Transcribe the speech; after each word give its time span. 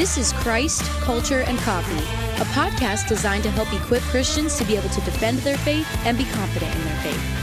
This 0.00 0.16
is 0.16 0.32
Christ, 0.32 0.80
Culture, 1.02 1.40
and 1.40 1.58
Coffee, 1.58 1.92
a 2.40 2.46
podcast 2.54 3.06
designed 3.06 3.42
to 3.42 3.50
help 3.50 3.70
equip 3.74 4.00
Christians 4.04 4.56
to 4.56 4.64
be 4.64 4.74
able 4.74 4.88
to 4.88 5.00
defend 5.02 5.40
their 5.40 5.58
faith 5.58 5.86
and 6.06 6.16
be 6.16 6.24
confident 6.24 6.74
in 6.74 6.84
their 6.84 6.96
faith. 7.02 7.39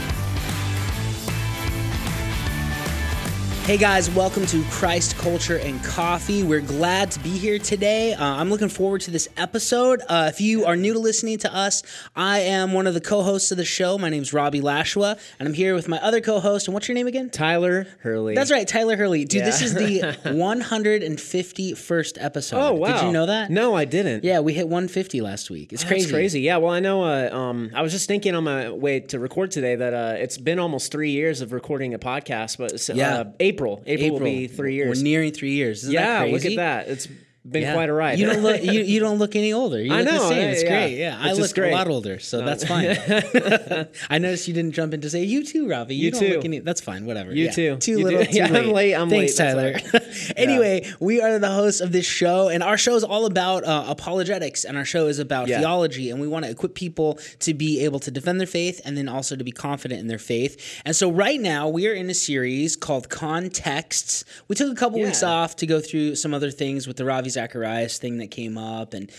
Hey 3.68 3.76
guys, 3.76 4.08
welcome 4.08 4.46
to 4.46 4.64
Christ 4.70 5.18
Culture 5.18 5.58
and 5.58 5.84
Coffee. 5.84 6.42
We're 6.42 6.62
glad 6.62 7.10
to 7.10 7.20
be 7.20 7.28
here 7.28 7.58
today. 7.58 8.14
Uh, 8.14 8.24
I'm 8.24 8.48
looking 8.48 8.70
forward 8.70 9.02
to 9.02 9.10
this 9.10 9.28
episode. 9.36 10.00
Uh, 10.08 10.30
if 10.32 10.40
you 10.40 10.64
are 10.64 10.74
new 10.74 10.94
to 10.94 10.98
listening 10.98 11.36
to 11.40 11.54
us, 11.54 11.82
I 12.16 12.38
am 12.38 12.72
one 12.72 12.86
of 12.86 12.94
the 12.94 13.02
co 13.02 13.20
hosts 13.20 13.50
of 13.50 13.58
the 13.58 13.66
show. 13.66 13.98
My 13.98 14.08
name's 14.08 14.32
Robbie 14.32 14.62
Lashua, 14.62 15.18
and 15.38 15.46
I'm 15.46 15.52
here 15.52 15.74
with 15.74 15.86
my 15.86 15.98
other 15.98 16.22
co 16.22 16.40
host. 16.40 16.66
And 16.66 16.72
what's 16.72 16.88
your 16.88 16.94
name 16.94 17.08
again? 17.08 17.28
Tyler 17.28 17.86
Hurley. 18.00 18.34
That's 18.34 18.50
right, 18.50 18.66
Tyler 18.66 18.96
Hurley. 18.96 19.26
Dude, 19.26 19.44
this 19.44 19.60
is 19.60 19.74
the 19.74 20.16
151st 20.24 22.16
episode. 22.24 22.58
Oh 22.58 22.72
wow! 22.72 22.94
Did 22.94 23.04
you 23.04 23.12
know 23.12 23.26
that? 23.26 23.50
No, 23.50 23.74
I 23.74 23.84
didn't. 23.84 24.24
Yeah, 24.24 24.40
we 24.40 24.54
hit 24.54 24.66
150 24.66 25.20
last 25.20 25.50
week. 25.50 25.74
It's 25.74 25.82
That's 25.82 25.92
crazy. 25.92 26.10
crazy. 26.10 26.40
Yeah, 26.40 26.56
well, 26.56 26.72
I 26.72 26.80
know. 26.80 27.02
Uh, 27.02 27.28
um, 27.36 27.70
I 27.74 27.82
was 27.82 27.92
just 27.92 28.08
thinking 28.08 28.34
on 28.34 28.44
my 28.44 28.70
way 28.70 29.00
to 29.00 29.18
record 29.18 29.50
today 29.50 29.76
that 29.76 29.92
uh, 29.92 30.14
it's 30.16 30.38
been 30.38 30.58
almost 30.58 30.90
three 30.90 31.10
years 31.10 31.42
of 31.42 31.52
recording 31.52 31.92
a 31.92 31.98
podcast, 31.98 32.56
but 32.56 32.72
it's, 32.72 32.88
Yeah. 32.88 33.14
uh, 33.18 33.24
April. 33.58 33.82
April. 33.86 34.12
will 34.12 34.20
be 34.20 34.46
three 34.46 34.74
years. 34.74 34.98
We're 34.98 35.04
nearing 35.04 35.32
three 35.32 35.52
years. 35.52 35.82
Isn't 35.82 35.92
yeah, 35.92 36.26
look 36.30 36.44
at 36.44 36.56
that. 36.56 36.88
It's 36.88 37.08
been 37.50 37.62
Yeah. 37.62 37.74
quite 37.74 37.88
a 37.88 37.92
ride. 37.92 38.18
You 38.18 38.26
don't 38.26 38.42
look 38.42 38.62
you, 38.62 38.80
you 38.82 39.00
don't 39.00 39.18
look 39.18 39.34
any 39.36 39.52
older. 39.52 39.80
You 39.80 39.92
I 39.94 39.98
look 40.02 40.06
the 40.10 40.12
know, 40.16 40.28
same. 40.28 40.48
uh, 40.48 40.52
It's 40.52 40.62
yeah. 40.62 40.68
great. 40.68 40.96
Yeah, 40.98 41.18
I 41.18 41.22
Which 41.32 41.40
is 41.40 41.56
look 41.56 41.66
a 41.66 41.70
lot 41.72 41.88
older, 41.88 42.18
so 42.18 42.42
that's 42.44 42.64
fine. 42.64 42.86
I 44.10 44.18
noticed 44.18 44.48
you 44.48 44.54
didn't 44.54 44.72
jump 44.72 44.94
in 44.94 45.00
to 45.02 45.10
say 45.10 45.24
you 45.24 45.44
too, 45.44 45.68
Robbie. 45.68 45.94
You, 45.94 46.06
You 46.06 46.10
don't 46.12 46.20
too. 46.20 46.34
look 46.36 46.44
any. 46.44 46.58
That's 46.60 46.80
fine. 46.80 47.06
Whatever. 47.06 47.34
You 47.34 47.44
Yeah. 47.46 47.50
too. 47.52 47.76
Too 47.76 47.92
You 47.98 48.04
little. 48.04 48.24
Too 48.24 48.36
Yeah, 48.36 48.46
I'm 48.46 48.52
late. 48.52 48.66
late, 48.74 48.94
I'm 48.94 49.10
Thanks, 49.10 49.38
late, 49.38 49.44
Tyler. 49.44 49.80
anyway, 50.36 50.86
we 51.00 51.20
are 51.20 51.38
the 51.38 51.50
hosts 51.50 51.80
of 51.80 51.92
this 51.92 52.06
show, 52.06 52.48
and 52.48 52.62
our 52.62 52.76
show 52.78 52.94
is 52.96 53.04
all 53.04 53.26
about 53.26 53.64
uh, 53.64 53.84
apologetics, 53.88 54.64
and 54.64 54.76
our 54.76 54.84
show 54.84 55.06
is 55.06 55.18
about 55.18 55.46
theology, 55.48 56.10
and 56.10 56.20
we 56.20 56.28
want 56.28 56.44
to 56.44 56.50
equip 56.50 56.74
people 56.74 57.18
to 57.40 57.54
be 57.54 57.84
able 57.84 58.00
to 58.00 58.10
defend 58.10 58.40
their 58.40 58.46
faith, 58.46 58.80
and 58.84 58.96
then 58.96 59.08
also 59.08 59.36
to 59.36 59.44
be 59.44 59.52
confident 59.52 60.00
in 60.00 60.06
their 60.06 60.18
faith. 60.18 60.80
And 60.84 60.94
so, 60.94 61.10
right 61.10 61.40
now, 61.40 61.68
we 61.68 61.86
are 61.86 61.94
in 61.94 62.08
a 62.10 62.14
series 62.14 62.76
called 62.76 63.08
Contexts. 63.08 64.24
We 64.48 64.56
took 64.56 64.70
a 64.72 64.74
couple 64.74 65.00
weeks 65.00 65.22
off 65.22 65.56
to 65.56 65.66
go 65.66 65.80
through 65.80 66.16
some 66.16 66.34
other 66.34 66.50
things 66.50 66.86
with 66.86 66.96
the 66.96 67.04
Ravi 67.04 67.30
Zacharias 67.42 67.98
thing 67.98 68.18
that 68.18 68.32
came 68.32 68.58
up, 68.58 68.94
and 68.94 69.10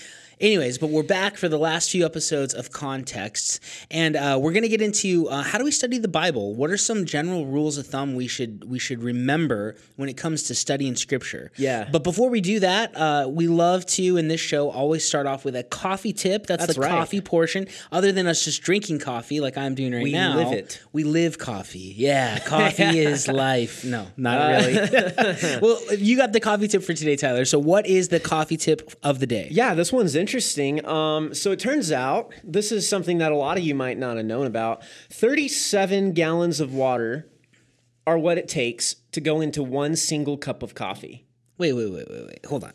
anyways, 0.41 0.77
but 0.77 0.89
we're 0.89 1.03
back 1.03 1.37
for 1.37 1.47
the 1.49 1.57
last 1.57 1.89
few 1.91 2.05
episodes 2.05 2.53
of 2.53 2.71
Contexts, 2.71 3.59
and 3.91 4.15
uh, 4.15 4.37
we're 4.41 4.51
going 4.53 4.63
to 4.63 4.69
get 4.69 4.81
into 4.81 5.27
uh, 5.29 5.41
how 5.43 5.57
do 5.57 5.63
we 5.65 5.71
study 5.71 5.97
the 5.97 6.07
Bible? 6.07 6.53
What 6.55 6.69
are 6.69 6.77
some 6.77 7.05
general 7.05 7.45
rules 7.45 7.77
of 7.77 7.87
thumb 7.87 8.15
we 8.15 8.27
should 8.27 8.69
we 8.69 8.79
should 8.79 9.03
remember 9.03 9.75
when 9.97 10.07
it 10.09 10.17
comes 10.17 10.43
to 10.43 10.55
studying 10.55 10.95
Scripture? 10.95 11.51
Yeah. 11.57 11.89
But 11.91 12.03
before 12.05 12.29
we 12.29 12.39
do 12.41 12.59
that, 12.61 12.95
uh, 12.95 13.27
we 13.29 13.47
love 13.47 13.85
to 13.87 14.15
in 14.17 14.27
this 14.29 14.39
show 14.41 14.69
always 14.69 15.03
start 15.05 15.27
off 15.27 15.43
with 15.43 15.55
a 15.57 15.63
coffee 15.63 16.13
tip. 16.13 16.47
That's, 16.47 16.65
That's 16.65 16.75
the 16.75 16.81
right. 16.81 16.89
coffee 16.91 17.19
portion. 17.21 17.67
Other 17.91 18.11
than 18.13 18.25
us 18.27 18.43
just 18.45 18.61
drinking 18.61 18.99
coffee 18.99 19.41
like 19.41 19.57
I'm 19.57 19.75
doing 19.75 19.91
right 19.93 19.99
now, 19.99 20.03
We 20.03 20.11
now, 20.11 20.49
live 20.49 20.53
it. 20.57 20.81
We 20.93 21.03
live 21.03 21.37
coffee. 21.37 21.93
Yeah, 21.97 22.39
coffee 22.45 22.99
is 22.99 23.27
life. 23.27 23.83
No, 23.83 24.07
not 24.15 24.39
Uh, 24.39 24.65
really. 24.65 25.59
well, 25.61 25.95
you 25.97 26.15
got 26.15 26.31
the 26.31 26.39
coffee 26.39 26.69
tip 26.69 26.81
for 26.83 26.93
today, 26.93 27.17
Tyler. 27.17 27.43
So, 27.43 27.59
what 27.59 27.85
is 27.85 27.98
the 28.07 28.19
coffee 28.21 28.55
tip 28.57 28.93
of 29.03 29.19
the 29.19 29.27
day? 29.27 29.49
Yeah, 29.51 29.73
this 29.75 29.91
one's 29.91 30.15
interesting. 30.15 30.85
Um, 30.85 31.33
so 31.33 31.51
it 31.51 31.59
turns 31.59 31.91
out 31.91 32.33
this 32.43 32.71
is 32.71 32.87
something 32.87 33.17
that 33.17 33.33
a 33.33 33.35
lot 33.35 33.57
of 33.57 33.63
you 33.65 33.75
might 33.75 33.97
not 33.97 34.15
have 34.17 34.25
known 34.25 34.47
about. 34.47 34.81
37 35.11 36.13
gallons 36.13 36.59
of 36.59 36.73
water 36.73 37.27
are 38.07 38.17
what 38.17 38.37
it 38.37 38.47
takes 38.47 38.95
to 39.11 39.21
go 39.21 39.41
into 39.41 39.61
one 39.61 39.95
single 39.95 40.37
cup 40.37 40.63
of 40.63 40.73
coffee. 40.73 41.25
Wait, 41.57 41.73
wait, 41.73 41.91
wait, 41.91 42.07
wait, 42.09 42.25
wait. 42.25 42.45
Hold 42.47 42.63
on. 42.63 42.73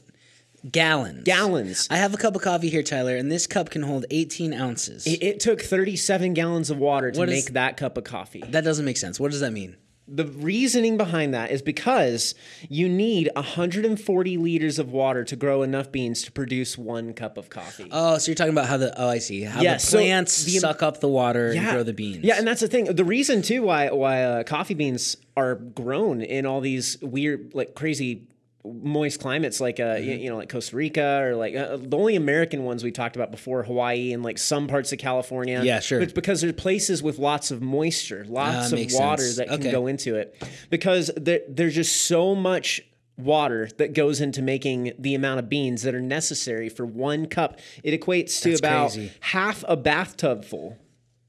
Gallons. 0.70 1.24
Gallons. 1.24 1.88
I 1.90 1.96
have 1.96 2.14
a 2.14 2.16
cup 2.16 2.36
of 2.36 2.42
coffee 2.42 2.70
here, 2.70 2.82
Tyler, 2.82 3.16
and 3.16 3.30
this 3.30 3.46
cup 3.46 3.68
can 3.70 3.82
hold 3.82 4.06
18 4.10 4.54
ounces. 4.54 5.06
It, 5.06 5.22
it 5.22 5.40
took 5.40 5.60
37 5.60 6.32
gallons 6.34 6.70
of 6.70 6.78
water 6.78 7.10
to 7.10 7.18
What 7.18 7.28
is- 7.28 7.44
make 7.46 7.54
that 7.54 7.76
cup 7.76 7.98
of 7.98 8.04
coffee. 8.04 8.42
that 8.48 8.64
doesn't 8.64 8.84
make 8.84 8.96
sense. 8.96 9.18
What 9.20 9.30
does 9.30 9.40
that 9.40 9.52
mean? 9.52 9.76
The 10.06 10.26
reasoning 10.26 10.98
behind 10.98 11.32
that 11.32 11.50
is 11.50 11.62
because 11.62 12.34
you 12.68 12.88
need 12.90 13.30
140 13.36 14.36
liters 14.36 14.78
of 14.78 14.92
water 14.92 15.24
to 15.24 15.34
grow 15.36 15.62
enough 15.62 15.90
beans 15.90 16.22
to 16.24 16.32
produce 16.32 16.76
one 16.76 17.14
cup 17.14 17.38
of 17.38 17.48
coffee. 17.48 17.88
Oh, 17.90 18.18
so 18.18 18.30
you're 18.30 18.36
talking 18.36 18.52
about 18.52 18.66
how 18.66 18.76
the 18.76 18.92
oh 19.00 19.08
I 19.08 19.18
see 19.18 19.42
how 19.42 19.62
Yeah, 19.62 19.74
the 19.74 19.80
so 19.80 19.98
plants 19.98 20.44
the- 20.44 20.58
suck 20.58 20.82
up 20.82 21.00
the 21.00 21.08
water 21.08 21.52
and 21.52 21.70
grow 21.70 21.82
the 21.82 21.94
beans. 21.94 22.22
Yeah, 22.22 22.36
and 22.36 22.46
that's 22.46 22.60
the 22.60 22.68
thing. 22.68 22.84
The 22.84 23.04
reason 23.04 23.40
too 23.40 23.62
why 23.62 23.90
why 23.90 24.22
uh, 24.22 24.42
coffee 24.42 24.74
beans 24.74 25.16
are 25.36 25.54
grown 25.54 26.20
in 26.20 26.44
all 26.46 26.60
these 26.60 26.98
weird, 27.00 27.52
like 27.54 27.74
crazy 27.74 28.28
moist 28.64 29.20
climates, 29.20 29.60
like 29.60 29.78
uh, 29.80 29.94
Mm-hmm. 29.96 30.20
you, 30.22 30.30
know, 30.30 30.36
like 30.36 30.48
Costa 30.48 30.74
Rica 30.76 31.20
or 31.22 31.36
like 31.36 31.54
uh, 31.54 31.76
the 31.76 31.96
only 31.96 32.16
American 32.16 32.64
ones 32.64 32.82
we 32.82 32.90
talked 32.90 33.14
about 33.16 33.30
before, 33.30 33.62
Hawaii 33.62 34.12
and 34.12 34.22
like 34.22 34.38
some 34.38 34.66
parts 34.66 34.92
of 34.92 34.98
California. 34.98 35.62
Yeah, 35.62 35.80
sure. 35.80 36.00
It's 36.00 36.12
because 36.12 36.40
there's 36.40 36.54
places 36.54 37.02
with 37.02 37.18
lots 37.18 37.50
of 37.50 37.60
moisture, 37.62 38.24
lots 38.28 38.72
of 38.72 38.78
water 38.92 39.22
sense. 39.22 39.36
that 39.36 39.48
can 39.48 39.60
Okay. 39.60 39.70
go 39.70 39.86
into 39.86 40.14
it, 40.16 40.34
because 40.70 41.10
there, 41.16 41.40
there's 41.48 41.74
just 41.74 42.06
so 42.06 42.34
much 42.34 42.80
water 43.16 43.68
that 43.78 43.92
goes 43.92 44.20
into 44.20 44.42
making 44.42 44.92
the 44.98 45.14
amount 45.14 45.38
of 45.38 45.48
beans 45.48 45.82
that 45.82 45.94
are 45.94 46.00
necessary 46.00 46.68
for 46.68 46.84
one 46.84 47.26
cup. 47.26 47.60
It 47.84 47.98
equates 48.00 48.40
to 48.42 48.48
That's 48.50 48.60
about 48.60 48.92
crazy. 48.92 49.12
half 49.20 49.62
a 49.68 49.76
bathtub 49.76 50.44
full. 50.44 50.78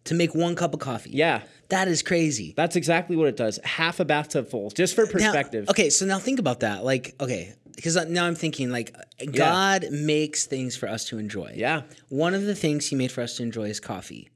to 0.06 0.14
make 0.14 0.34
one 0.36 0.56
cup 0.56 0.74
of 0.74 0.80
coffee. 0.80 1.10
Yeah. 1.14 1.42
That 1.70 1.88
is 1.88 2.02
crazy. 2.04 2.54
That's 2.56 2.76
exactly 2.76 3.16
what 3.16 3.28
it 3.28 3.36
does. 3.38 3.60
Half 3.64 4.00
a 4.00 4.06
bathtub 4.06 4.50
full, 4.50 4.70
just 4.72 4.96
for 4.96 5.06
Now- 5.06 5.12
perspective. 5.12 5.70
okay, 5.70 5.90
so 5.90 6.06
now 6.06 6.20
think 6.20 6.40
about 6.40 6.60
that. 6.62 6.84
Like, 6.84 7.16
okay, 7.20 7.54
because 7.76 7.98
uh, 7.98 8.06
now 8.06 8.26
I'm 8.26 8.36
thinking 8.36 8.70
like 8.72 8.96
God 9.34 9.88
makes 9.92 10.46
things 10.46 10.76
for 10.78 10.88
us 10.88 11.06
to 11.06 11.18
enjoy. 11.18 11.54
Yeah. 11.56 11.82
One 12.10 12.34
of 12.34 12.44
the 12.44 12.56
things 12.56 12.88
He 12.88 12.96
made 12.96 13.12
for 13.12 13.22
us 13.22 13.36
to 13.38 13.44
enjoy 13.44 13.66
is 13.70 13.80
coffee, 13.80 14.30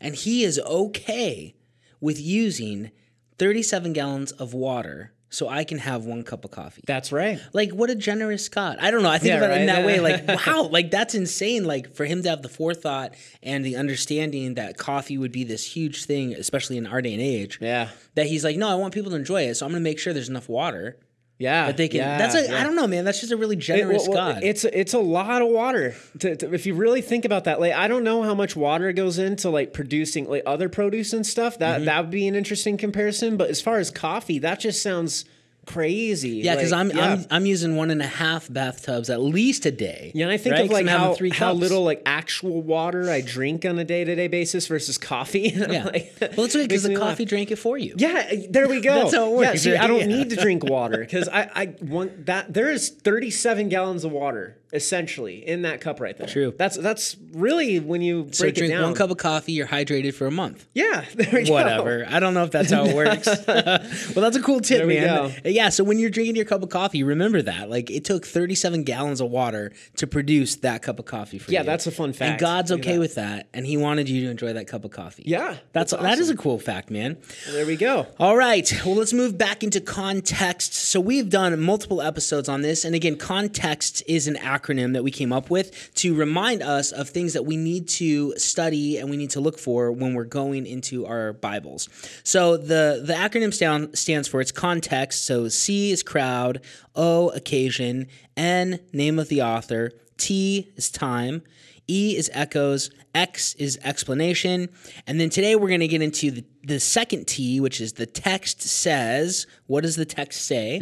and 0.00 0.14
He 0.14 0.44
is 0.44 0.58
okay 0.60 1.54
with 2.00 2.20
using 2.20 2.90
37 3.38 3.92
gallons 3.92 4.32
of 4.32 4.54
water 4.54 5.12
so 5.32 5.48
I 5.48 5.64
can 5.64 5.78
have 5.78 6.04
one 6.04 6.22
cup 6.22 6.44
of 6.44 6.50
coffee. 6.50 6.82
That's 6.86 7.10
right. 7.10 7.40
Like 7.52 7.70
what 7.70 7.90
a 7.90 7.94
generous 7.94 8.48
God. 8.48 8.76
I 8.80 8.90
don't 8.90 9.02
know. 9.02 9.08
I 9.10 9.18
think 9.18 9.30
Yeah, 9.30 9.38
about 9.38 9.50
it 9.50 9.62
in 9.62 9.66
right. 9.68 9.74
that 9.76 9.86
way. 9.86 9.98
Like 10.00 10.46
wow, 10.46 10.64
like 10.64 10.90
that's 10.90 11.14
insane. 11.14 11.64
Like 11.64 11.94
for 11.96 12.04
him 12.04 12.22
to 12.22 12.28
have 12.30 12.42
the 12.42 12.48
forethought 12.48 13.14
and 13.42 13.64
the 13.64 13.76
understanding 13.76 14.54
that 14.54 14.76
coffee 14.76 15.16
would 15.18 15.32
be 15.32 15.44
this 15.44 15.64
huge 15.64 16.04
thing, 16.04 16.34
especially 16.34 16.76
in 16.76 16.86
our 16.86 17.02
day 17.02 17.14
and 17.14 17.22
age. 17.22 17.58
Yeah. 17.60 17.88
That 18.14 18.26
he's 18.26 18.44
like, 18.44 18.56
no, 18.56 18.68
I 18.68 18.74
want 18.74 18.92
people 18.94 19.10
to 19.10 19.16
enjoy 19.16 19.42
it, 19.44 19.54
so 19.56 19.64
I'm 19.66 19.72
going 19.72 19.82
to 19.82 19.88
make 19.90 19.98
sure 19.98 20.12
there's 20.12 20.28
enough 20.28 20.48
water 20.48 20.98
Yeah. 21.42 21.66
that 21.66 21.76
they 21.76 21.88
can. 21.88 21.98
yeah, 21.98 22.18
that's 22.18 22.34
a. 22.34 22.44
yeah. 22.44 22.60
I 22.60 22.64
don't 22.64 22.76
know, 22.76 22.86
man. 22.86 23.04
That's 23.04 23.20
just 23.20 23.32
a 23.32 23.36
really 23.36 23.56
generous 23.56 24.06
well, 24.08 24.16
well, 24.16 24.32
God. 24.34 24.42
It's 24.44 24.64
it's 24.64 24.94
a 24.94 24.98
lot 24.98 25.42
of 25.42 25.48
water. 25.48 25.94
To, 26.20 26.36
to- 26.36 26.54
if 26.54 26.66
you 26.66 26.74
really 26.74 27.02
think 27.02 27.24
about 27.24 27.44
that, 27.44 27.60
like 27.60 27.72
I 27.72 27.88
don't 27.88 28.04
know 28.04 28.22
how 28.22 28.34
much 28.34 28.54
water 28.56 28.92
goes 28.92 29.18
into 29.18 29.50
like 29.50 29.72
producing 29.72 30.28
like 30.28 30.42
other 30.46 30.68
produce 30.68 31.12
and 31.12 31.26
stuff. 31.26 31.58
That 31.58 31.76
Mm-hmm. 31.76 31.84
that 31.86 32.00
would 32.02 32.10
be 32.10 32.26
an 32.28 32.34
interesting 32.34 32.76
comparison. 32.76 33.36
But 33.36 33.50
as 33.50 33.60
far 33.60 33.78
as 33.78 33.90
coffee, 33.90 34.38
that 34.40 34.60
just 34.60 34.82
sounds 34.82 35.24
crazy. 35.66 36.28
yeah, 36.44 36.54
because 36.54 36.72
Like, 36.72 36.80
I'm, 36.80 36.90
yeah. 36.90 37.04
I'm 37.04 37.26
I'm 37.30 37.46
using 37.46 37.76
one 37.76 37.90
and 37.90 38.02
a 38.02 38.06
half 38.06 38.52
bathtubs 38.52 39.10
at 39.10 39.20
least 39.20 39.64
a 39.66 39.70
day. 39.70 40.12
Yeah, 40.14 40.24
and 40.24 40.32
I 40.32 40.36
think 40.36 40.54
right? 40.54 40.64
of 40.64 40.70
like 40.70 40.86
how, 40.86 41.14
three 41.14 41.30
how 41.30 41.52
little 41.52 41.84
like 41.84 42.02
actual 42.06 42.62
water 42.62 43.10
I 43.10 43.20
drink 43.20 43.64
on 43.64 43.78
a 43.78 43.84
day 43.84 44.04
to 44.04 44.14
day 44.14 44.28
basis 44.28 44.66
versus 44.66 44.98
coffee. 44.98 45.52
Yeah. 45.72 45.84
like, 45.84 46.14
well, 46.36 46.46
it's 46.46 46.54
okay 46.56 46.66
because 46.66 46.82
the 46.82 46.90
me 46.90 46.96
laugh. 46.96 47.10
coffee 47.10 47.24
drank 47.24 47.50
it 47.50 47.56
for 47.56 47.78
you. 47.78 47.94
Yeah, 47.96 48.26
uh, 48.30 48.36
there 48.50 48.68
we 48.68 48.80
go. 48.80 48.94
That's 49.02 49.14
how 49.14 49.26
it 49.26 49.30
Yeah, 49.30 49.36
works, 49.50 49.62
see, 49.62 49.76
I 49.76 49.86
don't 49.86 50.00
Yeah. 50.00 50.06
need 50.16 50.30
to 50.30 50.36
drink 50.36 50.64
water 50.68 50.98
because 50.98 51.28
I, 51.28 51.50
I 51.54 51.74
want 51.80 52.26
that. 52.26 52.52
There 52.52 52.70
is 52.70 52.90
37 52.90 53.68
gallons 53.68 54.04
of 54.04 54.12
water 54.12 54.58
essentially 54.72 55.46
in 55.46 55.62
that 55.62 55.80
cup 55.80 56.00
right 56.00 56.16
there. 56.16 56.26
True. 56.26 56.54
That's 56.56 56.76
that's 56.76 57.16
really 57.32 57.78
when 57.78 58.00
you 58.00 58.28
So 58.32 58.44
break 58.44 58.56
it 58.58 58.68
down. 58.68 58.82
one 58.82 58.94
cup 58.94 59.10
of 59.10 59.18
coffee, 59.18 59.52
you're 59.52 59.66
hydrated 59.66 60.14
for 60.14 60.26
a 60.26 60.30
month. 60.30 60.66
Yeah, 60.74 61.04
there 61.14 61.28
we 61.32 61.44
go. 61.44 61.52
Whatever. 61.52 62.06
I 62.08 62.20
don't 62.20 62.32
know 62.34 62.44
if 62.44 62.50
that's 62.50 62.70
how 62.70 62.84
it 62.84 62.94
works. 62.94 63.26
well, 63.46 64.22
that's 64.22 64.36
a 64.36 64.42
cool 64.42 64.60
tip, 64.60 64.86
man. 64.86 65.32
Yeah. 65.44 65.68
So 65.68 65.84
when 65.84 65.98
you're 65.98 66.10
drinking 66.10 66.36
your 66.36 66.44
cup 66.46 66.62
of 66.62 66.70
coffee, 66.70 67.02
remember 67.02 67.42
that. 67.42 67.68
Like 67.68 67.90
it 67.90 68.04
took 68.04 68.26
37 68.26 68.84
gallons 68.84 69.20
of 69.20 69.30
water 69.30 69.72
to 69.96 70.06
produce 70.06 70.56
that 70.56 70.82
cup 70.82 70.98
of 70.98 71.04
coffee 71.04 71.38
for 71.38 71.50
you. 71.50 71.58
Yeah, 71.58 71.64
that's 71.64 71.86
a 71.86 71.90
fun 71.92 72.12
fact. 72.12 72.30
And. 72.32 72.40
God's 72.40 72.72
okay 72.72 72.98
with 72.98 73.16
that, 73.16 73.48
and 73.54 73.66
He 73.66 73.76
wanted 73.76 74.08
you 74.08 74.22
to 74.22 74.30
enjoy 74.30 74.54
that 74.54 74.66
cup 74.66 74.84
of 74.84 74.90
coffee. 74.90 75.22
Yeah, 75.26 75.56
that's, 75.72 75.92
that's 75.92 76.02
that 76.02 76.18
is 76.18 76.30
a 76.30 76.36
cool 76.36 76.58
fact, 76.58 76.90
man. 76.90 77.18
There 77.50 77.66
we 77.66 77.76
go. 77.76 78.06
All 78.18 78.36
right. 78.36 78.72
Well, 78.84 78.96
let's 78.96 79.12
move 79.12 79.36
back 79.38 79.62
into 79.62 79.80
context. 79.80 80.74
So, 80.74 81.00
we've 81.00 81.28
done 81.28 81.58
multiple 81.60 82.00
episodes 82.02 82.48
on 82.48 82.62
this. 82.62 82.84
And 82.84 82.94
again, 82.94 83.16
context 83.16 84.02
is 84.06 84.26
an 84.26 84.34
acronym 84.36 84.61
that 84.62 85.02
we 85.02 85.10
came 85.10 85.32
up 85.32 85.50
with 85.50 85.92
to 85.94 86.14
remind 86.14 86.62
us 86.62 86.92
of 86.92 87.08
things 87.08 87.32
that 87.32 87.44
we 87.44 87.56
need 87.56 87.88
to 87.88 88.34
study 88.36 88.98
and 88.98 89.10
we 89.10 89.16
need 89.16 89.30
to 89.30 89.40
look 89.40 89.58
for 89.58 89.92
when 89.92 90.14
we're 90.14 90.24
going 90.24 90.66
into 90.66 91.06
our 91.06 91.32
Bibles. 91.32 91.88
So, 92.24 92.56
the, 92.56 93.02
the 93.04 93.12
acronym 93.12 93.52
stand, 93.52 93.98
stands 93.98 94.28
for 94.28 94.40
it's 94.40 94.52
context. 94.52 95.24
So, 95.26 95.48
C 95.48 95.90
is 95.90 96.02
crowd, 96.02 96.60
O, 96.94 97.30
occasion, 97.30 98.06
N, 98.36 98.80
name 98.92 99.18
of 99.18 99.28
the 99.28 99.42
author, 99.42 99.92
T 100.16 100.72
is 100.76 100.90
time, 100.90 101.42
E 101.88 102.16
is 102.16 102.30
echoes, 102.32 102.90
X 103.14 103.54
is 103.54 103.78
explanation. 103.82 104.68
And 105.06 105.20
then 105.20 105.30
today 105.30 105.56
we're 105.56 105.68
going 105.68 105.80
to 105.80 105.88
get 105.88 106.00
into 106.00 106.30
the, 106.30 106.44
the 106.64 106.80
second 106.80 107.26
T, 107.26 107.60
which 107.60 107.80
is 107.80 107.94
the 107.94 108.06
text 108.06 108.62
says. 108.62 109.46
What 109.66 109.82
does 109.82 109.96
the 109.96 110.04
text 110.04 110.46
say? 110.46 110.78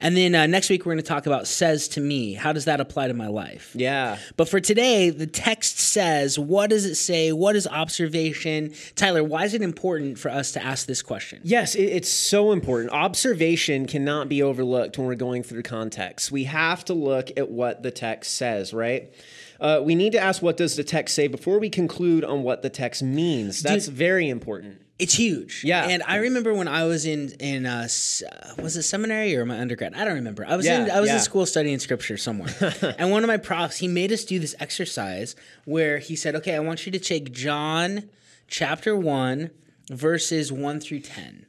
And 0.00 0.16
then 0.16 0.34
uh, 0.34 0.46
next 0.46 0.68
week 0.68 0.84
we're 0.84 0.92
going 0.92 1.02
to 1.02 1.08
talk 1.08 1.26
about 1.26 1.46
says 1.46 1.88
to 1.88 2.00
me. 2.00 2.34
How 2.34 2.52
does 2.52 2.66
that 2.66 2.80
apply 2.80 3.08
to 3.08 3.14
my 3.14 3.28
life? 3.28 3.72
Yeah. 3.74 4.18
But 4.36 4.48
for 4.48 4.60
today, 4.60 5.10
the 5.10 5.26
text 5.26 5.78
says, 5.78 6.38
what 6.38 6.70
does 6.70 6.84
it 6.84 6.96
say? 6.96 7.32
What 7.32 7.56
is 7.56 7.66
observation? 7.66 8.74
Tyler, 8.94 9.22
why 9.24 9.44
is 9.44 9.54
it 9.54 9.62
important 9.62 10.18
for 10.18 10.30
us 10.30 10.52
to 10.52 10.62
ask 10.62 10.86
this 10.86 11.02
question? 11.02 11.40
Yes, 11.42 11.74
it, 11.74 11.84
it's 11.84 12.10
so 12.10 12.52
important. 12.52 12.92
Observation 12.92 13.86
cannot 13.86 14.28
be 14.28 14.42
overlooked 14.42 14.98
when 14.98 15.06
we're 15.06 15.14
going 15.14 15.42
through 15.42 15.62
context. 15.62 16.30
We 16.30 16.44
have 16.44 16.84
to 16.86 16.94
look 16.94 17.30
at 17.36 17.50
what 17.50 17.82
the 17.82 17.90
text 17.90 18.34
says, 18.34 18.74
right? 18.74 19.12
Uh, 19.62 19.80
we 19.80 19.94
need 19.94 20.10
to 20.10 20.18
ask 20.18 20.42
what 20.42 20.56
does 20.56 20.74
the 20.74 20.82
text 20.82 21.14
say 21.14 21.28
before 21.28 21.60
we 21.60 21.70
conclude 21.70 22.24
on 22.24 22.42
what 22.42 22.62
the 22.62 22.68
text 22.68 23.00
means. 23.00 23.62
That's 23.62 23.86
very 23.86 24.28
important. 24.28 24.82
It's 24.98 25.14
huge. 25.14 25.62
Yeah. 25.64 25.86
And 25.86 26.02
I 26.02 26.16
remember 26.16 26.52
when 26.52 26.66
I 26.66 26.84
was 26.84 27.06
in 27.06 27.30
in 27.38 27.64
uh, 27.64 27.86
uh, 27.86 28.62
was 28.62 28.76
it 28.76 28.82
seminary 28.82 29.36
or 29.36 29.46
my 29.46 29.60
undergrad? 29.60 29.94
I 29.94 30.04
don't 30.04 30.14
remember. 30.14 30.44
I 30.44 30.56
was 30.56 30.66
in 30.66 30.90
I 30.90 31.00
was 31.00 31.10
in 31.10 31.20
school 31.20 31.46
studying 31.46 31.78
scripture 31.78 32.16
somewhere. 32.16 32.52
and 32.98 33.12
one 33.12 33.22
of 33.22 33.28
my 33.28 33.36
profs, 33.36 33.78
he 33.78 33.86
made 33.86 34.10
us 34.10 34.24
do 34.24 34.40
this 34.40 34.56
exercise 34.58 35.36
where 35.64 35.98
he 35.98 36.16
said, 36.16 36.34
"Okay, 36.36 36.56
I 36.56 36.60
want 36.60 36.84
you 36.84 36.92
to 36.92 36.98
take 36.98 37.32
John 37.32 38.10
chapter 38.48 38.96
1 38.96 39.50
verses 39.90 40.52
1 40.52 40.80
through 40.80 41.00
10." 41.00 41.46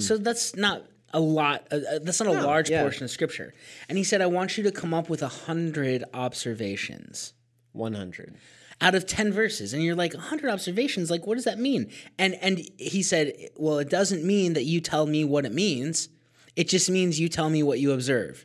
So 0.00 0.16
that's 0.16 0.56
not 0.56 0.84
a 1.12 1.20
lot 1.20 1.66
uh, 1.70 1.76
uh, 1.76 1.98
that's 2.02 2.20
not 2.20 2.28
a 2.28 2.42
large 2.42 2.70
yeah. 2.70 2.82
portion 2.82 3.04
of 3.04 3.10
scripture. 3.10 3.54
And 3.88 3.98
he 3.98 4.04
said, 4.04 4.20
"I 4.20 4.26
want 4.26 4.56
you 4.56 4.64
to 4.64 4.72
come 4.72 4.94
up 4.94 5.08
with 5.08 5.22
a 5.22 5.28
100 5.28 6.04
observations." 6.12 7.34
100. 7.76 8.36
out 8.80 8.94
of 8.94 9.06
10 9.06 9.32
verses 9.32 9.72
and 9.72 9.82
you're 9.82 9.94
like 9.94 10.12
100 10.12 10.50
observations 10.50 11.10
like 11.10 11.26
what 11.26 11.36
does 11.36 11.44
that 11.44 11.58
mean? 11.58 11.90
And 12.18 12.34
and 12.42 12.60
he 12.78 13.02
said 13.02 13.32
well 13.56 13.78
it 13.78 13.88
doesn't 13.88 14.22
mean 14.24 14.52
that 14.52 14.64
you 14.64 14.80
tell 14.80 15.06
me 15.06 15.24
what 15.24 15.44
it 15.46 15.52
means. 15.52 16.08
It 16.56 16.68
just 16.68 16.88
means 16.90 17.18
you 17.20 17.28
tell 17.28 17.48
me 17.50 17.62
what 17.62 17.78
you 17.80 17.92
observe. 17.92 18.44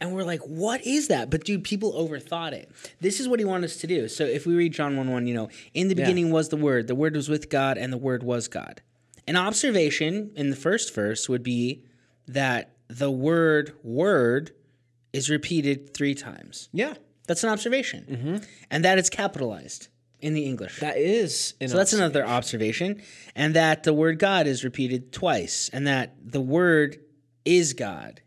And 0.00 0.12
we're 0.12 0.24
like 0.24 0.40
what 0.46 0.84
is 0.86 1.08
that? 1.08 1.30
But 1.30 1.44
dude 1.44 1.62
people 1.62 1.92
overthought 1.92 2.52
it. 2.52 2.70
This 3.00 3.20
is 3.20 3.28
what 3.28 3.38
he 3.38 3.44
wanted 3.44 3.66
us 3.66 3.76
to 3.76 3.86
do. 3.86 4.08
So 4.08 4.24
if 4.24 4.44
we 4.46 4.54
read 4.54 4.72
john 4.72 4.96
1 4.96 5.08
1 5.10 5.26
you 5.28 5.34
know 5.34 5.48
in 5.72 5.86
the 5.88 5.94
beginning 5.94 6.30
was 6.32 6.48
the 6.48 6.56
word. 6.56 6.88
The 6.88 6.94
word 6.96 7.14
was 7.14 7.28
with 7.28 7.48
god 7.48 7.78
and 7.78 7.92
the 7.92 7.98
word 7.98 8.22
was 8.24 8.48
god. 8.48 8.82
An 9.28 9.36
observation 9.36 10.32
in 10.34 10.50
the 10.50 10.56
first 10.56 10.92
verse 10.94 11.28
would 11.28 11.44
be 11.44 11.84
that 12.26 12.72
the 12.88 13.10
word 13.10 13.72
word 13.84 14.50
is 15.12 15.30
repeated 15.30 15.94
three 15.94 16.14
times. 16.14 16.68
Yeah. 16.72 16.94
That's 17.30 17.44
an 17.44 17.50
observation. 17.50 18.06
Mm-hmm. 18.10 18.36
And 18.72 18.84
that 18.84 18.98
it's 18.98 19.08
capitalized 19.08 19.86
in 20.18 20.34
the 20.34 20.46
English. 20.46 20.80
That 20.80 20.96
is 20.96 21.54
so 21.64 21.76
that's 21.76 21.92
another 21.92 22.26
observation. 22.26 23.02
And 23.36 23.54
that 23.54 23.84
the 23.84 23.94
word 23.94 24.18
God 24.18 24.48
is 24.48 24.64
repeated 24.64 25.12
twice. 25.12 25.70
And 25.72 25.86
that 25.86 26.16
the 26.20 26.40
word 26.40 26.98
is 27.44 27.72
God. 27.72 28.20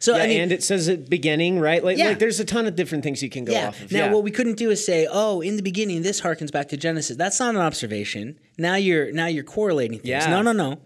So 0.00 0.16
Yeah, 0.16 0.24
I 0.24 0.26
mean, 0.26 0.40
and 0.40 0.52
it 0.52 0.64
says 0.64 0.88
at 0.88 1.08
beginning, 1.08 1.60
right? 1.60 1.84
Like, 1.84 1.96
Yeah. 1.96 2.08
like 2.08 2.18
there's 2.18 2.40
a 2.40 2.44
ton 2.44 2.66
of 2.66 2.74
different 2.74 3.04
things 3.04 3.22
you 3.22 3.30
can 3.30 3.44
go 3.44 3.52
yeah. 3.52 3.68
off 3.68 3.80
of. 3.80 3.92
Now 3.92 4.06
yeah. 4.06 4.12
what 4.12 4.24
we 4.24 4.32
couldn't 4.32 4.56
do 4.56 4.70
is 4.70 4.84
say, 4.84 5.06
oh, 5.08 5.40
in 5.40 5.54
the 5.54 5.62
beginning 5.62 6.02
this 6.02 6.20
harkens 6.20 6.50
back 6.50 6.70
to 6.70 6.76
Genesis. 6.76 7.16
That's 7.16 7.38
not 7.38 7.54
an 7.54 7.60
observation. 7.60 8.36
Now 8.58 8.74
you're 8.74 9.12
now 9.12 9.26
you're 9.26 9.44
correlating 9.44 9.98
things. 10.00 10.08
Yeah. 10.08 10.28
No, 10.28 10.42
no, 10.42 10.50
no. 10.50 10.80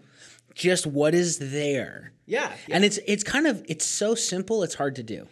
Just 0.53 0.85
what 0.85 1.15
is 1.15 1.39
there. 1.39 2.11
yeah. 2.27 2.75
And 2.75 2.85
it's 2.85 2.99
it's 3.07 3.23
kind 3.23 3.47
of 3.47 3.65
it's 3.67 3.87
so 3.87 4.13
simple 4.13 4.61
it's 4.61 4.75
hard 4.75 4.95
to 4.97 5.03
do. 5.03 5.27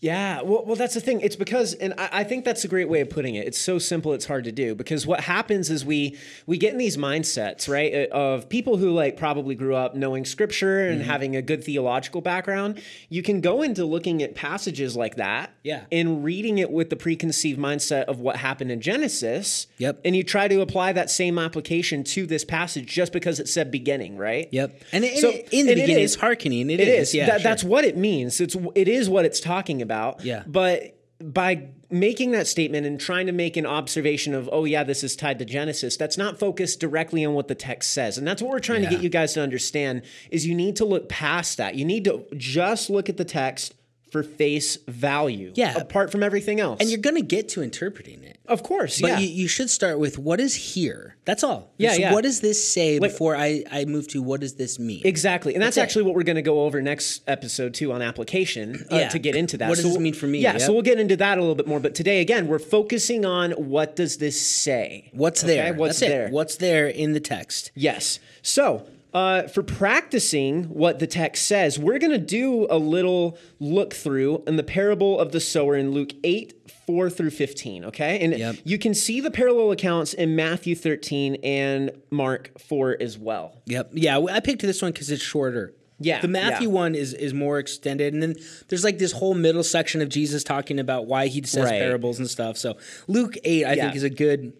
Yeah, 0.00 0.42
well, 0.42 0.64
well, 0.64 0.76
that's 0.76 0.94
the 0.94 1.00
thing. 1.00 1.20
It's 1.22 1.34
because, 1.34 1.74
and 1.74 1.92
I, 1.98 2.08
I 2.12 2.24
think 2.24 2.44
that's 2.44 2.64
a 2.64 2.68
great 2.68 2.88
way 2.88 3.00
of 3.00 3.10
putting 3.10 3.34
it. 3.34 3.48
It's 3.48 3.58
so 3.58 3.80
simple, 3.80 4.12
it's 4.12 4.26
hard 4.26 4.44
to 4.44 4.52
do. 4.52 4.76
Because 4.76 5.06
what 5.08 5.20
happens 5.20 5.70
is 5.70 5.84
we 5.84 6.16
we 6.46 6.56
get 6.56 6.70
in 6.72 6.78
these 6.78 6.96
mindsets, 6.96 7.68
right, 7.68 8.08
uh, 8.08 8.14
of 8.14 8.48
people 8.48 8.76
who 8.76 8.90
like 8.92 9.16
probably 9.16 9.56
grew 9.56 9.74
up 9.74 9.96
knowing 9.96 10.24
scripture 10.24 10.86
and 10.88 11.00
Mm-hmm. 11.00 11.10
having 11.10 11.36
a 11.36 11.42
good 11.42 11.64
theological 11.64 12.20
background. 12.20 12.80
You 13.08 13.22
can 13.24 13.40
go 13.40 13.62
into 13.62 13.84
looking 13.84 14.22
at 14.22 14.34
passages 14.36 14.94
like 14.96 15.16
that, 15.16 15.50
Yeah. 15.64 15.82
and 15.90 16.22
reading 16.22 16.58
it 16.58 16.70
with 16.70 16.90
the 16.90 16.96
preconceived 16.96 17.58
mindset 17.58 18.04
of 18.04 18.20
what 18.20 18.36
happened 18.36 18.70
in 18.70 18.80
Genesis. 18.80 19.66
Yep. 19.78 20.00
And 20.04 20.14
you 20.14 20.22
try 20.22 20.46
to 20.46 20.60
apply 20.60 20.92
that 20.92 21.10
same 21.10 21.38
application 21.40 22.04
to 22.04 22.24
this 22.26 22.44
passage 22.44 22.86
just 22.86 23.12
because 23.12 23.40
it 23.40 23.48
said 23.48 23.70
beginning, 23.72 24.16
right? 24.16 24.48
Yep. 24.52 24.80
And, 24.92 25.04
it, 25.04 25.18
So- 25.18 25.30
in 25.50 25.66
the 25.66 25.74
beginning 25.74 25.98
is- 26.04 26.12
it's 26.14 26.20
hearkening. 26.20 26.70
It 26.70 26.78
is. 26.80 27.12
Yeah. 27.14 27.26
That- 27.26 27.40
sure. 27.40 27.42
That's 27.50 27.64
what 27.64 27.84
it 27.84 27.96
means. 27.96 28.40
It's 28.40 28.56
it 28.76 28.86
is 28.86 29.10
what 29.10 29.24
it's 29.24 29.40
talking 29.40 29.82
about. 29.82 29.87
Yeah. 30.22 30.44
But 30.46 30.94
by 31.20 31.68
making 31.90 32.30
that 32.30 32.46
statement 32.46 32.86
and 32.86 33.00
trying 33.00 33.26
to 33.26 33.32
make 33.32 33.56
an 33.56 33.66
observation 33.66 34.34
of, 34.34 34.48
oh 34.52 34.64
yeah, 34.64 34.84
this 34.84 35.02
is 35.02 35.16
tied 35.16 35.38
to 35.40 35.44
Genesis, 35.44 35.96
that's 35.96 36.16
not 36.16 36.38
focused 36.38 36.78
directly 36.78 37.24
on 37.24 37.34
what 37.34 37.48
the 37.48 37.54
text 37.56 37.90
says. 37.92 38.18
And 38.18 38.26
that's 38.26 38.40
what 38.40 38.52
we're 38.52 38.60
trying 38.60 38.82
Yeah. 38.82 38.90
to 38.90 38.94
get 38.94 39.02
you 39.02 39.08
guys 39.08 39.32
to 39.34 39.42
understand 39.42 40.02
is 40.30 40.46
you 40.46 40.54
need 40.54 40.76
to 40.76 40.84
look 40.84 41.08
past 41.08 41.56
that. 41.56 41.74
You 41.74 41.84
need 41.84 42.04
to 42.04 42.24
just 42.36 42.88
look 42.88 43.08
at 43.08 43.16
the 43.16 43.24
text 43.24 43.74
for 44.10 44.22
face 44.22 44.76
value. 44.88 45.52
Yeah. 45.54 45.74
Apart 45.76 46.10
from 46.12 46.22
everything 46.22 46.60
else. 46.60 46.80
and 46.80 46.88
you're 46.88 46.98
going 47.00 47.16
to 47.16 47.22
get 47.22 47.48
to 47.50 47.62
interpreting 47.62 48.22
it. 48.24 48.38
of 48.46 48.62
course, 48.62 49.00
But 49.00 49.08
yeah. 49.08 49.18
you, 49.18 49.28
you 49.28 49.48
should 49.48 49.70
start 49.70 49.98
with 49.98 50.18
what 50.18 50.40
is 50.40 50.54
here. 50.54 51.16
That's 51.24 51.44
all. 51.44 51.72
Yeah, 51.76 51.88
Just 51.90 52.00
yeah. 52.00 52.12
What 52.14 52.22
does 52.22 52.40
this 52.40 52.72
say 52.72 52.98
before 52.98 53.36
I, 53.36 53.64
I 53.70 53.84
move 53.84 54.08
to 54.08 54.22
what 54.22 54.40
does 54.40 54.54
this 54.54 54.78
mean? 54.78 55.02
Exactly, 55.04 55.54
and 55.54 55.62
that's, 55.62 55.76
it. 55.76 55.80
actually 55.82 56.04
what 56.04 56.14
we're 56.14 56.22
going 56.22 56.36
to 56.36 56.42
go 56.42 56.62
over 56.62 56.80
next 56.80 57.22
episode 57.26 57.74
too 57.74 57.92
on 57.92 58.00
application 58.02 58.86
uh, 58.90 58.96
Yeah. 58.96 59.08
to 59.08 59.18
get 59.18 59.36
into 59.36 59.56
that. 59.58 59.68
What 59.68 59.76
does 59.76 59.84
So 59.84 59.90
this 59.90 59.98
mean 59.98 60.14
for 60.14 60.26
me? 60.26 60.38
Yeah, 60.40 60.52
Yep. 60.52 60.62
so 60.62 60.72
we'll 60.72 60.82
get 60.82 60.98
into 60.98 61.16
that 61.16 61.38
a 61.38 61.40
little 61.40 61.54
bit 61.54 61.66
more. 61.66 61.80
But 61.80 61.94
today, 61.94 62.20
again, 62.20 62.46
we're 62.48 62.58
focusing 62.58 63.24
on 63.26 63.50
what 63.52 63.94
does 63.96 64.16
this 64.16 64.40
say? 64.40 65.10
What's 65.12 65.44
Okay, 65.44 65.54
there? 65.56 65.74
What's 65.74 66.00
That's 66.00 66.10
it. 66.10 66.14
there? 66.14 66.28
What's 66.30 66.56
there 66.56 66.86
in 66.88 67.12
the 67.12 67.20
text? 67.20 67.70
Yes. 67.74 68.18
So, 68.42 68.86
uh, 69.14 69.42
for 69.48 69.62
practicing 69.62 70.64
what 70.64 70.98
the 70.98 71.06
text 71.06 71.46
says, 71.46 71.78
we're 71.78 71.98
going 71.98 72.12
to 72.12 72.18
do 72.18 72.66
a 72.70 72.76
little 72.78 73.38
look 73.58 73.94
through 73.94 74.42
in 74.46 74.56
the 74.56 74.62
parable 74.62 75.18
of 75.18 75.32
the 75.32 75.40
sower 75.40 75.74
in 75.76 75.92
Luke 75.92 76.12
8, 76.24 76.52
4 76.86 77.08
through 77.10 77.30
15. 77.30 77.86
Okay. 77.86 78.20
And 78.20 78.38
Yep. 78.38 78.56
you 78.64 78.78
can 78.78 78.94
see 78.94 79.20
the 79.20 79.30
parallel 79.30 79.70
accounts 79.72 80.12
in 80.12 80.36
Matthew 80.36 80.74
13 80.74 81.36
and 81.42 81.90
Mark 82.10 82.50
4 82.60 82.96
as 83.00 83.16
well. 83.18 83.56
Yep. 83.66 83.90
Yeah, 83.94 84.18
I 84.30 84.40
picked 84.40 84.62
this 84.62 84.82
one 84.82 84.92
because 84.92 85.10
it's 85.10 85.22
shorter. 85.22 85.74
Yeah, 86.00 86.20
The 86.20 86.28
Matthew 86.28 86.68
yeah. 86.68 86.74
one 86.74 86.94
is 86.94 87.12
is 87.12 87.34
more 87.34 87.58
extended, 87.58 88.14
and 88.14 88.22
then 88.22 88.36
there's 88.68 88.84
like 88.84 88.98
this 88.98 89.10
whole 89.10 89.34
middle 89.34 89.64
section 89.64 90.00
of 90.00 90.08
Jesus 90.08 90.44
talking 90.44 90.78
about 90.78 91.06
why 91.06 91.26
he 91.26 91.42
says 91.42 91.64
Right. 91.64 91.80
parables 91.80 92.20
and 92.20 92.30
stuff. 92.30 92.56
So 92.56 92.76
Luke 93.08 93.34
eight, 93.42 93.64
I 93.64 93.72
Yeah. 93.72 93.84
think, 93.86 93.96
is 93.96 94.04
a 94.04 94.10
good 94.10 94.52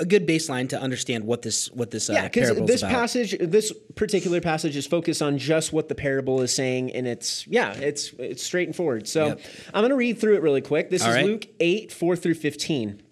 a 0.00 0.04
good 0.04 0.26
baseline 0.28 0.68
to 0.68 0.80
understand 0.80 1.24
what 1.24 1.42
this 1.42 1.70
what 1.72 1.90
this 1.90 2.08
uh, 2.08 2.12
Yeah, 2.14 2.28
because 2.28 2.56
this 2.66 2.82
passage, 2.82 3.36
this 3.40 3.72
particular 3.96 4.40
passage, 4.40 4.76
is 4.76 4.86
focused 4.86 5.22
on 5.22 5.38
just 5.38 5.72
what 5.72 5.88
the 5.88 5.94
parable 5.94 6.40
is 6.40 6.54
saying, 6.54 6.92
and 6.92 7.06
it's 7.06 7.46
yeah, 7.46 7.72
it's 7.72 8.12
it's 8.18 8.42
straight 8.42 8.68
and 8.68 8.76
forward. 8.76 9.08
So 9.08 9.28
Yep. 9.28 9.40
I'm 9.74 9.80
going 9.82 9.90
to 9.90 9.96
read 9.96 10.18
through 10.18 10.36
it 10.36 10.42
really 10.42 10.60
quick. 10.60 10.90
This 10.90 11.02
All 11.02 11.10
is 11.10 11.14
right. 11.16 11.24
Luke 11.24 11.46
eight 11.60 11.92
four 11.92 12.14
through 12.16 12.34
fifteen. 12.34 13.02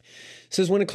It 0.00 0.54
says 0.54 0.70
when 0.70 0.82
a 0.82 0.86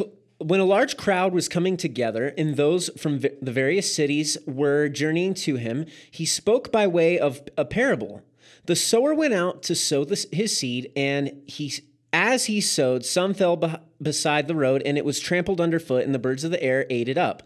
when 0.43 0.59
a 0.59 0.65
large 0.65 0.97
crowd 0.97 1.33
was 1.33 1.47
coming 1.47 1.77
together, 1.77 2.33
and 2.37 2.55
those 2.55 2.89
from 2.97 3.19
v- 3.19 3.29
the 3.41 3.51
various 3.51 3.93
cities 3.93 4.37
were 4.47 4.89
journeying 4.89 5.33
to 5.35 5.57
him, 5.57 5.85
he 6.09 6.25
spoke 6.25 6.71
by 6.71 6.87
way 6.87 7.19
of 7.19 7.41
a 7.57 7.65
parable. 7.65 8.23
The 8.65 8.75
sower 8.75 9.13
went 9.13 9.33
out 9.33 9.61
to 9.63 9.75
sow 9.75 10.03
the, 10.03 10.25
his 10.31 10.55
seed, 10.55 10.91
and 10.95 11.41
he, 11.47 11.73
as 12.13 12.45
he 12.45 12.59
sowed, 12.59 13.05
some 13.05 13.33
fell 13.33 13.79
beside 14.01 14.47
the 14.47 14.55
road, 14.55 14.81
and 14.85 14.97
it 14.97 15.05
was 15.05 15.19
trampled 15.19 15.61
underfoot, 15.61 16.03
and 16.03 16.13
the 16.13 16.19
birds 16.19 16.43
of 16.43 16.51
the 16.51 16.61
air 16.61 16.85
ate 16.89 17.07
it 17.07 17.17
up. 17.17 17.43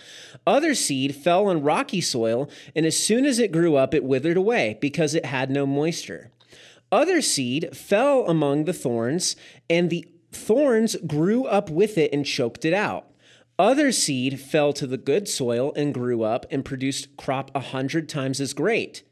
Other 0.47 0.73
seed 0.73 1.15
fell 1.15 1.47
on 1.47 1.61
rocky 1.61 2.01
soil, 2.01 2.49
and 2.75 2.85
as 2.85 2.97
soon 2.97 3.25
as 3.25 3.37
it 3.37 3.51
grew 3.51 3.75
up, 3.75 3.93
it 3.93 4.03
withered 4.03 4.37
away 4.37 4.77
because 4.81 5.13
it 5.13 5.25
had 5.25 5.51
no 5.51 5.65
moisture. 5.65 6.31
Other 6.91 7.21
seed 7.21 7.75
fell 7.75 8.25
among 8.27 8.65
the 8.65 8.73
thorns, 8.73 9.35
and 9.69 9.89
the 9.89 10.07
thorns 10.31 10.95
grew 11.07 11.45
up 11.45 11.69
with 11.69 11.97
it 11.97 12.11
and 12.11 12.25
choked 12.25 12.65
it 12.65 12.73
out. 12.73 13.07
Other 13.57 13.91
seed 13.91 14.39
fell 14.39 14.73
to 14.73 14.87
the 14.87 14.97
good 14.97 15.27
soil 15.27 15.73
and 15.75 15.93
grew 15.93 16.23
up 16.23 16.45
and 16.51 16.65
produced 16.65 17.15
crop 17.17 17.51
a 17.55 17.59
hundred 17.59 18.09
times 18.09 18.41
as 18.41 18.53
great. 18.53 19.03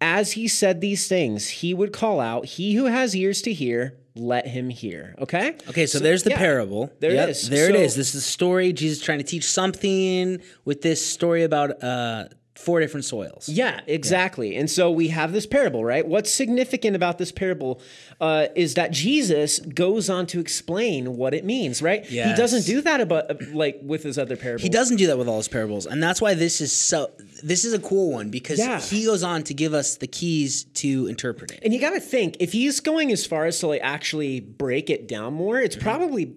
As 0.00 0.32
he 0.32 0.46
said 0.46 0.80
these 0.80 1.08
things, 1.08 1.48
he 1.48 1.72
would 1.72 1.92
call 1.92 2.20
out, 2.20 2.44
He 2.44 2.74
who 2.74 2.84
has 2.84 3.16
ears 3.16 3.42
to 3.42 3.52
hear, 3.52 3.96
let 4.18 4.46
him 4.46 4.68
hear. 4.68 5.14
Okay? 5.18 5.56
Okay, 5.68 5.86
so, 5.86 5.98
there's 5.98 6.22
the 6.22 6.30
yeah, 6.30 6.38
parable. 6.38 6.90
There 7.00 7.12
Yep, 7.12 7.28
it 7.28 7.30
is. 7.30 7.48
There 7.48 7.70
it 7.70 7.74
So- 7.74 7.80
is. 7.80 7.94
This 7.96 8.08
is 8.08 8.24
the 8.24 8.30
story. 8.30 8.72
Jesus 8.72 9.02
trying 9.02 9.18
to 9.18 9.24
teach 9.24 9.44
something 9.44 10.40
with 10.64 10.82
this 10.82 11.04
story 11.04 11.42
about 11.44 11.82
uh, 11.82 12.24
four 12.58 12.80
different 12.80 13.04
soils. 13.04 13.48
Yeah, 13.48 13.80
exactly. 13.86 14.56
And 14.56 14.68
so 14.68 14.90
we 14.90 15.08
have 15.08 15.32
this 15.32 15.46
parable, 15.46 15.84
right? 15.84 16.04
What's 16.06 16.32
significant 16.32 16.96
about 16.96 17.16
this 17.16 17.30
parable 17.30 17.80
uh, 18.20 18.48
is 18.56 18.74
that 18.74 18.90
Jesus 18.90 19.60
goes 19.60 20.10
on 20.10 20.26
to 20.26 20.40
explain 20.40 21.16
what 21.16 21.34
it 21.34 21.44
means, 21.44 21.80
right? 21.80 22.04
He 22.04 22.16
doesn't 22.34 22.66
do 22.66 22.80
that 22.82 23.00
about 23.00 23.48
like 23.52 23.78
with 23.82 24.02
his 24.02 24.18
other 24.18 24.36
parables. 24.36 24.62
He 24.62 24.68
doesn't 24.68 24.96
do 24.96 25.06
that 25.06 25.16
with 25.16 25.28
all 25.28 25.36
his 25.36 25.46
parables, 25.48 25.86
and 25.86 26.02
that's 26.02 26.20
why 26.20 26.34
this 26.34 26.60
is 26.60 26.72
so. 26.72 27.10
This 27.44 27.64
is 27.64 27.72
a 27.72 27.78
cool 27.78 28.10
one 28.12 28.30
because 28.30 28.58
Yeah. 28.58 28.80
he 28.80 29.04
goes 29.04 29.22
on 29.22 29.44
to 29.44 29.54
give 29.54 29.72
us 29.72 29.94
the 29.96 30.08
keys 30.08 30.64
to 30.74 31.06
interpret 31.06 31.52
it. 31.52 31.60
And 31.62 31.72
you 31.72 31.78
got 31.80 31.90
to 31.90 32.00
think 32.00 32.36
if 32.40 32.50
he's 32.52 32.80
going 32.80 33.12
as 33.12 33.24
far 33.24 33.46
as 33.46 33.60
to 33.60 33.68
like 33.68 33.80
actually 33.84 34.40
break 34.40 34.90
it 34.90 35.06
down 35.06 35.34
more, 35.34 35.60
it's 35.60 35.76
probably 35.76 36.34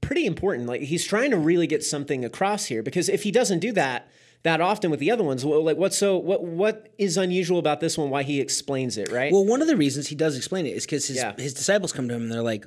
pretty 0.00 0.24
important. 0.26 0.68
Like 0.68 0.82
he's 0.82 1.04
trying 1.04 1.32
to 1.32 1.36
really 1.36 1.66
get 1.66 1.82
something 1.82 2.24
across 2.24 2.66
here 2.66 2.84
because 2.84 3.08
if 3.08 3.24
he 3.24 3.32
doesn't 3.32 3.58
do 3.58 3.72
that 3.72 4.08
that 4.46 4.60
often 4.60 4.90
with 4.90 5.00
the 5.00 5.10
other 5.10 5.24
ones, 5.24 5.44
well, 5.44 5.62
like 5.62 5.76
what's 5.76 5.98
so 5.98 6.16
what 6.16 6.42
what 6.44 6.88
is 6.98 7.16
unusual 7.16 7.58
about 7.58 7.80
this 7.80 7.98
one? 7.98 8.10
Why 8.10 8.22
he 8.22 8.40
explains 8.40 8.96
it, 8.96 9.10
right? 9.10 9.32
Well, 9.32 9.44
one 9.44 9.60
of 9.60 9.68
the 9.68 9.76
reasons 9.76 10.06
he 10.06 10.14
does 10.14 10.36
explain 10.36 10.66
it 10.66 10.70
is 10.76 10.86
because 10.86 11.06
his 11.08 11.16
Yeah. 11.16 11.34
his 11.36 11.52
disciples 11.54 11.92
come 11.92 12.08
to 12.08 12.14
him 12.14 12.22
and 12.22 12.32
they're 12.32 12.42
like, 12.42 12.64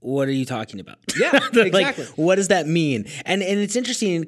"What 0.00 0.28
are 0.28 0.32
you 0.32 0.44
talking 0.44 0.80
about?" 0.80 0.98
Yeah, 1.18 1.38
They're 1.52 1.66
exactly. 1.66 2.04
Like, 2.04 2.14
what 2.16 2.36
does 2.36 2.48
that 2.48 2.66
mean? 2.66 3.04
And 3.26 3.42
and 3.42 3.60
it's 3.60 3.76
interesting. 3.76 4.24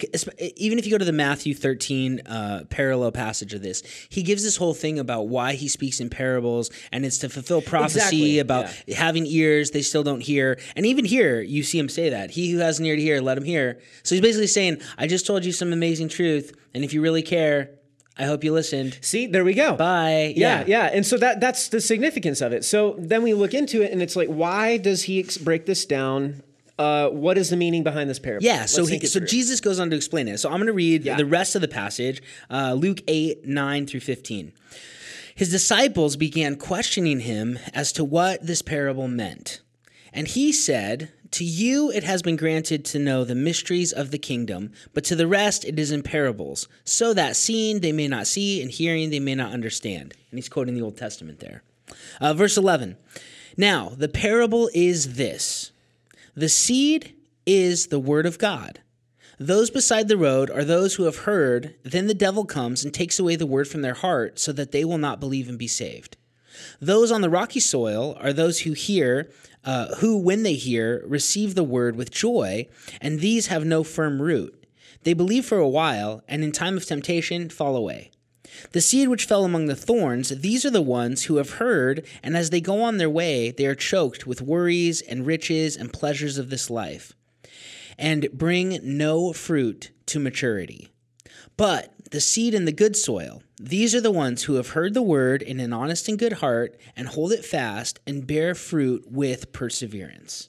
Even 0.56 0.78
if 0.78 0.84
you 0.84 0.90
go 0.92 0.98
to 0.98 1.04
the 1.04 1.12
Matthew 1.12 1.54
thirteen 1.54 2.20
uh, 2.26 2.64
parallel 2.68 3.12
passage 3.12 3.54
of 3.54 3.62
this, 3.62 3.82
he 4.10 4.22
gives 4.22 4.42
this 4.42 4.56
whole 4.56 4.74
thing 4.74 4.98
about 4.98 5.28
why 5.28 5.54
he 5.54 5.68
speaks 5.68 6.00
in 6.00 6.10
parables, 6.10 6.70
and 6.90 7.04
it's 7.06 7.18
to 7.18 7.28
fulfill 7.28 7.62
prophecy 7.62 7.98
Exactly, 7.98 8.38
about 8.40 8.66
having 8.94 9.26
ears 9.26 9.70
they 9.70 9.82
still 9.82 10.02
don't 10.02 10.20
hear. 10.20 10.58
And 10.76 10.84
even 10.86 11.04
here, 11.04 11.40
you 11.40 11.62
see 11.62 11.78
him 11.78 11.88
say 11.88 12.10
that 12.10 12.32
he 12.32 12.50
who 12.50 12.58
has 12.58 12.78
an 12.78 12.86
ear 12.86 12.96
to 12.96 13.02
hear, 13.02 13.20
let 13.20 13.38
him 13.38 13.44
hear. 13.44 13.80
So 14.02 14.14
he's 14.14 14.22
basically 14.22 14.48
saying, 14.48 14.80
"I 14.98 15.06
just 15.06 15.26
told 15.26 15.44
you 15.44 15.52
some 15.52 15.72
amazing 15.72 16.08
truth, 16.08 16.52
and 16.74 16.84
if 16.84 16.92
you 16.92 17.00
really 17.00 17.22
care." 17.22 17.70
I 18.18 18.24
hope 18.24 18.44
you 18.44 18.52
listened. 18.52 18.98
See, 19.00 19.26
there 19.26 19.42
we 19.44 19.54
go. 19.54 19.74
Bye. 19.74 20.34
Yeah, 20.36 20.64
yeah, 20.66 20.90
and 20.92 21.04
so 21.06 21.16
that 21.18 21.40
that's 21.40 21.68
the 21.68 21.80
significance 21.80 22.40
of 22.42 22.52
it. 22.52 22.64
So 22.64 22.94
then 22.98 23.22
we 23.22 23.32
look 23.34 23.54
into 23.54 23.82
it, 23.82 23.90
and 23.90 24.02
it's 24.02 24.16
like, 24.16 24.28
why 24.28 24.76
does 24.76 25.04
he 25.04 25.18
ex- 25.20 25.38
break 25.38 25.64
this 25.66 25.86
down? 25.86 26.42
Uh, 26.78 27.08
what 27.10 27.38
is 27.38 27.48
the 27.50 27.56
meaning 27.56 27.82
behind 27.82 28.10
this 28.10 28.18
parable? 28.18 28.44
Yeah, 28.44 28.64
so 28.66 28.84
he, 28.86 28.98
so 29.06 29.18
through. 29.20 29.28
Jesus 29.28 29.60
goes 29.60 29.78
on 29.78 29.88
to 29.90 29.96
explain 29.96 30.26
it. 30.28 30.38
So 30.38 30.48
I'm 30.50 30.56
going 30.56 30.66
to 30.66 30.72
read 30.72 31.04
Yeah. 31.04 31.16
the 31.16 31.26
rest 31.26 31.54
of 31.54 31.60
the 31.62 31.68
passage, 31.68 32.22
uh, 32.50 32.72
Luke 32.74 33.00
8, 33.06 33.46
9 33.46 33.86
through 33.86 34.00
15. 34.00 34.52
His 35.34 35.50
disciples 35.50 36.16
began 36.16 36.56
questioning 36.56 37.20
him 37.20 37.58
as 37.72 37.92
to 37.92 38.04
what 38.04 38.44
this 38.46 38.62
parable 38.62 39.06
meant. 39.08 39.60
And 40.12 40.26
he 40.28 40.52
said, 40.52 41.10
To 41.32 41.44
you 41.44 41.90
it 41.90 42.04
has 42.04 42.20
been 42.20 42.36
granted 42.36 42.84
to 42.86 42.98
know 42.98 43.24
the 43.24 43.34
mysteries 43.34 43.90
of 43.90 44.10
the 44.10 44.18
kingdom, 44.18 44.70
but 44.92 45.02
to 45.04 45.16
the 45.16 45.26
rest 45.26 45.64
it 45.64 45.78
is 45.78 45.90
in 45.90 46.02
parables, 46.02 46.68
so 46.84 47.14
that 47.14 47.36
seeing 47.36 47.80
they 47.80 47.92
may 47.92 48.06
not 48.06 48.26
see, 48.26 48.60
and 48.60 48.70
hearing 48.70 49.08
they 49.08 49.18
may 49.18 49.34
not 49.34 49.52
understand. 49.52 50.14
And 50.30 50.38
he's 50.38 50.50
quoting 50.50 50.74
the 50.74 50.82
Old 50.82 50.98
Testament 50.98 51.40
there. 51.40 51.62
Uh, 52.20 52.34
verse 52.34 52.58
11 52.58 52.98
Now, 53.56 53.92
the 53.96 54.10
parable 54.10 54.68
is 54.74 55.14
this 55.14 55.72
the 56.34 56.50
seed 56.50 57.14
is 57.46 57.86
the 57.86 57.98
word 57.98 58.26
of 58.26 58.38
God. 58.38 58.80
Those 59.38 59.70
beside 59.70 60.08
the 60.08 60.18
road 60.18 60.50
are 60.50 60.64
those 60.64 60.94
who 60.94 61.04
have 61.04 61.18
heard, 61.18 61.74
then 61.82 62.08
the 62.08 62.14
devil 62.14 62.44
comes 62.44 62.84
and 62.84 62.92
takes 62.92 63.18
away 63.18 63.36
the 63.36 63.46
word 63.46 63.68
from 63.68 63.80
their 63.80 63.94
heart 63.94 64.38
so 64.38 64.52
that 64.52 64.70
they 64.70 64.84
will 64.84 64.98
not 64.98 65.18
believe 65.18 65.48
and 65.48 65.58
be 65.58 65.66
saved. 65.66 66.18
Those 66.80 67.10
on 67.10 67.20
the 67.20 67.30
rocky 67.30 67.60
soil 67.60 68.16
are 68.20 68.32
those 68.32 68.60
who 68.60 68.72
hear, 68.72 69.30
uh, 69.64 69.94
who, 69.96 70.18
when 70.18 70.42
they 70.42 70.54
hear, 70.54 71.02
receive 71.06 71.54
the 71.54 71.64
word 71.64 71.96
with 71.96 72.10
joy, 72.10 72.66
and 73.00 73.20
these 73.20 73.46
have 73.46 73.64
no 73.64 73.84
firm 73.84 74.20
root. 74.20 74.64
They 75.04 75.14
believe 75.14 75.44
for 75.44 75.58
a 75.58 75.68
while, 75.68 76.22
and 76.28 76.44
in 76.44 76.52
time 76.52 76.76
of 76.76 76.86
temptation 76.86 77.48
fall 77.48 77.76
away. 77.76 78.10
The 78.72 78.80
seed 78.80 79.08
which 79.08 79.24
fell 79.24 79.44
among 79.44 79.66
the 79.66 79.76
thorns, 79.76 80.28
these 80.28 80.64
are 80.64 80.70
the 80.70 80.82
ones 80.82 81.24
who 81.24 81.36
have 81.36 81.54
heard, 81.54 82.06
and 82.22 82.36
as 82.36 82.50
they 82.50 82.60
go 82.60 82.82
on 82.82 82.98
their 82.98 83.10
way, 83.10 83.50
they 83.50 83.66
are 83.66 83.74
choked 83.74 84.26
with 84.26 84.42
worries 84.42 85.00
and 85.00 85.26
riches 85.26 85.76
and 85.76 85.92
pleasures 85.92 86.38
of 86.38 86.50
this 86.50 86.70
life, 86.70 87.14
and 87.98 88.28
bring 88.32 88.78
no 88.82 89.32
fruit 89.32 89.90
to 90.06 90.20
maturity. 90.20 90.88
But 91.56 91.91
the 92.12 92.20
seed 92.20 92.54
in 92.54 92.64
the 92.64 92.72
good 92.72 92.94
soil, 92.96 93.42
these 93.58 93.94
are 93.94 94.00
the 94.00 94.10
ones 94.10 94.44
who 94.44 94.54
have 94.54 94.68
heard 94.68 94.94
the 94.94 95.02
word 95.02 95.42
in 95.42 95.58
an 95.60 95.72
honest 95.72 96.08
and 96.08 96.18
good 96.18 96.34
heart, 96.34 96.78
and 96.94 97.08
hold 97.08 97.32
it 97.32 97.44
fast, 97.44 97.98
and 98.06 98.26
bear 98.26 98.54
fruit 98.54 99.04
with 99.10 99.52
perseverance. 99.52 100.48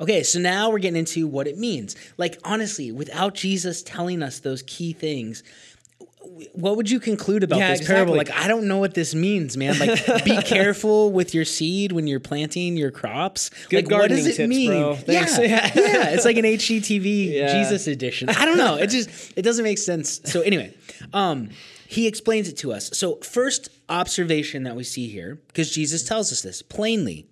Okay, 0.00 0.22
so 0.22 0.38
now 0.40 0.70
we're 0.70 0.78
getting 0.78 0.96
into 0.96 1.28
what 1.28 1.46
it 1.46 1.58
means. 1.58 1.94
Like, 2.16 2.38
honestly, 2.44 2.90
without 2.90 3.34
Jesus 3.34 3.82
telling 3.82 4.22
us 4.22 4.40
those 4.40 4.62
key 4.62 4.92
things, 4.92 5.42
what 6.54 6.76
would 6.76 6.90
you 6.90 7.00
conclude 7.00 7.42
about 7.42 7.58
Yeah, 7.58 7.70
this 7.76 7.86
parable? 7.86 8.14
exactly. 8.14 8.34
Like, 8.36 8.44
I 8.44 8.48
don't 8.48 8.66
know 8.68 8.78
what 8.78 8.94
this 8.94 9.14
means, 9.14 9.56
man. 9.56 9.78
Like, 9.78 10.24
be 10.24 10.36
careful 10.44 11.12
with 11.12 11.34
your 11.34 11.44
seed 11.44 11.92
when 11.92 12.06
you're 12.06 12.20
planting 12.20 12.76
your 12.76 12.90
crops. 12.90 13.50
Good 13.68 13.84
like, 13.88 14.00
what 14.00 14.08
does 14.08 14.18
gardening 14.24 14.26
it 14.26 14.36
tips, 14.36 14.48
mean? 14.48 14.70
bro. 14.70 14.94
Thanks. 14.96 15.38
Yeah, 15.38 15.44
Yeah. 15.46 15.70
yeah, 15.74 16.08
it's 16.10 16.24
like 16.24 16.36
an 16.36 16.44
HGTV 16.44 17.32
Yeah. 17.32 17.52
Jesus 17.62 17.86
edition. 17.86 18.28
I 18.30 18.44
don't 18.44 18.56
know. 18.58 18.76
It 18.76 18.88
just 18.88 19.08
it 19.36 19.42
doesn't 19.42 19.64
make 19.64 19.78
sense. 19.78 20.20
So 20.24 20.40
anyway, 20.42 20.74
um, 21.12 21.50
he 21.86 22.06
explains 22.06 22.48
it 22.48 22.56
to 22.58 22.72
us. 22.72 22.90
So 22.96 23.16
first 23.16 23.68
observation 23.88 24.62
that 24.64 24.74
we 24.76 24.84
see 24.84 25.08
here, 25.08 25.40
because 25.48 25.70
Jesus 25.70 26.02
tells 26.04 26.32
us 26.32 26.40
this 26.42 26.62
plainly, 26.62 27.26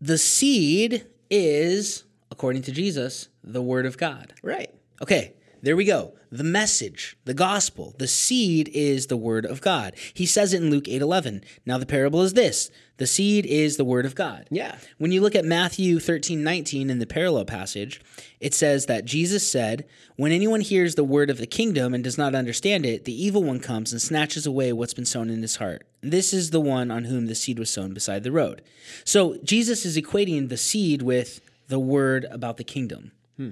the 0.00 0.18
seed 0.18 1.06
is, 1.30 2.04
according 2.30 2.62
to 2.62 2.72
Jesus, 2.72 3.28
the 3.42 3.62
word 3.62 3.86
of 3.86 3.96
God. 3.98 4.34
right. 4.42 4.70
Okay, 5.00 5.32
there 5.62 5.76
we 5.76 5.84
go. 5.84 6.14
The 6.30 6.42
message, 6.42 7.16
the 7.24 7.34
gospel, 7.34 7.94
the 7.98 8.08
seed 8.08 8.68
is 8.74 9.06
the 9.06 9.16
word 9.16 9.46
of 9.46 9.60
God. 9.60 9.94
He 10.12 10.26
says 10.26 10.52
it 10.52 10.60
in 10.62 10.70
Luke 10.70 10.88
8:11. 10.88 11.44
Now 11.64 11.78
the 11.78 11.86
parable 11.86 12.22
is 12.22 12.34
this: 12.34 12.68
the 12.96 13.06
seed 13.06 13.46
is 13.46 13.76
the 13.76 13.84
word 13.84 14.04
of 14.04 14.16
God. 14.16 14.48
Yeah. 14.50 14.78
When 14.98 15.12
you 15.12 15.20
look 15.20 15.36
at 15.36 15.44
Matthew 15.44 15.98
13:19 15.98 16.90
in 16.90 16.98
the 16.98 17.06
parallel 17.06 17.44
passage, 17.44 18.00
it 18.40 18.54
says 18.54 18.86
that 18.86 19.04
Jesus 19.04 19.46
said, 19.46 19.84
"When 20.16 20.32
anyone 20.32 20.62
hears 20.62 20.96
the 20.96 21.04
word 21.04 21.30
of 21.30 21.38
the 21.38 21.46
kingdom 21.46 21.94
and 21.94 22.02
does 22.02 22.18
not 22.18 22.34
understand 22.34 22.84
it, 22.84 23.04
the 23.04 23.24
evil 23.24 23.44
one 23.44 23.60
comes 23.60 23.92
and 23.92 24.02
snatches 24.02 24.46
away 24.46 24.72
what's 24.72 24.94
been 24.94 25.04
sown 25.04 25.30
in 25.30 25.42
his 25.42 25.56
heart. 25.56 25.86
This 26.00 26.32
is 26.32 26.50
the 26.50 26.60
one 26.60 26.90
on 26.90 27.04
whom 27.04 27.26
the 27.26 27.36
seed 27.36 27.60
was 27.60 27.70
sown 27.70 27.94
beside 27.94 28.24
the 28.24 28.32
road." 28.32 28.62
So 29.04 29.36
Jesus 29.44 29.86
is 29.86 29.96
equating 29.96 30.48
the 30.48 30.56
seed 30.56 31.02
with 31.02 31.40
the 31.68 31.78
word 31.78 32.26
about 32.30 32.56
the 32.56 32.64
kingdom. 32.64 33.12
Hmm. 33.36 33.50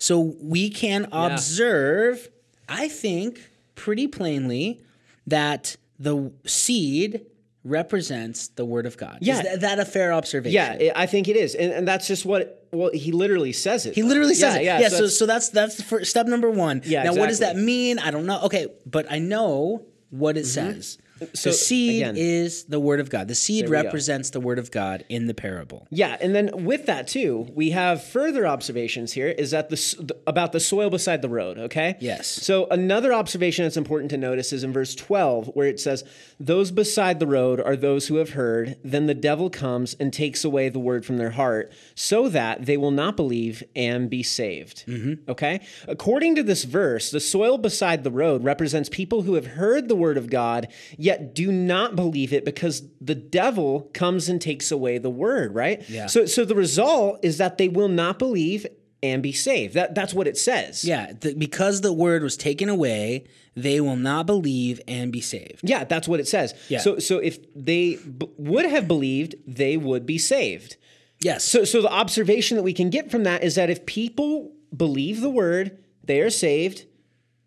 So 0.00 0.34
we 0.40 0.70
can 0.70 1.08
observe, 1.12 2.30
I 2.68 2.88
think, 2.88 3.38
pretty 3.74 4.08
plainly 4.08 4.80
that 5.26 5.76
the 5.98 6.32
seed 6.46 7.26
represents 7.64 8.48
the 8.48 8.64
word 8.64 8.86
of 8.86 8.96
God. 8.96 9.18
Yeah. 9.20 9.36
Is 9.36 9.42
that, 9.42 9.60
that 9.60 9.78
a 9.78 9.84
fair 9.84 10.14
observation? 10.14 10.80
Yeah, 10.80 10.92
I 10.96 11.04
think 11.04 11.28
it 11.28 11.36
is, 11.36 11.54
and, 11.54 11.70
and 11.70 11.86
that's 11.86 12.08
just 12.08 12.24
what. 12.24 12.56
Well, 12.72 12.90
he 12.94 13.12
literally 13.12 13.52
says 13.52 13.84
it. 13.84 13.94
He 13.94 14.02
literally 14.02 14.34
says 14.34 14.54
yeah, 14.54 14.60
it. 14.60 14.64
Yeah, 14.64 14.80
Yeah, 14.80 14.88
so 14.88 14.96
so, 14.96 15.02
that's- 15.02 15.18
so 15.18 15.26
that's 15.26 15.48
that's 15.50 15.76
the 15.76 15.82
first, 15.82 16.10
step 16.10 16.26
number 16.26 16.50
one. 16.50 16.80
Yeah, 16.84 17.02
Now, 17.02 17.14
what 17.14 17.28
does 17.28 17.40
that 17.40 17.56
mean? 17.56 17.98
I 17.98 18.10
don't 18.10 18.26
know. 18.26 18.40
Okay, 18.44 18.68
but 18.86 19.10
I 19.10 19.18
know 19.18 19.84
what 20.08 20.36
it 20.36 20.40
mm-hmm. 20.40 20.72
says. 20.72 20.98
So, 21.34 21.50
the 21.50 21.54
seed 21.54 22.02
again- 22.02 22.16
is 22.16 22.64
the 22.64 22.80
word 22.80 23.00
of 23.00 23.10
God. 23.10 23.28
The 23.28 23.34
seed 23.34 23.64
we 23.64 23.70
go. 23.70 23.82
represents 23.82 24.30
the 24.30 24.40
word 24.40 24.58
of 24.58 24.70
God 24.70 25.04
in 25.08 25.26
the 25.26 25.34
parable. 25.34 25.86
Yeah, 25.90 26.16
and 26.20 26.34
then 26.34 26.64
with 26.64 26.86
that 26.86 27.08
too, 27.08 27.48
we 27.54 27.70
have 27.70 28.02
further 28.02 28.46
observations 28.46 29.12
here. 29.12 29.28
Is 29.28 29.50
that 29.50 29.68
the 29.70 30.14
about 30.26 30.52
the 30.52 30.60
soil 30.60 30.90
beside 30.90 31.22
the 31.22 31.28
road? 31.28 31.58
Okay. 31.58 31.96
Yes. 32.00 32.26
So 32.26 32.66
another 32.70 33.12
observation 33.12 33.64
that's 33.64 33.76
important 33.76 34.10
to 34.10 34.16
notice 34.16 34.52
is 34.52 34.64
in 34.64 34.72
verse 34.72 34.94
twelve, 34.94 35.48
where 35.54 35.66
it 35.66 35.78
says, 35.80 36.04
"Those 36.38 36.70
beside 36.70 37.20
the 37.20 37.26
road 37.26 37.60
are 37.60 37.76
those 37.76 38.06
who 38.06 38.16
have 38.16 38.30
heard. 38.30 38.76
Then 38.82 39.06
the 39.06 39.14
devil 39.14 39.50
comes 39.50 39.94
and 40.00 40.12
takes 40.12 40.44
away 40.44 40.68
the 40.68 40.78
word 40.78 41.04
from 41.04 41.18
their 41.18 41.30
heart, 41.30 41.72
so 41.94 42.28
that 42.28 42.66
they 42.66 42.76
will 42.76 42.90
not 42.90 43.16
believe 43.16 43.62
and 43.76 44.08
be 44.08 44.22
saved." 44.22 44.84
Mm-hmm. 44.86 45.30
Okay. 45.30 45.60
According 45.86 46.36
to 46.36 46.42
this 46.42 46.64
verse, 46.64 47.10
the 47.10 47.20
soil 47.20 47.58
beside 47.58 48.04
the 48.04 48.10
road 48.10 48.44
represents 48.44 48.88
people 48.88 49.22
who 49.22 49.34
have 49.34 49.46
heard 49.46 49.88
the 49.88 49.96
word 49.96 50.16
of 50.16 50.30
God, 50.30 50.68
yet 50.96 51.09
do 51.16 51.50
not 51.52 51.96
believe 51.96 52.32
it 52.32 52.44
because 52.44 52.82
the 53.00 53.14
devil 53.14 53.90
comes 53.92 54.28
and 54.28 54.40
takes 54.40 54.70
away 54.70 54.98
the 54.98 55.10
word. 55.10 55.54
Right. 55.54 55.88
Yeah. 55.88 56.06
So, 56.06 56.26
so 56.26 56.44
the 56.44 56.54
result 56.54 57.20
is 57.22 57.38
that 57.38 57.58
they 57.58 57.68
will 57.68 57.88
not 57.88 58.18
believe 58.18 58.66
and 59.02 59.22
be 59.22 59.32
saved. 59.32 59.74
That 59.74 59.94
that's 59.94 60.12
what 60.12 60.26
it 60.26 60.36
says. 60.36 60.84
Yeah, 60.84 61.12
the, 61.18 61.34
because 61.34 61.80
the 61.80 61.92
word 61.92 62.22
was 62.22 62.36
taken 62.36 62.68
away, 62.68 63.24
they 63.56 63.80
will 63.80 63.96
not 63.96 64.26
believe 64.26 64.80
and 64.86 65.10
be 65.10 65.20
saved. 65.20 65.60
Yeah, 65.62 65.84
that's 65.84 66.06
what 66.06 66.20
it 66.20 66.28
says. 66.28 66.54
Yeah. 66.68 66.80
So 66.80 66.98
so 66.98 67.18
if 67.18 67.38
they 67.54 67.96
b- 67.96 68.28
would 68.36 68.66
have 68.66 68.86
believed, 68.86 69.36
they 69.46 69.76
would 69.76 70.06
be 70.06 70.18
saved. 70.18 70.76
Yes. 71.20 71.44
So 71.44 71.64
so 71.64 71.82
the 71.82 71.90
observation 71.92 72.56
that 72.56 72.62
we 72.62 72.72
can 72.72 72.90
get 72.90 73.10
from 73.10 73.24
that 73.24 73.42
is 73.42 73.54
that 73.54 73.70
if 73.70 73.86
people 73.86 74.52
believe 74.76 75.20
the 75.20 75.30
word, 75.30 75.78
they 76.04 76.20
are 76.20 76.30
saved. 76.30 76.84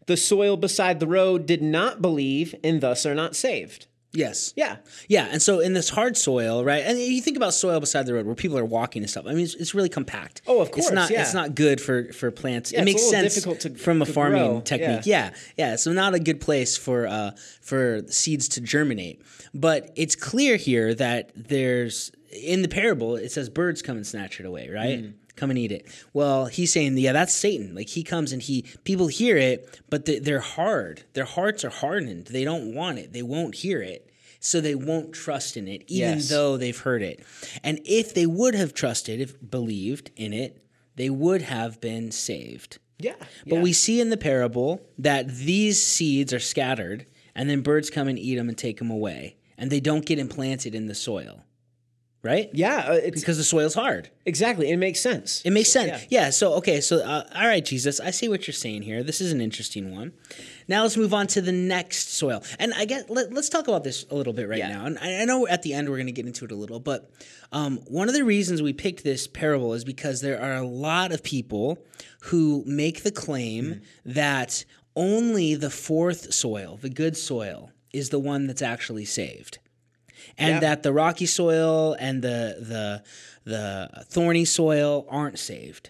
The 0.06 0.18
soil 0.18 0.58
beside 0.58 1.00
the 1.00 1.08
road 1.08 1.46
did 1.46 1.62
not 1.62 2.02
believe 2.02 2.54
and 2.64 2.82
thus 2.82 3.06
are 3.06 3.16
not 3.16 3.36
saved. 3.36 3.88
Yes. 4.16 4.54
Yeah. 4.56 4.76
Yeah, 5.08 5.28
and 5.32 5.42
so 5.42 5.60
in 5.60 5.74
this 5.74 5.90
hard 5.90 6.16
soil, 6.16 6.64
right? 6.64 6.84
And 6.86 7.00
you 7.00 7.20
think 7.20 7.36
about 7.36 7.52
soil 7.56 7.80
beside 7.80 8.06
the 8.06 8.14
road 8.14 8.28
where 8.28 8.36
people 8.36 8.60
are 8.60 8.66
walking 8.66 9.02
and 9.02 9.10
stuff. 9.10 9.26
I 9.26 9.32
mean, 9.34 9.46
it's, 9.46 9.56
it's 9.56 9.74
really 9.74 9.90
compact. 9.90 10.44
Oh, 10.46 10.62
of 10.62 10.68
It's 10.68 10.76
course, 10.78 10.92
not. 10.92 11.10
yeah. 11.10 11.22
It's 11.22 11.34
not 11.34 11.56
good 11.56 11.82
for 11.82 12.14
for 12.14 12.30
plants. 12.30 12.72
Yeah, 12.72 12.82
it 12.82 12.86
makes 12.86 13.10
sense 13.10 13.34
difficult 13.34 13.62
to- 13.62 13.74
from 13.74 14.04
a 14.04 14.06
farming 14.06 14.44
grow, 14.52 14.62
technique. 14.62 15.08
Yeah. 15.08 15.32
yeah, 15.58 15.78
So 15.78 15.92
not 15.94 16.14
a 16.14 16.20
good 16.20 16.40
place 16.42 16.78
for 16.78 17.08
uh 17.08 17.32
for 17.62 18.02
seeds 18.08 18.48
to 18.50 18.62
germinate. 18.62 19.20
But 19.56 19.92
it's 19.96 20.16
clear 20.16 20.58
here 20.58 20.94
that 20.94 21.32
there's 21.36 22.12
in 22.32 22.62
the 22.62 22.68
parable 22.68 23.16
it 23.16 23.32
says 23.32 23.50
birds 23.50 23.82
come 23.82 23.98
and 23.98 24.06
snatch 24.06 24.40
it 24.40 24.46
away, 24.46 24.70
right? 24.70 25.02
Mm. 25.06 25.14
Come 25.36 25.50
and 25.50 25.58
eat 25.58 25.72
it. 25.72 25.88
Well, 26.14 26.46
he's 26.46 26.72
saying, 26.72 26.98
yeah, 26.98 27.12
that's 27.12 27.34
Satan. 27.34 27.74
Like 27.74 27.90
he 27.90 28.04
comes 28.04 28.32
and 28.32 28.42
he 28.42 28.66
people 28.84 29.08
hear 29.08 29.36
it, 29.38 29.80
but 29.90 30.06
they, 30.06 30.20
they're 30.20 30.40
hard. 30.40 31.04
Their 31.14 31.26
hearts 31.26 31.64
are 31.66 31.70
hardened. 31.72 32.28
They 32.28 32.44
don't 32.44 32.76
want 32.76 33.00
it. 33.00 33.14
They 33.14 33.24
won't 33.24 33.56
hear 33.56 33.82
it. 33.82 34.10
So 34.40 34.60
they 34.62 34.76
won't 34.76 35.14
trust 35.14 35.56
in 35.58 35.68
it, 35.68 35.84
even 35.88 36.18
Yes. 36.18 36.30
though 36.30 36.58
they've 36.58 36.78
heard 36.78 37.02
it. 37.02 37.24
And 37.64 37.80
if 37.86 38.14
they 38.14 38.26
would 38.26 38.56
have 38.56 38.74
trusted, 38.74 39.22
if 39.22 39.36
believed 39.50 40.12
in 40.18 40.34
it, 40.34 40.64
they 40.98 41.10
would 41.10 41.44
have 41.44 41.80
been 41.82 42.12
saved. 42.12 42.78
Yeah. 43.00 43.16
But 43.48 43.56
yeah. 43.56 43.62
we 43.62 43.74
see 43.74 44.00
in 44.02 44.10
the 44.10 44.18
parable 44.18 44.82
that 45.00 45.28
these 45.30 45.82
seeds 45.84 46.34
are 46.34 46.40
scattered, 46.40 47.06
and 47.34 47.50
then 47.50 47.62
birds 47.62 47.90
come 47.90 48.08
and 48.08 48.20
eat 48.20 48.36
them 48.36 48.50
and 48.50 48.58
take 48.58 48.78
them 48.80 48.92
away, 48.92 49.38
and 49.58 49.72
they 49.72 49.80
don't 49.80 50.06
get 50.06 50.20
implanted 50.20 50.76
in 50.76 50.88
the 50.88 50.94
soil, 50.96 51.44
right? 52.24 52.50
Yeah, 52.54 52.86
uh, 52.88 52.94
it's 52.94 53.20
Because 53.22 53.38
the 53.38 53.44
soil's 53.44 53.74
hard. 53.74 54.10
exactly. 54.26 54.70
It 54.72 54.78
makes 54.78 55.00
sense. 55.02 55.42
It 55.44 55.52
makes 55.52 55.72
sense. 55.72 56.06
yeah. 56.10 56.24
Yeah. 56.26 56.30
so, 56.30 56.54
okay. 56.56 56.80
So, 56.82 56.98
uh, 57.04 57.28
all 57.36 57.46
right, 57.48 57.64
Jesus, 57.64 58.00
I 58.00 58.12
see 58.12 58.30
what 58.30 58.48
you're 58.48 58.54
saying 58.54 58.84
here. 58.84 59.04
This 59.04 59.20
is 59.22 59.32
an 59.34 59.42
interesting 59.42 59.94
one. 59.94 60.14
Now 60.68 60.84
let's 60.84 60.96
move 60.98 61.14
on 61.14 61.28
to 61.28 61.42
the 61.42 61.52
next 61.52 62.14
soil. 62.14 62.42
And 62.60 62.74
I 62.74 62.86
get, 62.86 63.10
let, 63.10 63.32
us 63.38 63.50
talk 63.50 63.68
about 63.68 63.84
this 63.84 64.06
a 64.10 64.16
little 64.16 64.34
bit 64.34 64.48
right 64.48 64.60
Yeah. 64.60 64.70
now. 64.70 64.86
And 64.86 64.98
I, 65.00 65.22
I 65.22 65.26
know 65.26 65.46
at 65.48 65.62
the 65.64 65.74
end 65.74 65.90
we're 65.90 65.98
going 65.98 66.08
to 66.08 66.14
get 66.14 66.26
into 66.26 66.46
it 66.46 66.52
a 66.52 66.56
little, 66.56 66.80
but 66.80 67.12
um, 67.52 67.80
one 67.88 68.08
of 68.08 68.16
the 68.16 68.24
reasons 68.24 68.62
we 68.62 68.72
picked 68.74 69.04
this 69.04 69.28
parable 69.28 69.74
is 69.74 69.84
because 69.84 70.22
there 70.22 70.42
are 70.42 70.56
a 70.56 70.66
lot 70.68 71.12
of 71.12 71.22
people 71.24 71.78
who 72.22 72.64
make 72.66 73.04
the 73.04 73.12
claim 73.12 73.66
Mm-hmm. 73.66 74.12
that 74.14 74.64
only 74.96 75.56
the 75.56 75.70
fourth 75.70 76.34
soil, 76.34 76.78
the 76.82 76.90
good 76.90 77.18
soil, 77.18 77.72
is 77.92 78.10
the 78.10 78.20
one 78.20 78.48
that's 78.48 78.62
actually 78.62 79.06
saved 79.06 79.58
and 80.38 80.56
Yeah. 80.56 80.60
that 80.62 80.84
the 80.84 80.94
rocky 80.94 81.26
soil 81.26 81.96
and 82.00 82.22
the 82.22 82.58
the 82.60 83.04
the 83.52 84.06
thorny 84.10 84.46
soil 84.46 85.06
aren't 85.10 85.40
saved. 85.40 85.90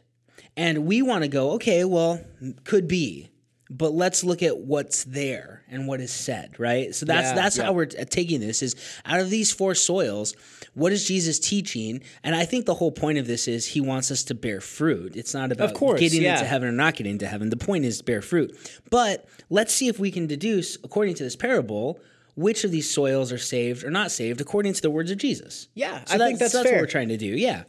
And 0.56 0.86
we 0.86 1.02
want 1.02 1.24
to 1.24 1.28
go, 1.28 1.52
okay, 1.54 1.84
well, 1.84 2.20
could 2.64 2.88
be, 2.88 3.30
but 3.72 3.92
let's 3.94 4.24
look 4.24 4.44
at 4.44 4.58
what's 4.60 5.04
there 5.04 5.64
and 5.68 5.88
what 5.88 6.00
is 6.00 6.12
said, 6.12 6.60
right? 6.60 6.94
So 6.94 7.06
that's 7.08 7.30
Yeah, 7.30 7.36
that's 7.36 7.58
yeah. 7.58 7.64
how 7.66 7.74
we're 7.74 7.86
t- 7.88 7.98
uh, 7.98 8.06
taking 8.06 8.40
this 8.40 8.62
is 8.62 8.76
out 9.06 9.20
of 9.20 9.32
these 9.32 9.52
four 9.52 9.74
soils, 9.74 10.36
what 10.76 10.92
is 10.92 11.08
Jesus 11.08 11.40
teaching? 11.40 12.02
And 12.24 12.36
I 12.36 12.46
think 12.46 12.66
the 12.68 12.76
whole 12.76 12.92
point 12.92 13.18
of 13.18 13.26
this 13.26 13.48
is 13.48 13.66
he 13.66 13.82
wants 13.82 14.12
us 14.12 14.24
to 14.26 14.36
bear 14.36 14.62
fruit. 14.62 15.16
It's 15.16 15.34
not 15.34 15.52
about 15.52 15.74
course, 15.74 16.00
getting 16.00 16.22
yeah. 16.22 16.34
into 16.34 16.46
heaven 16.46 16.68
or 16.70 16.72
not 16.72 16.96
getting 16.96 17.14
into 17.14 17.28
heaven. 17.28 17.50
The 17.50 17.58
point 17.58 17.86
is 17.86 18.02
bear 18.04 18.22
fruit. 18.22 18.56
But 18.92 19.26
let's 19.50 19.74
see 19.74 19.88
if 19.88 19.98
we 19.98 20.12
can 20.12 20.28
deduce, 20.28 20.76
according 20.84 21.16
to 21.16 21.24
this 21.24 21.36
parable, 21.36 22.00
which 22.36 22.64
of 22.64 22.72
these 22.72 22.90
soils 22.90 23.32
are 23.32 23.38
saved 23.38 23.84
or 23.84 23.92
not 23.92 24.12
saved 24.12 24.42
according 24.42 24.74
to 24.74 24.82
the 24.82 24.90
words 24.90 25.12
of 25.12 25.18
Jesus. 25.18 25.68
Yeah, 25.76 26.04
So 26.06 26.16
I 26.16 26.18
think 26.18 26.40
that's 26.40 26.54
what 26.54 26.66
fair. 26.68 26.80
we're 26.82 26.88
trying 26.88 27.10
to 27.10 27.18
do. 27.18 27.28
Yeah. 27.28 27.64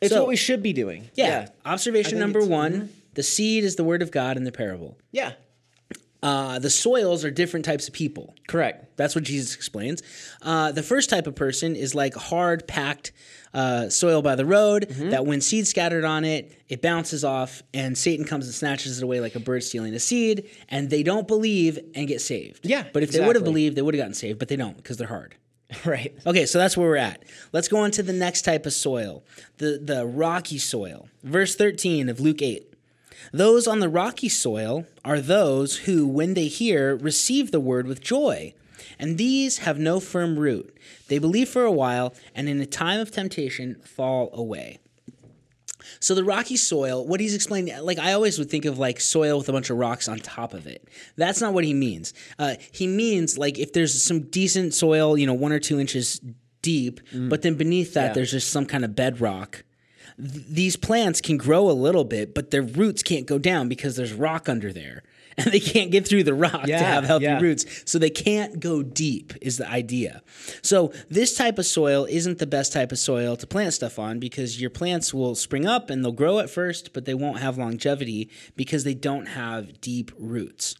It's 0.00 0.12
So- 0.12 0.20
what 0.20 0.28
we 0.28 0.36
should 0.36 0.62
be 0.62 0.72
doing. 0.72 1.10
yeah. 1.14 1.48
Observation 1.64 2.12
think 2.12 2.20
number 2.20 2.44
one 2.44 2.72
mm-hmm. 2.72 2.86
the 3.14 3.22
seed 3.22 3.64
is 3.64 3.76
the 3.76 3.84
word 3.84 4.02
of 4.02 4.10
God 4.10 4.36
in 4.36 4.44
the 4.44 4.52
parable. 4.52 4.96
Yeah. 5.12 5.32
Uh, 6.22 6.58
the 6.58 6.70
soils 6.70 7.24
are 7.24 7.30
different 7.30 7.64
types 7.64 7.86
of 7.86 7.94
people. 7.94 8.34
Correct. 8.48 8.96
That's 8.96 9.14
what 9.14 9.22
Jesus 9.24 9.54
explains. 9.54 10.02
Uh, 10.42 10.72
the 10.72 10.82
first 10.82 11.10
type 11.10 11.26
of 11.28 11.36
person 11.36 11.76
is 11.76 11.94
like 11.94 12.14
hard 12.14 12.66
packed 12.66 13.12
uh, 13.54 13.88
soil 13.88 14.20
by 14.20 14.34
the 14.34 14.44
road 14.44 14.86
Mm-hmm. 14.88 15.10
that 15.10 15.24
when 15.26 15.40
seed 15.40 15.66
scattered 15.66 16.04
on 16.04 16.24
it, 16.24 16.52
it 16.68 16.82
bounces 16.82 17.24
off 17.24 17.62
and 17.72 17.96
Satan 17.96 18.24
comes 18.26 18.46
and 18.46 18.54
snatches 18.54 18.98
it 18.98 19.04
away 19.04 19.20
like 19.20 19.36
a 19.36 19.40
bird 19.40 19.62
stealing 19.62 19.94
a 19.94 20.00
seed, 20.00 20.48
and 20.68 20.90
they 20.90 21.02
don't 21.02 21.28
believe 21.28 21.78
and 21.94 22.08
get 22.08 22.20
saved. 22.20 22.66
Yeah, 22.66 22.84
But 22.92 23.02
if 23.04 23.12
they 23.12 23.24
would 23.24 23.36
have 23.36 23.44
believed, 23.44 23.76
they 23.76 23.82
would 23.82 23.94
have 23.94 24.00
gotten 24.00 24.14
saved, 24.14 24.38
but 24.40 24.48
they 24.48 24.56
don't 24.56 24.76
because 24.76 24.96
they're 24.96 25.06
hard. 25.08 25.36
Right. 25.84 26.16
Okay, 26.26 26.46
so 26.46 26.58
that's 26.58 26.78
where 26.78 26.88
we're 26.88 26.96
at. 26.96 27.22
Let's 27.52 27.68
go 27.68 27.76
on 27.80 27.90
to 27.92 28.02
the 28.02 28.14
next 28.14 28.42
type 28.42 28.64
of 28.64 28.72
soil, 28.72 29.22
the, 29.58 29.78
the 29.82 30.06
rocky 30.06 30.56
soil. 30.56 31.10
Verse 31.22 31.54
13 31.56 32.08
of 32.08 32.20
Luke 32.20 32.40
8. 32.40 32.67
Those 33.32 33.66
on 33.66 33.80
the 33.80 33.88
rocky 33.88 34.28
soil 34.28 34.86
are 35.04 35.20
those 35.20 35.78
who, 35.78 36.06
when 36.06 36.34
they 36.34 36.46
hear, 36.46 36.96
receive 36.96 37.50
the 37.50 37.60
word 37.60 37.86
with 37.86 38.00
joy. 38.00 38.54
And 38.98 39.18
these 39.18 39.58
have 39.58 39.78
no 39.78 40.00
firm 40.00 40.38
root. 40.38 40.76
They 41.08 41.18
believe 41.18 41.48
for 41.48 41.64
a 41.64 41.72
while, 41.72 42.14
and 42.34 42.48
in 42.48 42.60
a 42.60 42.66
time 42.66 43.00
of 43.00 43.10
temptation 43.10 43.76
fall 43.84 44.30
away. 44.32 44.78
So 46.00 46.14
the 46.14 46.24
rocky 46.24 46.56
soil, 46.56 47.06
what 47.06 47.18
he's 47.20 47.34
explaining, 47.34 47.76
like 47.82 47.98
I 47.98 48.12
always 48.12 48.38
would 48.38 48.50
think 48.50 48.64
of 48.64 48.78
like 48.78 49.00
soil 49.00 49.38
with 49.38 49.48
a 49.48 49.52
bunch 49.52 49.70
of 49.70 49.78
rocks 49.78 50.08
on 50.08 50.18
top 50.18 50.52
of 50.54 50.66
it. 50.66 50.86
That's 51.16 51.40
not 51.40 51.54
what 51.54 51.64
he 51.64 51.74
means. 51.74 52.12
Uh, 52.38 52.54
he 52.72 52.86
means 52.86 53.38
like 53.38 53.58
if 53.58 53.72
there's 53.72 54.00
some 54.02 54.22
decent 54.22 54.74
soil, 54.74 55.16
you 55.16 55.26
know, 55.26 55.34
one 55.34 55.52
or 55.52 55.58
two 55.58 55.80
inches 55.80 56.20
deep, 56.62 57.00
but 57.12 57.42
then 57.42 57.54
beneath 57.54 57.94
that 57.94 58.08
Yeah. 58.08 58.12
there's 58.14 58.30
just 58.32 58.50
some 58.50 58.66
kind 58.66 58.84
of 58.84 58.94
bedrock. 58.94 59.64
Th- 60.18 60.44
these 60.48 60.76
plants 60.76 61.20
can 61.20 61.36
grow 61.36 61.70
a 61.70 61.72
little 61.72 62.04
bit, 62.04 62.34
but 62.34 62.50
their 62.50 62.62
roots 62.62 63.02
can't 63.02 63.26
go 63.26 63.38
down 63.38 63.68
because 63.68 63.96
there's 63.96 64.12
rock 64.12 64.48
under 64.48 64.72
there. 64.72 65.02
And 65.38 65.52
they 65.52 65.60
can't 65.60 65.92
get 65.92 66.04
through 66.04 66.24
the 66.24 66.34
rock 66.34 66.64
to 66.64 66.76
have 66.76 67.04
healthy 67.04 67.26
yeah. 67.26 67.38
roots. 67.38 67.64
So 67.84 68.00
they 68.00 68.10
can't 68.10 68.58
go 68.58 68.82
deep, 68.82 69.32
is 69.40 69.56
the 69.56 69.70
idea. 69.70 70.20
So 70.62 70.92
this 71.08 71.36
type 71.36 71.60
of 71.60 71.66
soil 71.66 72.08
isn't 72.10 72.38
the 72.38 72.46
best 72.46 72.72
type 72.72 72.90
of 72.90 72.98
soil 72.98 73.36
to 73.36 73.46
plant 73.46 73.72
stuff 73.72 74.00
on 74.00 74.18
because 74.18 74.60
your 74.60 74.70
plants 74.70 75.14
will 75.14 75.36
spring 75.36 75.64
up 75.64 75.90
and 75.90 76.04
they'll 76.04 76.10
grow 76.10 76.40
at 76.40 76.50
first, 76.50 76.92
but 76.92 77.04
they 77.04 77.14
won't 77.14 77.38
have 77.38 77.56
longevity 77.56 78.28
because 78.56 78.82
they 78.82 78.94
don't 78.94 79.26
have 79.26 79.80
deep 79.80 80.10
roots. 80.18 80.74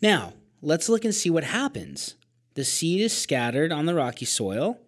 Now, 0.00 0.34
let's 0.60 0.88
look 0.88 1.04
and 1.04 1.12
see 1.12 1.30
what 1.30 1.42
happens. 1.42 2.14
The 2.54 2.64
seed 2.64 3.00
is 3.00 3.12
scattered 3.12 3.72
on 3.72 3.86
the 3.86 3.96
rocky 3.96 4.26
soil. 4.26 4.78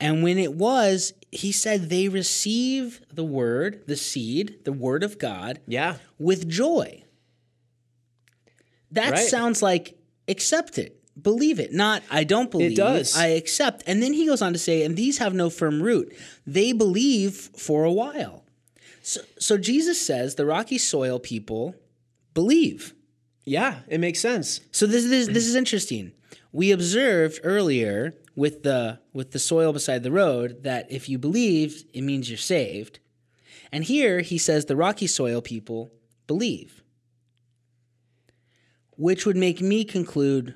And 0.00 0.22
when 0.22 0.38
it 0.38 0.54
was, 0.54 1.12
he 1.30 1.52
said 1.52 1.88
they 1.88 2.08
receive 2.08 3.00
the 3.12 3.24
word, 3.24 3.84
the 3.86 3.96
seed, 3.96 4.64
the 4.64 4.72
word 4.72 5.02
of 5.02 5.18
God, 5.18 5.60
Yeah. 5.66 5.96
with 6.18 6.48
joy. 6.48 7.04
That 8.90 9.12
Right. 9.12 9.28
sounds 9.28 9.62
like 9.62 9.96
accept 10.28 10.78
it, 10.78 11.00
believe 11.20 11.58
it, 11.58 11.72
not 11.72 12.02
I 12.10 12.24
don't 12.24 12.50
believe. 12.50 12.72
It 12.72 12.76
does. 12.76 13.16
I 13.16 13.28
accept. 13.28 13.82
And 13.86 14.02
then 14.02 14.12
he 14.12 14.26
goes 14.26 14.42
on 14.42 14.52
to 14.52 14.58
say, 14.58 14.82
and 14.82 14.96
these 14.96 15.18
have 15.18 15.34
no 15.34 15.50
firm 15.50 15.82
root. 15.82 16.12
They 16.46 16.72
believe 16.72 17.50
for 17.56 17.84
a 17.84 17.92
while. 17.92 18.44
So, 19.02 19.20
so 19.38 19.58
Jesus 19.58 20.00
says 20.00 20.36
the 20.36 20.46
rocky 20.46 20.78
soil 20.78 21.18
people 21.18 21.74
believe. 22.34 22.94
Yeah. 23.44 23.80
It 23.88 23.98
makes 23.98 24.20
sense. 24.20 24.60
So 24.72 24.86
this 24.86 25.04
is 25.04 25.28
this 25.28 25.46
is 25.46 25.54
interesting. 25.54 26.12
We 26.52 26.70
observed 26.70 27.40
earlier 27.42 28.14
with 28.36 28.62
the 28.62 29.00
with 29.12 29.30
the 29.32 29.38
soil 29.38 29.72
beside 29.72 30.02
the 30.02 30.10
road 30.12 30.62
that 30.64 30.90
if 30.90 31.08
you 31.08 31.18
believe, 31.18 31.84
it 31.92 32.02
means 32.02 32.28
you're 32.28 32.38
saved. 32.38 32.98
And 33.72 33.84
here 33.84 34.20
he 34.20 34.38
says 34.38 34.66
the 34.66 34.76
rocky 34.76 35.06
soil 35.06 35.40
people 35.40 35.92
believe. 36.26 36.82
Which 38.96 39.26
would 39.26 39.36
make 39.36 39.60
me 39.60 39.84
conclude 39.84 40.54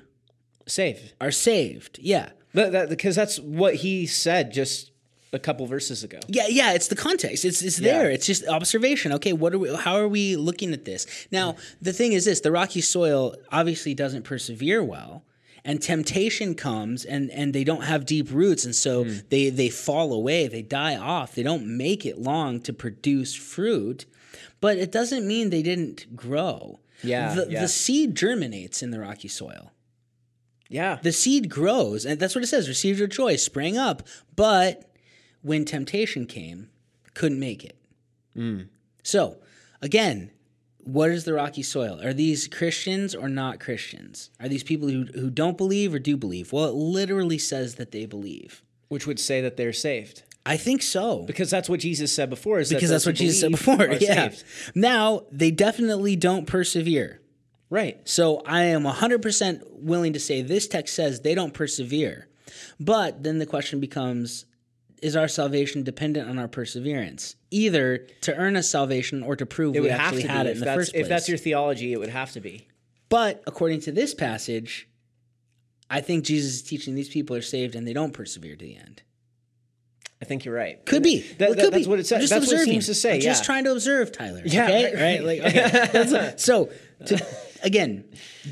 saved. 0.65 1.13
are 1.19 1.31
saved. 1.31 1.99
Yeah. 2.01 2.29
That, 2.53 2.71
that, 2.71 2.89
because 2.89 3.15
that's 3.15 3.37
what 3.39 3.75
he 3.75 4.05
said 4.07 4.53
just 4.53 4.91
a 5.33 5.39
couple 5.39 5.67
verses 5.67 6.03
ago. 6.03 6.19
Yeah, 6.27 6.47
yeah, 6.47 6.73
it's 6.73 6.87
the 6.87 6.95
context. 6.95 7.45
It's 7.45 7.61
it's 7.61 7.79
Yeah. 7.79 7.97
there. 7.99 8.09
It's 8.11 8.25
just 8.25 8.47
observation. 8.47 9.11
Okay, 9.13 9.33
what 9.33 9.53
are 9.53 9.59
we 9.59 9.75
how 9.75 9.95
are 9.95 10.07
we 10.07 10.35
looking 10.35 10.73
at 10.73 10.85
this? 10.85 11.05
Now, 11.31 11.55
the 11.81 11.93
thing 11.93 12.13
is 12.13 12.25
this, 12.25 12.39
the 12.39 12.51
rocky 12.51 12.81
soil 12.81 13.35
obviously 13.51 13.93
doesn't 13.93 14.23
persevere 14.23 14.83
well. 14.83 15.23
And 15.65 15.81
temptation 15.81 16.55
comes 16.55 17.03
and 17.05 17.29
and 17.31 17.53
they 17.53 17.63
don't 17.63 17.83
have 17.83 18.05
deep 18.05 18.31
roots 18.31 18.65
and 18.65 18.73
so 18.75 19.03
Hmm. 19.03 19.13
they 19.29 19.49
they 19.49 19.69
fall 19.69 20.13
away, 20.13 20.47
they 20.47 20.61
die 20.61 20.95
off. 20.95 21.35
They 21.35 21.43
don't 21.43 21.65
make 21.77 22.05
it 22.05 22.17
long 22.17 22.61
to 22.61 22.73
produce 22.73 23.33
fruit. 23.35 24.05
But 24.61 24.77
it 24.77 24.91
doesn't 24.91 25.25
mean 25.27 25.49
they 25.49 25.61
didn't 25.63 26.15
grow. 26.15 26.79
Yeah, 27.03 27.33
The 27.35 27.47
yeah. 27.49 27.61
the 27.61 27.67
seed 27.67 28.15
germinates 28.15 28.81
in 28.83 28.91
the 28.91 28.99
rocky 28.99 29.27
soil 29.29 29.71
Yeah. 30.69 30.99
the 31.01 31.11
seed 31.13 31.49
grows, 31.49 32.05
and 32.05 32.19
that's 32.19 32.35
what 32.35 32.43
it 32.43 32.47
says. 32.47 32.67
Received 32.67 32.99
your 32.99 33.07
joy, 33.07 33.37
sprang 33.37 33.77
up, 33.77 34.05
but 34.35 34.91
when 35.41 35.63
temptation 35.65 36.25
came, 36.25 36.69
couldn't 37.13 37.39
make 37.39 37.63
it. 37.63 37.75
So, 39.03 39.37
again, 39.81 40.31
what 40.83 41.11
is 41.11 41.25
the 41.25 41.33
rocky 41.33 41.63
soil? 41.63 41.99
Are 42.03 42.13
these 42.13 42.47
Christians 42.47 43.13
or 43.13 43.29
not 43.29 43.59
Christians? 43.59 44.29
Are 44.39 44.47
these 44.47 44.63
people 44.63 44.87
who, 44.87 45.05
who 45.13 45.29
don't 45.29 45.57
believe 45.57 45.93
or 45.93 45.99
do 45.99 46.17
believe? 46.17 46.51
Well, 46.51 46.65
it 46.65 46.73
literally 46.73 47.37
says 47.37 47.75
that 47.75 47.91
they 47.91 48.05
believe. 48.05 48.63
Which 48.87 49.05
would 49.05 49.19
say 49.19 49.41
that 49.41 49.55
they're 49.55 49.73
saved. 49.73 50.23
I 50.45 50.57
think 50.57 50.81
so. 50.81 51.23
Because 51.27 51.51
that's 51.51 51.69
what 51.69 51.79
Jesus 51.79 52.11
said 52.11 52.29
before. 52.29 52.59
Is 52.59 52.69
Because 52.69 52.89
those 52.89 53.03
that's 53.03 53.05
what 53.05 53.15
Jesus 53.15 53.39
said 53.39 53.51
before. 53.51 53.87
Yeah. 53.99 54.29
saved. 54.29 54.43
Now, 54.73 55.25
they 55.31 55.51
definitely 55.51 56.15
don't 56.15 56.47
persevere. 56.47 57.21
Right. 57.69 57.99
So 58.07 58.41
I 58.45 58.63
am 58.63 58.83
100% 58.83 59.61
willing 59.73 60.13
to 60.13 60.19
say 60.19 60.41
this 60.41 60.67
text 60.67 60.95
says 60.95 61.21
they 61.21 61.35
don't 61.35 61.53
persevere. 61.53 62.27
But 62.79 63.23
then 63.23 63.37
the 63.37 63.45
question 63.45 63.79
becomes 63.79 64.45
is 65.01 65.15
our 65.15 65.27
salvation 65.27 65.83
dependent 65.83 66.29
on 66.29 66.37
our 66.39 66.47
perseverance? 66.47 67.35
Either 67.51 67.99
to 68.21 68.35
earn 68.35 68.55
a 68.55 68.63
salvation 68.63 69.23
or 69.23 69.35
to 69.35 69.45
prove 69.45 69.75
It 69.75 69.81
we 69.81 69.89
actually 69.89 70.23
had 70.23 70.45
it 70.45 70.51
if 70.51 70.53
in 70.55 70.59
the 70.59 70.65
that's, 70.65 70.77
first 70.77 70.91
place. 70.93 71.01
if 71.03 71.09
that's 71.09 71.29
your 71.29 71.37
theology. 71.37 71.93
It 71.93 71.99
would 71.99 72.09
have 72.09 72.31
to 72.33 72.41
be. 72.41 72.67
but 73.09 73.41
according 73.47 73.81
to 73.81 73.91
this 73.91 74.13
passage, 74.13 74.87
I 75.89 76.01
think 76.01 76.23
Jesus 76.25 76.53
is 76.55 76.61
teaching 76.63 76.95
these 76.95 77.09
people 77.09 77.35
are 77.35 77.41
saved 77.41 77.75
and 77.75 77.87
they 77.87 77.93
don't 77.93 78.13
persevere 78.13 78.55
to 78.55 78.65
the 78.65 78.75
end. 78.77 79.01
I 80.21 80.25
think 80.25 80.43
you're 80.43 80.53
right. 80.53 80.85
Could 80.85 81.01
be. 81.01 81.21
That- 81.37 81.49
Well, 81.51 81.57
could 81.57 81.73
that's 81.73 81.85
be. 81.85 81.89
what 81.89 81.97
it 81.99 82.01
I'm 82.01 82.05
says. 82.05 82.21
just 82.21 82.29
That's 82.33 82.45
what 82.47 82.51
it 82.51 82.55
observing. 82.55 82.73
seems 82.73 82.85
to 82.87 82.93
say. 82.93 83.15
I'm 83.15 83.21
just 83.21 83.45
trying 83.45 83.63
to 83.63 83.71
observe, 83.71 84.11
Tyler. 84.11 84.41
Yeah, 84.45 84.65
Okay. 84.65 84.93
right. 84.95 85.23
Like, 85.23 85.39
okay. 85.55 86.33
So, 86.37 86.69
to, 87.05 87.25
again, 87.63 88.03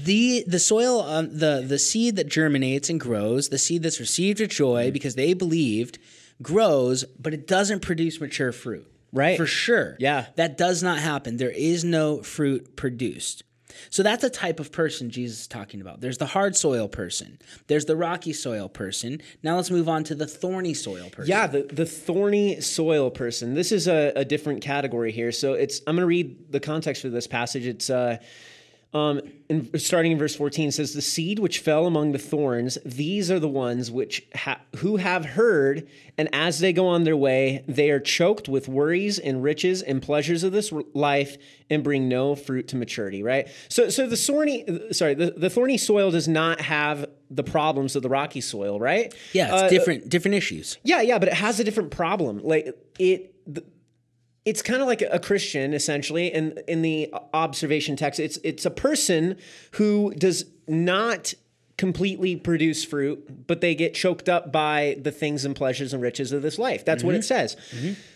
the 0.05 0.45
the 0.47 0.59
soil, 0.59 1.01
um, 1.01 1.37
the 1.37 1.63
the 1.67 1.77
seed 1.77 2.15
that 2.15 2.27
germinates 2.29 2.89
and 2.89 2.99
grows, 3.01 3.49
the 3.49 3.57
seed 3.57 3.83
that's 3.83 3.99
received 3.99 4.39
with 4.39 4.49
Mm-hmm. 4.51 4.57
joy 4.57 4.91
because 4.91 5.15
they 5.15 5.33
believed, 5.33 5.99
grows, 6.41 7.03
but 7.19 7.33
it 7.33 7.47
doesn't 7.47 7.81
produce 7.81 8.19
mature 8.19 8.51
fruit. 8.51 8.91
Right. 9.13 9.37
For 9.37 9.45
sure. 9.45 9.95
Yeah. 9.99 10.27
That 10.35 10.57
does 10.57 10.83
not 10.83 10.99
happen. 10.99 11.37
There 11.37 11.49
is 11.49 11.83
no 11.83 12.21
fruit 12.21 12.75
produced. 12.75 13.43
So 13.89 14.03
that's 14.03 14.23
a 14.23 14.29
type 14.29 14.59
of 14.59 14.71
person 14.71 15.09
Jesus 15.09 15.41
is 15.41 15.47
talking 15.47 15.81
about. 15.81 16.01
There's 16.01 16.17
the 16.17 16.25
hard 16.25 16.55
soil 16.55 16.87
person. 16.87 17.39
There's 17.67 17.85
the 17.85 17.95
rocky 17.95 18.33
soil 18.33 18.69
person. 18.69 19.21
Now 19.43 19.55
let's 19.55 19.69
move 19.69 19.87
on 19.87 20.03
to 20.05 20.15
the 20.15 20.27
thorny 20.27 20.73
soil 20.73 21.09
person. 21.09 21.29
Yeah, 21.29 21.47
the, 21.47 21.63
the 21.63 21.85
thorny 21.85 22.59
soil 22.61 23.11
person. 23.11 23.53
This 23.53 23.71
is 23.71 23.87
a, 23.87 24.13
a 24.15 24.25
different 24.25 24.61
category 24.61 25.11
here. 25.11 25.31
So 25.31 25.53
it's 25.53 25.81
I'm 25.87 25.95
going 25.95 26.03
to 26.03 26.07
read 26.07 26.51
the 26.51 26.59
context 26.59 27.01
for 27.01 27.09
this 27.09 27.27
passage. 27.27 27.65
It's 27.65 27.89
uh, 27.89 28.17
um, 28.93 29.19
in, 29.49 29.77
starting 29.77 30.13
in 30.13 30.17
verse 30.17 30.35
14 30.35 30.71
says 30.71 30.93
the 30.93 31.01
seed 31.01 31.39
which 31.39 31.59
fell 31.59 31.85
among 31.85 32.13
the 32.13 32.17
thorns 32.19 32.77
these 32.85 33.29
are 33.29 33.39
the 33.39 33.47
ones 33.47 33.91
which 33.91 34.25
ha- 34.33 34.61
who 34.77 34.95
have 34.97 35.25
heard 35.25 35.87
and 36.17 36.29
as 36.33 36.59
they 36.59 36.71
go 36.71 36.87
on 36.87 37.03
their 37.03 37.17
way 37.17 37.63
they 37.67 37.89
are 37.91 37.99
choked 37.99 38.47
with 38.47 38.67
worries 38.69 39.19
and 39.19 39.43
riches 39.43 39.81
and 39.81 40.01
pleasures 40.01 40.43
of 40.43 40.51
this 40.53 40.71
life 40.93 41.37
and 41.69 41.83
bring 41.83 42.07
no 42.07 42.33
fruit 42.33 42.69
to 42.69 42.75
maturity 42.77 43.21
right 43.23 43.49
so 43.67 43.89
so 43.89 44.07
the 44.07 44.15
thorny 44.17 44.65
sorry 44.91 45.13
the, 45.13 45.31
the 45.35 45.49
thorny 45.49 45.77
soil 45.77 46.09
does 46.09 46.27
not 46.29 46.61
have 46.61 47.05
the 47.29 47.43
problems 47.43 47.95
of 47.97 48.03
the 48.03 48.09
rocky 48.09 48.39
soil 48.41 48.79
right 48.79 49.13
Yeah, 49.33 49.45
it's 49.53 49.63
Uh, 49.63 49.69
different 49.69 50.07
different 50.07 50.35
issues. 50.35 50.77
yeah, 50.83 51.01
yeah, 51.01 51.19
but 51.19 51.27
it 51.27 51.33
has 51.33 51.59
a 51.59 51.63
different 51.65 51.91
problem. 51.91 52.39
Like 52.41 52.67
it, 52.99 53.33
th- 53.53 53.67
it's 54.47 54.61
kind 54.61 54.81
of 54.81 54.87
like 54.87 55.01
a 55.01 55.19
Christian 55.19 55.73
essentially. 55.73 56.27
In 56.33 56.57
in 56.67 56.81
the 56.81 57.13
observation 57.33 57.97
text, 57.97 58.19
it's 58.19 58.37
it's 58.43 58.65
a 58.65 58.71
person 58.71 59.35
who 59.71 60.13
does 60.13 60.45
not 60.67 61.33
completely 61.77 62.35
produce 62.35 62.83
fruit, 62.83 63.45
but 63.45 63.61
they 63.61 63.75
get 63.75 63.93
choked 63.93 64.27
up 64.27 64.51
by 64.51 64.97
the 65.01 65.11
things 65.11 65.45
and 65.45 65.55
pleasures 65.55 65.93
and 65.93 66.01
riches 66.01 66.31
of 66.31 66.41
this 66.41 66.57
life. 66.57 66.83
That's 66.85 67.03
what 67.03 67.13
it 67.13 67.23
says, 67.23 67.55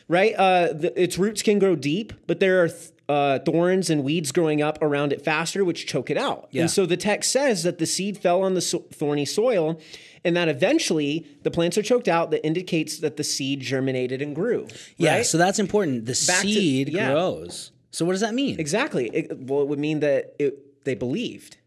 right? 0.07 0.33
Uh, 0.33 0.73
the, 0.73 0.99
its 0.99 1.17
roots 1.19 1.43
can 1.43 1.59
grow 1.59 1.75
deep, 1.75 2.13
but 2.27 2.39
there 2.39 2.63
are. 2.63 2.69
Th- 2.69 2.91
uh, 3.09 3.39
thorns 3.39 3.89
and 3.89 4.05
weeds 4.05 4.31
growing 4.31 4.61
up 4.61 4.77
around 4.81 5.11
it 5.11 5.21
faster, 5.21 5.65
which 5.65 5.85
choke 5.85 6.09
it 6.09 6.15
out. 6.15 6.47
Yeah. 6.51 6.61
And 6.61 6.71
so 6.71 6.85
the 6.85 6.95
text 6.95 7.29
says 7.29 7.63
that 7.63 7.77
the 7.77 7.85
seed 7.85 8.17
fell 8.17 8.41
on 8.41 8.53
the 8.53 8.61
so- 8.61 8.85
thorny 8.89 9.25
soil, 9.25 9.81
and 10.23 10.35
that 10.37 10.47
eventually 10.49 11.25
the 11.43 11.51
plants 11.51 11.77
are 11.77 11.81
choked 11.83 12.07
out. 12.07 12.31
That 12.31 12.45
indicates 12.45 12.99
that 12.99 13.17
the 13.17 13.23
seed 13.23 13.61
germinated 13.61 14.21
and 14.21 14.35
grew. 14.35 14.67
Yeah, 14.97 15.21
so 15.23 15.37
that's 15.37 15.59
important. 15.59 16.05
The 16.05 16.11
Back 16.27 16.41
to- 16.41 16.47
seed 16.53 16.89
yeah. 16.89 17.11
grows. 17.11 17.71
So 17.91 18.05
what 18.05 18.13
does 18.13 18.21
that 18.21 18.33
mean? 18.33 18.59
exactly. 18.59 19.09
It, 19.13 19.37
well, 19.37 19.61
it 19.61 19.67
would 19.67 19.79
mean 19.79 19.99
that 19.99 20.33
it, 20.39 20.83
they 20.85 20.95
believed. 20.95 21.57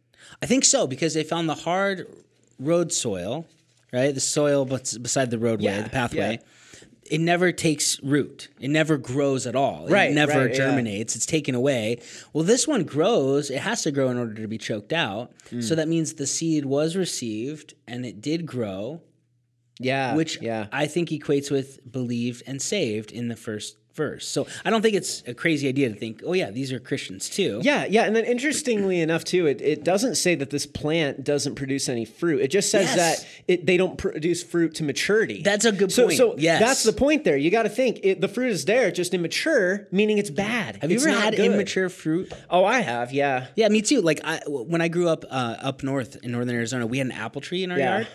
I 0.42 0.46
think 0.46 0.64
so 0.64 0.86
because 0.86 1.12
they 1.14 1.22
found 1.22 1.48
the 1.48 1.54
hard 1.54 2.06
road 2.58 2.92
soil, 2.92 3.46
right? 3.92 4.14
The 4.14 4.20
soil 4.20 4.64
beside 4.64 5.30
the 5.30 5.38
roadway, 5.38 5.66
Yeah, 5.66 5.82
the 5.82 5.90
pathway. 5.90 6.38
yeah. 6.40 6.48
It 7.14 7.20
never 7.20 7.53
takes 7.53 8.03
root. 8.03 8.48
It 8.61 8.68
never 8.68 8.96
grows 8.98 9.46
at 9.46 9.55
all. 9.55 9.87
Right, 9.88 10.11
It 10.11 10.14
never 10.14 10.33
right, 10.33 10.50
yeah. 10.50 10.57
germinates. 10.57 11.14
It's 11.16 11.27
taken 11.27 11.55
away. 11.55 12.00
Well, 12.33 12.44
this 12.44 12.66
one 12.66 12.83
grows. 12.85 13.50
It 13.50 13.61
has 13.61 13.83
to 13.83 13.90
grow 13.92 14.09
in 14.09 14.18
order 14.18 14.35
to 14.42 14.48
be 14.48 14.59
choked 14.59 14.92
out. 14.92 15.33
Hmm. 15.50 15.61
So 15.61 15.74
that 15.74 15.88
means 15.88 16.14
the 16.14 16.27
seed 16.27 16.64
was 16.64 16.96
received 16.96 17.74
and 17.87 18.05
it 18.05 18.20
did 18.20 18.46
grow, 18.46 19.00
Yeah. 19.79 20.14
which 20.14 20.40
yeah. 20.42 20.66
I 20.72 20.87
think 20.87 21.11
equates 21.11 21.50
with 21.50 21.81
believed 21.90 22.42
and 22.46 22.61
saved 22.61 23.12
in 23.12 23.29
the 23.29 23.37
first 23.37 23.77
verse. 23.94 24.26
So 24.26 24.46
I 24.64 24.70
don't 24.70 24.83
think 24.83 24.94
it's 24.94 25.22
a 25.26 25.35
crazy 25.35 25.68
idea 25.68 25.88
to 25.88 25.94
think, 25.94 26.22
oh 26.26 26.33
yeah, 26.33 26.50
these 26.50 26.72
are 26.72 26.80
Christians 26.80 27.28
too. 27.28 27.61
Yeah, 27.62 27.85
yeah, 27.88 28.04
and 28.04 28.14
then 28.14 28.24
interestingly 28.24 29.00
enough, 29.00 29.24
too, 29.24 29.46
it, 29.46 29.61
it 29.61 29.85
doesn't 29.85 30.16
say 30.16 30.35
that 30.35 30.50
this 30.50 30.66
plant 30.66 31.24
doesn't 31.24 31.54
produce 31.54 31.88
any 31.88 32.04
fruit. 32.04 32.40
It 32.40 32.48
just 32.48 32.70
says 32.70 32.94
Yes. 32.94 32.96
that 33.22 33.28
it, 33.48 33.66
they 33.66 33.76
don't 33.76 33.96
produce 33.96 34.42
fruit 34.42 34.74
to 34.76 34.85
maturity. 34.85 35.42
That's 35.42 35.64
a 35.64 35.72
good 35.72 35.92
so, 35.92 36.07
point. 36.07 36.18
So 36.18 36.35
Yes. 36.38 36.61
that's 36.61 36.83
the 36.83 36.92
point 36.92 37.24
there. 37.24 37.37
You 37.37 37.50
got 37.50 37.62
to 37.64 37.68
think 37.68 38.00
it, 38.02 38.20
the 38.20 38.28
fruit 38.28 38.50
is 38.50 38.64
there, 38.64 38.90
just 38.90 39.14
immature, 39.14 39.87
meaning 39.90 40.18
it's 40.18 40.30
bad. 40.30 40.76
Have 40.83 40.90
you 40.90 40.98
ever 40.98 41.11
had 41.11 41.37
good. 41.37 41.52
immature 41.52 41.88
fruit? 41.88 42.33
Oh, 42.50 42.64
I 42.64 42.80
have. 42.80 43.12
Yeah. 43.12 43.46
Yeah, 43.54 43.68
me 43.68 43.83
too. 43.83 44.00
Like 44.00 44.20
I, 44.24 44.40
when 44.46 44.80
I 44.80 44.88
grew 44.88 45.09
up 45.09 45.24
uh, 45.30 45.57
up 45.61 45.83
north 45.83 46.16
in 46.22 46.33
northern 46.33 46.54
Arizona, 46.57 46.87
we 46.87 46.98
had 46.98 47.07
an 47.07 47.12
apple 47.12 47.40
tree 47.40 47.62
in 47.64 47.70
our 47.70 47.78
Yeah. 47.78 47.94
yard, 47.98 48.09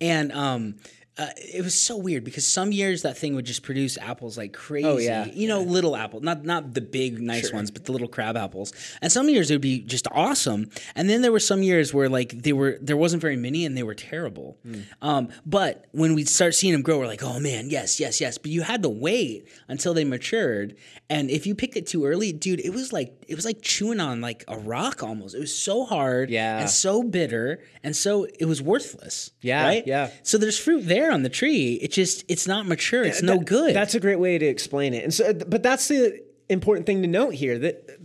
and 0.00 0.32
um, 0.32 0.76
uh, 1.16 1.28
it 1.36 1.62
was 1.62 1.80
so 1.80 1.96
weird 1.96 2.24
because 2.24 2.44
some 2.46 2.72
years 2.72 3.02
that 3.02 3.16
thing 3.16 3.36
would 3.36 3.44
just 3.44 3.62
produce 3.62 3.96
apples 3.98 4.36
like 4.36 4.52
crazy. 4.52 4.84
Oh, 4.84 4.96
yeah. 4.98 5.26
you 5.26 5.46
know, 5.46 5.60
little 5.60 5.94
apple, 5.94 6.20
not 6.20 6.44
not 6.44 6.74
the 6.74 6.80
big 6.80 7.20
nice 7.20 7.52
ones, 7.52 7.70
but 7.70 7.84
the 7.84 7.92
little 7.92 8.08
crab 8.08 8.36
apples. 8.36 8.72
And 9.00 9.12
some 9.12 9.28
years 9.28 9.48
it 9.48 9.54
would 9.54 9.60
be 9.60 9.78
just 9.78 10.08
awesome, 10.10 10.70
and 10.96 11.08
then 11.08 11.22
there 11.22 11.30
were 11.30 11.38
some 11.38 11.62
years 11.62 11.94
where 11.94 12.08
like 12.08 12.30
they 12.42 12.52
were 12.52 12.78
there 12.80 12.96
wasn't 12.96 13.22
very 13.22 13.36
many 13.36 13.64
and 13.64 13.76
they 13.76 13.84
were 13.84 13.94
terrible. 13.94 14.58
Hmm. 14.64 14.80
Um, 15.02 15.28
but 15.46 15.86
when 15.92 16.14
we 16.14 16.24
start 16.24 16.54
seeing 16.56 16.72
them 16.72 16.82
grow, 16.82 16.98
we're 16.98 17.06
like, 17.06 17.22
oh 17.22 17.38
man, 17.38 17.70
yes, 17.70 18.00
yes, 18.00 18.20
yes. 18.20 18.36
But 18.36 18.50
you 18.50 18.62
had 18.62 18.82
to 18.82 18.88
wait 18.88 19.46
until 19.68 19.94
they 19.94 20.04
matured, 20.04 20.74
and 21.08 21.30
if 21.30 21.46
you 21.46 21.54
picked 21.54 21.76
it 21.76 21.86
too 21.86 22.06
early, 22.06 22.32
dude, 22.32 22.58
it 22.58 22.70
was 22.70 22.92
like 22.92 23.24
it 23.28 23.36
was 23.36 23.44
like 23.44 23.62
chewing 23.62 24.00
on 24.00 24.20
like 24.20 24.42
a 24.48 24.58
rock 24.58 25.04
almost. 25.04 25.36
It 25.36 25.40
was 25.40 25.56
so 25.56 25.84
hard, 25.84 26.28
Yeah. 26.30 26.58
and 26.58 26.68
so 26.68 27.04
bitter, 27.04 27.62
and 27.84 27.94
so 27.94 28.24
it 28.24 28.46
was 28.46 28.60
worthless. 28.60 29.30
Yeah, 29.40 29.64
right, 29.64 29.86
yeah. 29.86 30.10
So 30.24 30.38
there's 30.38 30.58
fruit 30.58 30.80
there 30.88 31.03
on 31.12 31.22
the 31.22 31.28
tree. 31.28 31.74
It 31.74 31.92
just 31.92 32.24
it's 32.28 32.46
not 32.46 32.66
mature. 32.66 33.04
It's 33.04 33.22
no 33.22 33.36
That- 33.38 33.46
good. 33.46 33.74
That's 33.74 33.94
a 33.94 34.00
great 34.00 34.18
way 34.18 34.38
to 34.38 34.46
explain 34.46 34.94
it. 34.94 35.04
And 35.04 35.12
so, 35.14 35.32
but 35.32 35.62
that's 35.62 35.88
the 35.88 36.22
important 36.48 36.86
thing 36.86 37.02
to 37.02 37.08
note 37.08 37.34
here 37.34 37.58
that 37.58 37.98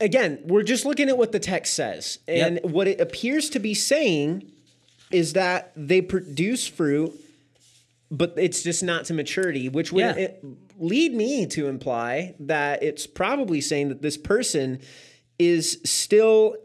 again, 0.00 0.40
we're 0.44 0.62
just 0.62 0.84
looking 0.84 1.08
at 1.08 1.16
what 1.18 1.32
the 1.32 1.38
text 1.40 1.74
says. 1.74 2.18
And 2.28 2.56
Yep. 2.56 2.64
what 2.72 2.88
it 2.88 3.00
appears 3.00 3.48
to 3.50 3.58
be 3.58 3.74
saying 3.74 4.50
is 5.10 5.32
that 5.34 5.72
they 5.76 6.00
produce 6.00 6.66
fruit, 6.66 7.12
but 8.10 8.34
it's 8.36 8.62
just 8.62 8.82
not 8.82 9.04
to 9.06 9.14
maturity, 9.14 9.68
which 9.68 9.92
would 9.92 10.16
Yeah. 10.16 10.28
lead 10.78 11.14
me 11.14 11.46
to 11.46 11.68
imply 11.68 12.34
that 12.40 12.82
it's 12.82 13.06
probably 13.06 13.60
saying 13.60 13.88
that 13.90 14.02
this 14.02 14.16
person 14.16 14.80
is 15.38 15.78
still 15.84 16.56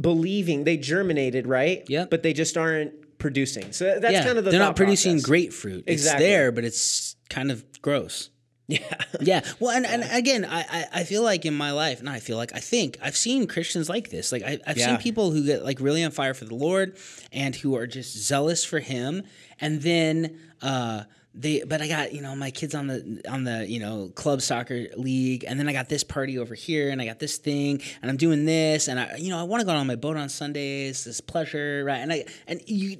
believing 0.00 0.64
they 0.64 0.76
germinated, 0.76 1.46
right? 1.46 1.84
yeah 1.88 2.04
But 2.10 2.22
they 2.24 2.32
just 2.32 2.56
aren't 2.56 2.92
producing. 3.24 3.72
So 3.72 3.98
that's 4.00 4.12
yeah, 4.12 4.22
kind 4.22 4.36
of 4.36 4.44
the 4.44 4.50
they're 4.50 4.60
not 4.60 4.76
producing 4.76 5.14
process. 5.14 5.26
great 5.26 5.54
fruit. 5.54 5.84
Exactly. 5.86 6.26
It's 6.26 6.30
there, 6.34 6.52
but 6.52 6.62
it's 6.64 7.16
kind 7.30 7.50
of 7.50 7.64
gross. 7.80 8.28
Yeah. 8.66 8.78
Yeah. 9.20 9.40
Well, 9.60 9.74
and, 9.74 9.86
and 9.86 10.04
again, 10.12 10.44
I, 10.44 10.60
I, 10.60 10.84
I 11.00 11.04
feel 11.04 11.22
like 11.22 11.46
in 11.46 11.54
my 11.54 11.72
life, 11.72 12.02
not 12.02 12.14
I 12.14 12.20
feel 12.20 12.36
like, 12.36 12.52
I 12.54 12.60
think 12.60 12.98
I've 13.02 13.16
seen 13.16 13.46
Christians 13.46 13.88
like 13.88 14.10
this. 14.10 14.30
Like 14.30 14.42
I, 14.42 14.58
I've 14.66 14.76
Yeah. 14.76 14.88
seen 14.88 14.98
people 14.98 15.30
who 15.30 15.42
get 15.46 15.64
like 15.64 15.80
really 15.80 16.04
on 16.04 16.10
fire 16.10 16.34
for 16.34 16.44
the 16.44 16.54
Lord 16.54 16.98
and 17.32 17.56
who 17.56 17.76
are 17.76 17.86
just 17.86 18.14
zealous 18.14 18.62
for 18.62 18.80
Him. 18.80 19.22
And 19.58 19.80
then, 19.80 20.38
uh, 20.60 21.04
they, 21.34 21.62
but 21.66 21.82
I 21.82 21.88
got, 21.88 22.12
you 22.12 22.22
know, 22.22 22.36
my 22.36 22.50
kids 22.50 22.74
on 22.74 22.86
the, 22.86 23.20
on 23.28 23.44
the, 23.44 23.66
you 23.68 23.80
know, 23.80 24.10
club 24.14 24.40
soccer 24.40 24.86
league. 24.96 25.44
And 25.46 25.58
then 25.58 25.68
I 25.68 25.72
got 25.72 25.88
this 25.88 26.04
party 26.04 26.38
over 26.38 26.54
here 26.54 26.90
and 26.90 27.00
I 27.02 27.06
got 27.06 27.18
this 27.18 27.38
thing 27.38 27.82
and 28.00 28.10
I'm 28.10 28.16
doing 28.16 28.44
this. 28.44 28.86
And 28.88 29.00
I, 29.00 29.16
you 29.16 29.30
know, 29.30 29.38
I 29.38 29.42
want 29.42 29.60
to 29.60 29.66
go 29.66 29.72
out 29.72 29.78
on 29.78 29.86
my 29.86 29.96
boat 29.96 30.16
on 30.16 30.28
Sundays, 30.28 31.04
this 31.04 31.20
pleasure. 31.20 31.84
Right. 31.84 31.98
And 31.98 32.12
I, 32.12 32.24
and 32.46 32.60
you, 32.66 32.96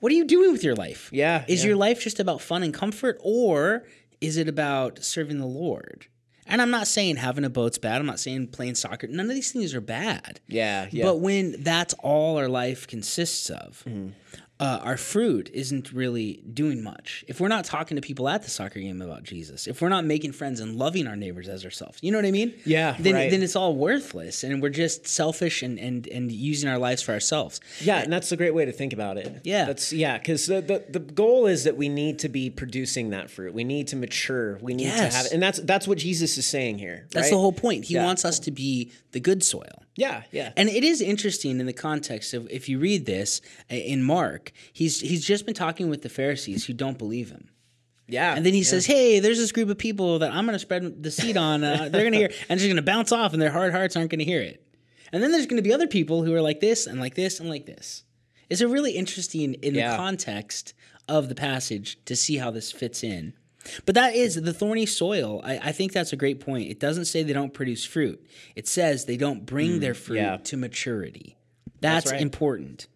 what 0.00 0.12
are 0.12 0.14
you 0.14 0.26
doing 0.26 0.52
with 0.52 0.62
your 0.62 0.74
life? 0.74 1.08
Yeah, 1.12 1.44
Is 1.48 1.62
yeah. 1.62 1.68
your 1.68 1.76
life 1.76 2.02
just 2.02 2.20
about 2.20 2.40
fun 2.42 2.62
and 2.62 2.74
comfort 2.74 3.18
or 3.20 3.84
is 4.20 4.36
it 4.36 4.48
about 4.48 5.02
serving 5.02 5.38
the 5.38 5.46
Lord? 5.46 6.06
And 6.50 6.62
I'm 6.62 6.70
not 6.70 6.86
saying 6.86 7.16
having 7.16 7.44
a 7.44 7.50
boat's 7.50 7.78
bad. 7.78 8.00
I'm 8.00 8.06
not 8.06 8.18
saying 8.20 8.48
playing 8.48 8.74
soccer. 8.76 9.06
None 9.06 9.28
of 9.28 9.34
these 9.34 9.52
things 9.52 9.74
are 9.74 9.82
bad. 9.82 10.40
Yeah, 10.46 10.88
yeah. 10.90 11.04
But 11.04 11.16
when 11.20 11.62
that's 11.62 11.94
all 12.02 12.38
our 12.38 12.48
life 12.48 12.86
consists 12.86 13.50
of, 13.50 13.82
Mm-hmm. 13.86 14.10
Uh, 14.60 14.80
our 14.82 14.96
fruit 14.96 15.50
isn't 15.54 15.92
really 15.92 16.42
doing 16.52 16.82
much. 16.82 17.24
If 17.28 17.40
we're 17.40 17.46
not 17.48 17.64
talking 17.64 17.94
to 17.94 18.00
people 18.00 18.28
at 18.28 18.42
the 18.42 18.50
soccer 18.50 18.80
game 18.80 19.00
about 19.00 19.22
Jesus, 19.22 19.66
if 19.68 19.80
we're 19.80 19.88
not 19.88 20.04
making 20.04 20.32
friends 20.32 20.58
and 20.58 20.74
loving 20.76 21.06
our 21.06 21.14
neighbors 21.14 21.48
as 21.48 21.64
ourselves, 21.64 21.98
you 22.02 22.10
know 22.10 22.18
what 22.18 22.24
I 22.26 22.32
mean? 22.32 22.52
Yeah, 22.64 22.96
Then, 22.98 23.14
right. 23.14 23.30
then 23.30 23.42
it's 23.44 23.54
all 23.54 23.76
worthless, 23.76 24.42
and 24.42 24.60
we're 24.60 24.70
just 24.70 25.06
selfish 25.06 25.62
and 25.62 25.78
and 25.78 26.08
and 26.08 26.32
using 26.32 26.68
our 26.68 26.78
lives 26.78 27.02
for 27.02 27.12
ourselves. 27.12 27.60
Yeah, 27.80 27.98
and 28.02 28.12
that's 28.12 28.32
a 28.32 28.36
great 28.36 28.52
way 28.54 28.64
to 28.64 28.72
think 28.72 28.92
about 28.92 29.16
it. 29.16 29.40
Yeah. 29.44 29.64
that's 29.66 29.92
yeah, 29.92 30.18
because 30.18 30.46
the, 30.46 30.60
the 30.60 30.84
the 30.88 30.98
goal 31.00 31.46
is 31.46 31.64
that 31.64 31.76
we 31.76 31.88
need 31.88 32.18
to 32.20 32.28
be 32.28 32.50
producing 32.50 33.10
that 33.10 33.30
fruit. 33.30 33.54
We 33.54 33.64
need 33.64 33.86
to 33.88 33.96
mature. 33.96 34.58
We 34.60 34.74
need 34.74 34.84
Yes. 34.86 35.12
to 35.12 35.16
have, 35.18 35.26
it. 35.26 35.32
and 35.32 35.42
that's 35.42 35.60
that's 35.60 35.86
what 35.86 35.98
Jesus 35.98 36.36
is 36.36 36.46
saying 36.46 36.78
here. 36.78 37.06
That's 37.12 37.26
right? 37.26 37.30
the 37.30 37.38
whole 37.38 37.52
point. 37.52 37.84
He 37.84 37.94
Yeah. 37.94 38.04
wants 38.04 38.24
us 38.24 38.38
to 38.40 38.50
be 38.50 38.90
the 39.12 39.20
good 39.20 39.44
soil. 39.44 39.84
Yeah, 39.98 40.22
yeah. 40.30 40.52
And 40.56 40.68
it 40.68 40.84
is 40.84 41.00
interesting 41.00 41.58
in 41.58 41.66
the 41.66 41.72
context 41.72 42.32
of 42.32 42.48
if 42.50 42.68
you 42.68 42.78
read 42.78 43.04
this 43.04 43.40
in 43.68 44.02
Mark, 44.04 44.52
he's 44.72 45.00
he's 45.00 45.24
just 45.26 45.44
been 45.44 45.54
talking 45.56 45.90
with 45.90 46.02
the 46.02 46.08
Pharisees 46.08 46.64
who 46.66 46.72
don't 46.72 46.96
believe 46.96 47.30
him. 47.30 47.48
yeah. 48.06 48.34
And 48.36 48.46
then 48.46 48.54
he 48.54 48.62
says, 48.62 48.86
"Hey, 48.86 49.18
there's 49.18 49.38
this 49.38 49.50
group 49.52 49.68
of 49.70 49.76
people 49.76 50.20
that 50.20 50.30
I'm 50.32 50.44
going 50.46 50.54
to 50.54 50.58
spread 50.60 51.02
the 51.02 51.10
seed 51.10 51.36
on. 51.36 51.64
Uh, 51.64 51.88
they're 51.90 52.02
going 52.02 52.12
to 52.12 52.18
hear, 52.18 52.30
and 52.48 52.58
it's 52.60 52.64
going 52.64 52.76
to 52.76 52.82
bounce 52.82 53.10
off, 53.12 53.32
and 53.32 53.42
their 53.42 53.50
hard 53.50 53.72
hearts 53.72 53.96
aren't 53.96 54.10
going 54.10 54.20
to 54.20 54.24
hear 54.24 54.40
it. 54.40 54.64
And 55.12 55.20
then 55.22 55.32
there's 55.32 55.46
going 55.46 55.56
to 55.62 55.68
be 55.68 55.72
other 55.74 55.88
people 55.88 56.22
who 56.22 56.32
are 56.34 56.40
like 56.42 56.60
this 56.60 56.86
and 56.86 57.00
like 57.00 57.14
this 57.16 57.40
and 57.40 57.48
like 57.48 57.66
this. 57.66 58.04
It's 58.48 58.60
a 58.60 58.68
really 58.68 58.92
interesting 58.92 59.54
in 59.54 59.74
Yeah. 59.74 59.90
the 59.90 59.96
context 59.96 60.74
of 61.08 61.28
the 61.28 61.34
passage 61.34 61.98
to 62.04 62.14
see 62.14 62.36
how 62.36 62.50
this 62.52 62.70
fits 62.70 63.02
in. 63.02 63.32
But 63.86 63.94
that 63.94 64.14
is 64.14 64.40
the 64.40 64.52
thorny 64.52 64.86
soil. 64.86 65.40
I, 65.44 65.58
I 65.58 65.72
think 65.72 65.92
that's 65.92 66.12
a 66.12 66.16
great 66.16 66.40
point. 66.40 66.70
It 66.70 66.80
doesn't 66.80 67.06
say 67.06 67.22
they 67.22 67.32
don't 67.32 67.54
produce 67.54 67.84
fruit. 67.84 68.24
It 68.54 68.68
says 68.68 69.04
they 69.04 69.16
don't 69.16 69.46
bring 69.46 69.80
their 69.80 69.94
fruit 69.94 70.16
yeah. 70.18 70.36
to 70.36 70.56
maturity. 70.56 71.36
That's, 71.80 72.10
right. 72.10 72.20
important. 72.20 72.88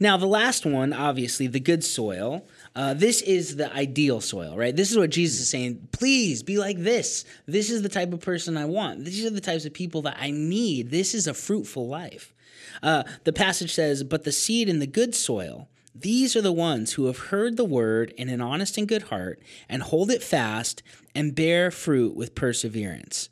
Now, 0.00 0.16
the 0.16 0.26
last 0.26 0.64
one, 0.64 0.92
obviously, 0.92 1.46
the 1.46 1.60
good 1.60 1.84
soil. 1.84 2.46
Uh, 2.74 2.94
this 2.94 3.20
is 3.22 3.56
the 3.56 3.72
ideal 3.72 4.20
soil, 4.20 4.56
right? 4.56 4.74
This 4.74 4.90
is 4.90 4.98
what 4.98 5.10
Jesus 5.10 5.40
is 5.40 5.48
saying. 5.48 5.88
Please 5.92 6.42
be 6.42 6.58
like 6.58 6.78
this. 6.78 7.24
This 7.46 7.70
is 7.70 7.82
the 7.82 7.88
type 7.88 8.12
of 8.12 8.20
person 8.20 8.56
I 8.56 8.64
want. 8.64 9.04
These 9.04 9.24
are 9.26 9.30
the 9.30 9.40
types 9.40 9.64
of 9.64 9.74
people 9.74 10.02
that 10.02 10.16
I 10.18 10.30
need. 10.30 10.90
This 10.90 11.14
is 11.14 11.26
a 11.26 11.34
fruitful 11.34 11.88
life. 11.88 12.34
Uh, 12.82 13.02
the 13.24 13.32
passage 13.32 13.74
says, 13.74 14.04
But 14.04 14.24
the 14.24 14.32
seed 14.32 14.68
in 14.68 14.78
the 14.78 14.86
good 14.86 15.14
soil, 15.14 15.68
these 15.94 16.36
are 16.36 16.42
the 16.42 16.52
ones 16.52 16.92
who 16.92 17.06
have 17.06 17.18
heard 17.18 17.56
the 17.56 17.64
word 17.64 18.12
in 18.16 18.28
an 18.28 18.40
honest 18.40 18.76
and 18.78 18.86
good 18.86 19.04
heart 19.04 19.40
and 19.68 19.82
hold 19.82 20.10
it 20.10 20.22
fast 20.22 20.82
and 21.14 21.34
bear 21.34 21.70
fruit 21.70 22.14
with 22.14 22.34
perseverance. 22.34 23.28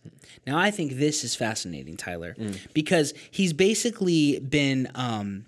Now, 0.47 0.59
I 0.59 0.71
think 0.71 0.93
this 0.93 1.23
is 1.25 1.35
fascinating, 1.35 1.97
Tyler, 1.97 2.35
because 2.73 3.15
he's 3.31 3.53
basically 3.53 4.39
been. 4.41 4.89
Um, 4.95 5.47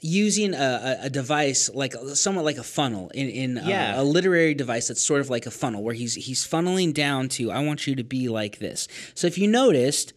using 0.00 0.54
a, 0.54 0.98
a, 1.02 1.06
a 1.06 1.10
device 1.10 1.70
like 1.72 1.94
somewhat 2.14 2.44
like 2.44 2.58
a 2.58 2.62
funnel 2.62 3.08
in, 3.14 3.28
in 3.28 3.58
uh, 3.58 3.64
Yeah. 3.66 4.00
a 4.00 4.02
literary 4.02 4.54
device 4.54 4.88
that's 4.88 5.02
sort 5.02 5.20
of 5.20 5.30
like 5.30 5.46
a 5.46 5.50
funnel 5.50 5.82
where 5.82 5.94
he's 5.94 6.14
he's 6.14 6.46
funneling 6.46 6.92
down 6.92 7.28
to 7.30 7.50
I 7.50 7.60
want 7.64 7.86
you 7.86 7.94
to 7.96 8.04
be 8.04 8.28
like 8.28 8.58
this. 8.58 8.88
So 9.14 9.26
if 9.26 9.38
you 9.38 9.46
noticed 9.48 10.12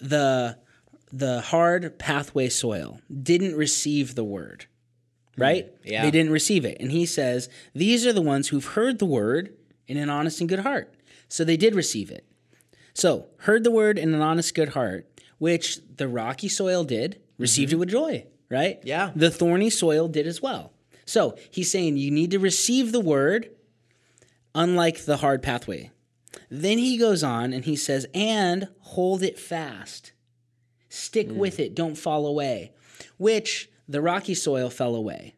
the 0.00 0.58
the 1.12 1.40
hard 1.40 1.98
pathway 1.98 2.48
soil 2.48 3.00
didn't 3.22 3.54
receive 3.56 4.14
the 4.14 4.24
word. 4.24 4.66
Right? 5.40 5.66
Hmm. 5.82 5.88
yeah. 5.88 6.02
They 6.02 6.10
didn't 6.10 6.32
receive 6.32 6.64
it. 6.64 6.76
And 6.80 6.90
he 6.90 7.06
says, 7.06 7.48
These 7.74 8.06
are 8.06 8.12
the 8.12 8.22
ones 8.22 8.48
who've 8.48 8.64
heard 8.64 8.98
the 8.98 9.06
word 9.06 9.54
in 9.86 9.96
an 9.96 10.10
honest 10.10 10.40
and 10.40 10.48
good 10.48 10.60
heart. 10.60 10.92
So 11.28 11.44
they 11.44 11.56
did 11.56 11.74
receive 11.74 12.10
it. 12.10 12.24
So, 12.94 13.26
heard 13.40 13.62
the 13.62 13.70
word 13.70 13.96
in 13.96 14.12
an 14.12 14.20
honest, 14.22 14.54
good 14.56 14.70
heart, 14.70 15.06
which 15.38 15.78
the 15.96 16.08
rocky 16.08 16.48
soil 16.48 16.82
did, 16.82 17.20
received 17.38 17.72
it 17.72 17.76
with 17.76 17.90
joy, 17.90 18.26
right? 18.50 18.78
Mm-hmm. 18.80 18.88
Yeah. 18.88 19.10
The 19.14 19.30
thorny 19.30 19.70
soil 19.70 20.08
did 20.08 20.26
as 20.26 20.42
well. 20.42 20.72
So, 21.04 21.36
he's 21.50 21.70
saying 21.70 21.96
you 21.96 22.10
need 22.10 22.32
to 22.32 22.40
receive 22.40 22.90
the 22.90 22.98
word, 23.00 23.50
unlike 24.54 25.04
the 25.04 25.18
hard 25.18 25.42
pathway. 25.44 25.90
Then 26.50 26.78
he 26.78 26.96
goes 26.98 27.22
on 27.22 27.52
and 27.52 27.64
he 27.66 27.76
says, 27.76 28.06
and 28.14 28.68
hold 28.80 29.22
it 29.22 29.38
fast. 29.38 30.12
Stick 30.88 31.28
Mm. 31.28 31.36
with 31.36 31.60
it, 31.60 31.74
don't 31.74 31.94
fall 31.96 32.26
away, 32.26 32.72
which 33.18 33.70
the 33.88 34.00
rocky 34.00 34.34
soil 34.34 34.68
fell 34.70 34.94
away 34.94 35.34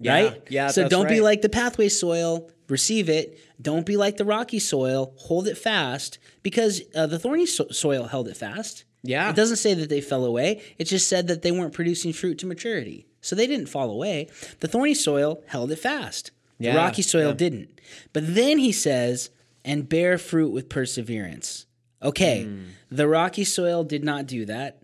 Yeah, 0.00 0.12
right? 0.14 0.42
yeah, 0.48 0.68
So 0.68 0.88
don't 0.88 1.08
be 1.08 1.20
like 1.20 1.42
the 1.42 1.48
pathway 1.48 1.88
soil, 1.88 2.50
receive 2.68 3.08
it. 3.08 3.38
Don't 3.60 3.86
be 3.86 3.96
like 3.96 4.16
the 4.16 4.24
rocky 4.24 4.58
soil, 4.58 5.12
hold 5.16 5.46
it 5.48 5.56
fast, 5.58 6.18
because 6.42 6.82
uh, 6.94 7.06
the 7.06 7.18
thorny 7.18 7.46
so- 7.46 7.68
soil 7.70 8.04
held 8.06 8.28
it 8.28 8.36
fast. 8.36 8.84
Yeah. 9.02 9.30
It 9.30 9.36
doesn't 9.36 9.56
say 9.58 9.72
that 9.74 9.88
they 9.88 10.00
fell 10.00 10.24
away. 10.24 10.62
It 10.78 10.84
just 10.84 11.06
said 11.08 11.28
that 11.28 11.42
they 11.42 11.52
weren't 11.52 11.72
producing 11.72 12.12
fruit 12.12 12.38
to 12.38 12.46
maturity. 12.46 13.06
So 13.20 13.36
they 13.36 13.46
didn't 13.46 13.66
fall 13.68 13.90
away. 13.90 14.28
The 14.60 14.68
thorny 14.68 14.94
soil 14.94 15.42
held 15.46 15.70
it 15.70 15.78
fast. 15.78 16.30
The 16.58 16.66
Yeah, 16.66 16.76
rocky 16.76 17.02
soil 17.02 17.28
yeah. 17.28 17.34
didn't. 17.34 17.80
But 18.12 18.34
then 18.34 18.58
he 18.58 18.72
says, 18.72 19.30
and 19.64 19.88
bear 19.88 20.16
fruit 20.18 20.50
with 20.52 20.68
perseverance. 20.68 21.66
Okay, 22.02 22.44
Hmm. 22.44 22.62
the 22.90 23.06
rocky 23.08 23.44
soil 23.44 23.84
did 23.84 24.02
not 24.04 24.26
do 24.26 24.44
that. 24.46 24.82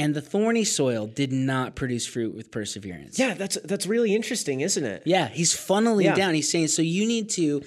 And 0.00 0.14
the 0.14 0.20
thorny 0.20 0.64
soil 0.64 1.06
did 1.06 1.32
not 1.32 1.74
produce 1.74 2.06
fruit 2.06 2.34
with 2.34 2.50
perseverance. 2.50 3.18
yeah, 3.18 3.34
that's 3.34 3.58
that's 3.64 3.86
really 3.86 4.14
interesting, 4.14 4.60
isn't 4.60 4.84
it? 4.84 5.02
Yeah, 5.04 5.28
he's 5.28 5.54
funneling 5.54 6.04
Yeah. 6.04 6.14
down. 6.14 6.34
He's 6.34 6.50
saying, 6.50 6.68
so 6.68 6.82
you 6.82 7.06
need 7.06 7.28
to 7.30 7.62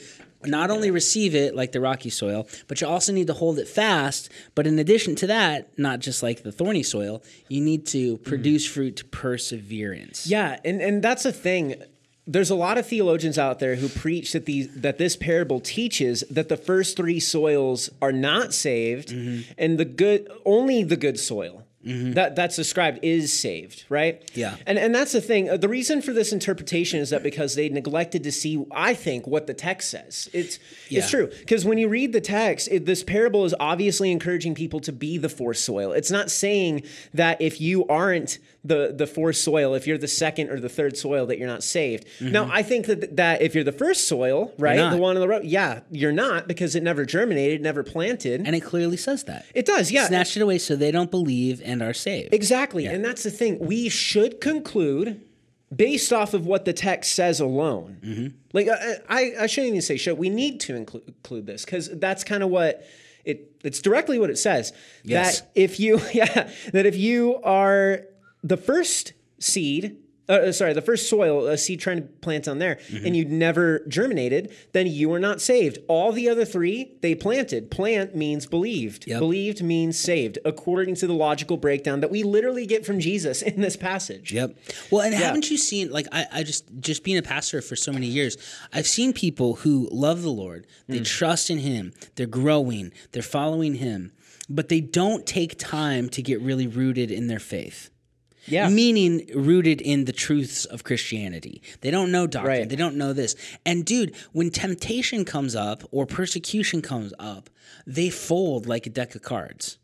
not 0.46 0.70
only 0.70 0.92
receive 0.92 1.36
it 1.36 1.56
like 1.56 1.72
the 1.72 1.80
rocky 1.80 2.10
soil, 2.10 2.48
but 2.68 2.82
you 2.82 2.88
also 2.88 3.14
need 3.14 3.28
to 3.28 3.34
hold 3.34 3.60
it 3.60 3.68
fast. 3.68 4.30
But 4.56 4.68
in 4.68 4.78
addition 4.80 5.16
to 5.16 5.28
that, 5.28 5.78
not 5.78 6.00
just 6.00 6.22
like 6.22 6.44
the 6.44 6.52
thorny 6.52 6.84
soil, 6.84 7.24
you 7.48 7.62
need 7.62 7.86
to 7.88 8.18
produce 8.18 8.66
fruit 8.68 8.98
to 8.98 9.06
perseverance. 9.06 10.28
Yeah, 10.28 10.60
and 10.66 10.82
and 10.82 11.02
that's 11.04 11.26
a 11.26 11.32
thing. 11.32 11.76
There's 12.26 12.50
a 12.50 12.56
lot 12.56 12.78
of 12.78 12.88
theologians 12.88 13.38
out 13.38 13.60
there 13.60 13.76
who 13.76 13.90
preach 13.90 14.32
that 14.32 14.46
these 14.46 14.74
that 14.82 14.98
this 14.98 15.16
parable 15.16 15.60
teaches 15.60 16.24
that 16.30 16.48
the 16.50 16.58
first 16.58 16.96
three 16.96 17.20
soils 17.20 17.90
are 18.02 18.14
not 18.14 18.54
saved, 18.54 19.10
mm-hmm. 19.10 19.52
and 19.58 19.78
the 19.78 19.86
good 19.86 20.30
only 20.46 20.84
the 20.84 20.96
good 20.98 21.20
soil 21.20 21.63
Mm-hmm. 21.86 22.14
that 22.14 22.36
that's 22.36 22.56
described 22.56 23.00
is 23.02 23.34
saved, 23.34 23.86
right? 23.90 24.30
Yeah. 24.34 24.56
and 24.66 24.78
and 24.78 24.94
that's 24.96 25.12
the 25.12 25.22
thing. 25.22 25.46
The 25.60 25.68
reason 25.70 26.02
for 26.02 26.14
this 26.14 26.32
interpretation 26.32 27.00
is 27.00 27.10
that 27.10 27.24
because 27.24 27.56
they 27.56 27.70
neglected 27.70 28.24
to 28.24 28.32
see, 28.32 28.64
I 28.72 28.94
think, 28.94 29.28
what 29.28 29.48
the 29.48 29.54
text 29.54 29.90
says. 29.90 30.30
It's 30.34 30.60
Yeah. 30.90 31.00
it's 31.00 31.10
true 31.10 31.28
because 31.40 31.66
when 31.66 31.78
you 31.78 31.90
read 31.90 32.14
the 32.14 32.22
text, 32.22 32.70
it, 32.72 32.86
this 32.86 33.04
parable 33.04 33.44
is 33.46 33.54
obviously 33.60 34.12
encouraging 34.12 34.56
people 34.56 34.80
to 34.82 34.92
be 34.92 35.18
the 35.18 35.30
fourth 35.30 35.58
soil. 35.58 35.92
It's 35.92 36.12
not 36.12 36.32
saying 36.32 36.84
that 37.14 37.42
if 37.42 37.60
you 37.60 37.86
aren't 37.88 38.38
the 38.66 38.94
the 38.96 39.06
fourth 39.08 39.36
soil, 39.36 39.74
if 39.74 39.86
you're 39.86 39.98
the 39.98 40.08
second 40.08 40.50
or 40.50 40.60
the 40.60 40.70
third 40.70 40.96
soil, 40.96 41.26
that 41.26 41.38
you're 41.38 41.48
not 41.50 41.64
saved. 41.64 42.06
Mm-hmm. 42.20 42.32
Now, 42.32 42.50
I 42.52 42.64
think 42.64 42.86
that 42.86 43.18
that 43.18 43.42
if 43.42 43.56
you're 43.56 43.64
the 43.66 43.74
first 43.74 44.08
soil, 44.08 44.54
right, 44.58 44.90
the 44.90 44.98
one 44.98 45.18
on 45.18 45.22
the 45.22 45.28
road, 45.28 45.44
yeah, 45.44 45.82
you're 45.92 46.14
not 46.14 46.48
because 46.48 46.76
it 46.76 46.84
never 46.84 47.04
germinated, 47.06 47.62
never 47.62 47.84
planted. 47.84 48.42
And 48.46 48.56
it 48.56 48.62
clearly 48.62 48.96
says 48.98 49.26
that. 49.26 49.46
it 49.54 49.66
does, 49.66 49.92
yeah. 49.92 50.08
Snatched 50.08 50.38
it 50.38 50.42
away 50.42 50.58
so 50.60 50.76
they 50.78 50.92
don't 50.92 51.12
believe 51.12 51.62
and 51.64 51.73
are 51.82 51.94
saved. 51.94 52.34
Exactly. 52.34 52.86
And 52.86 53.04
that's 53.04 53.24
the 53.24 53.32
thing. 53.32 53.60
We 53.60 53.90
should 53.90 54.42
conclude 54.42 55.22
based 55.76 56.14
off 56.14 56.34
of 56.34 56.46
what 56.46 56.66
the 56.66 56.74
text 56.74 57.14
says 57.14 57.40
alone. 57.40 57.98
Mm-hmm. 58.04 58.28
Like, 58.54 58.68
I, 58.70 58.96
I, 59.10 59.34
I 59.42 59.48
shouldn't 59.48 59.70
even 59.70 59.82
say 59.82 59.98
should. 59.98 60.18
We 60.18 60.30
need 60.30 60.60
to 60.62 60.76
include, 60.76 61.04
include 61.08 61.48
this 61.48 61.66
because 61.66 61.90
that's 61.90 62.24
kind 62.24 62.44
of 62.44 62.50
what 62.50 62.86
it, 63.26 63.56
it's 63.64 63.82
directly 63.82 64.20
what 64.20 64.30
it 64.30 64.38
says. 64.38 64.74
Yes. 65.04 65.42
That 65.42 65.50
if 65.56 65.80
you, 65.80 66.00
yeah, 66.14 66.52
that 66.74 66.86
if 66.86 66.96
you 66.96 67.42
are 67.44 68.02
the 68.44 68.58
first 68.58 69.14
seed, 69.40 69.98
uh, 70.30 70.52
sorry, 70.52 70.74
the 70.74 70.82
first 70.82 71.10
soil, 71.10 71.48
a 71.48 71.58
seed 71.58 71.80
trying 71.82 71.98
to 71.98 72.04
plant 72.04 72.48
on 72.48 72.60
there, 72.60 72.76
Mm-hmm. 72.90 73.06
and 73.06 73.16
you 73.16 73.26
never 73.26 73.84
germinated, 73.88 74.52
then 74.72 74.88
you 74.88 75.12
are 75.14 75.20
not 75.20 75.42
saved. 75.42 75.80
All 75.88 76.12
the 76.12 76.30
other 76.30 76.46
three, 76.46 76.94
they 77.02 77.14
planted. 77.16 77.70
Plant 77.70 78.16
means 78.16 78.46
believed. 78.46 79.06
Yep. 79.08 79.20
Believed 79.20 79.64
means 79.64 80.00
saved, 80.00 80.38
according 80.46 80.96
to 80.96 81.08
the 81.08 81.14
logical 81.14 81.58
breakdown 81.58 82.00
that 82.02 82.10
we 82.12 82.24
literally 82.24 82.66
get 82.66 82.86
from 82.86 83.00
Jesus 83.00 83.42
in 83.42 83.60
this 83.62 83.76
passage. 83.76 84.32
Yep. 84.32 84.56
Well, 84.92 85.02
and 85.02 85.14
haven't 85.14 85.50
you 85.52 85.58
seen 85.58 85.90
like 85.92 86.08
I, 86.12 86.26
I 86.32 86.44
just 86.44 86.66
just 86.80 87.04
being 87.04 87.18
a 87.18 87.22
pastor 87.24 87.62
for 87.62 87.76
so 87.76 87.92
many 87.92 88.08
years, 88.08 88.38
I've 88.72 88.88
seen 88.88 89.14
people 89.14 89.56
who 89.56 89.90
love 89.92 90.22
the 90.22 90.30
Lord, 90.32 90.68
they 90.88 91.00
Mm. 91.00 91.06
trust 91.06 91.50
in 91.50 91.58
him, 91.60 91.94
they're 92.16 92.28
growing, 92.28 92.92
they're 93.12 93.22
following 93.24 93.76
him, 93.76 94.12
but 94.50 94.70
they 94.70 94.80
don't 94.82 95.26
take 95.26 95.58
time 95.60 96.08
to 96.10 96.22
get 96.22 96.40
really 96.42 96.68
rooted 96.68 97.12
in 97.12 97.28
their 97.28 97.40
faith. 97.40 97.90
Yeah. 98.46 98.70
Meaning 98.70 99.30
rooted 99.34 99.82
in 99.82 100.06
the 100.06 100.12
truths 100.12 100.66
of 100.66 100.84
Christianity. 100.84 101.62
They 101.82 101.92
don't 101.92 102.12
know 102.12 102.28
doctrine. 102.28 102.60
Right. 102.60 102.70
They 102.70 102.76
don't 102.76 102.96
know 102.96 103.14
this. 103.14 103.36
And 103.66 103.86
dude, 103.86 104.16
when 104.32 104.50
temptation 104.50 105.26
comes 105.26 105.56
up 105.56 105.84
or 105.92 106.06
persecution 106.06 106.82
comes 106.82 107.14
up, 107.20 107.50
they 107.88 108.10
fold 108.10 108.68
like 108.68 108.86
a 108.86 108.90
deck 108.90 109.16
of 109.16 109.22
cards. 109.22 109.78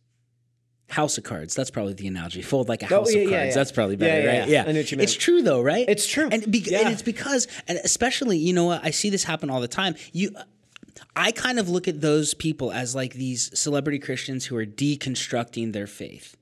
House 0.90 1.18
of 1.18 1.24
cards. 1.24 1.54
That's 1.54 1.70
probably 1.70 1.94
the 1.94 2.08
analogy. 2.08 2.42
Fold 2.42 2.68
like 2.68 2.82
a 2.82 2.88
oh, 2.88 3.00
house 3.00 3.14
yeah, 3.14 3.22
of 3.22 3.30
cards. 3.30 3.48
yeah. 3.50 3.54
That's 3.54 3.72
probably 3.72 3.96
better, 3.96 4.22
yeah, 4.22 4.40
right? 4.40 4.50
yeah. 4.50 4.64
I 4.68 4.72
know 4.72 4.80
what 4.80 4.92
you 4.92 4.98
meant. 4.98 5.10
It's 5.10 5.18
true 5.18 5.42
though, 5.42 5.62
right? 5.62 5.86
It's 5.88 6.08
true. 6.08 6.30
And, 6.32 6.52
be- 6.52 6.76
and 6.76 6.90
it's 6.90 7.04
because, 7.04 7.48
and 7.68 7.78
especially, 7.84 8.38
you 8.38 8.54
know 8.54 8.66
what? 8.66 8.84
I 8.84 8.90
see 8.90 9.10
this 9.10 9.24
happen 9.24 9.50
all 9.50 9.62
the 9.62 9.68
time. 9.68 9.96
You. 10.12 10.36
I 11.16 11.32
kind 11.32 11.60
of 11.60 11.70
look 11.70 11.88
at 11.88 12.02
those 12.02 12.34
people 12.34 12.72
as 12.72 12.96
like 12.96 13.14
these 13.14 13.58
celebrity 13.58 14.00
Christians 14.00 14.46
who 14.46 14.58
are 14.58 14.66
deconstructing 14.66 15.74
their 15.74 15.88
faith. 15.88 16.36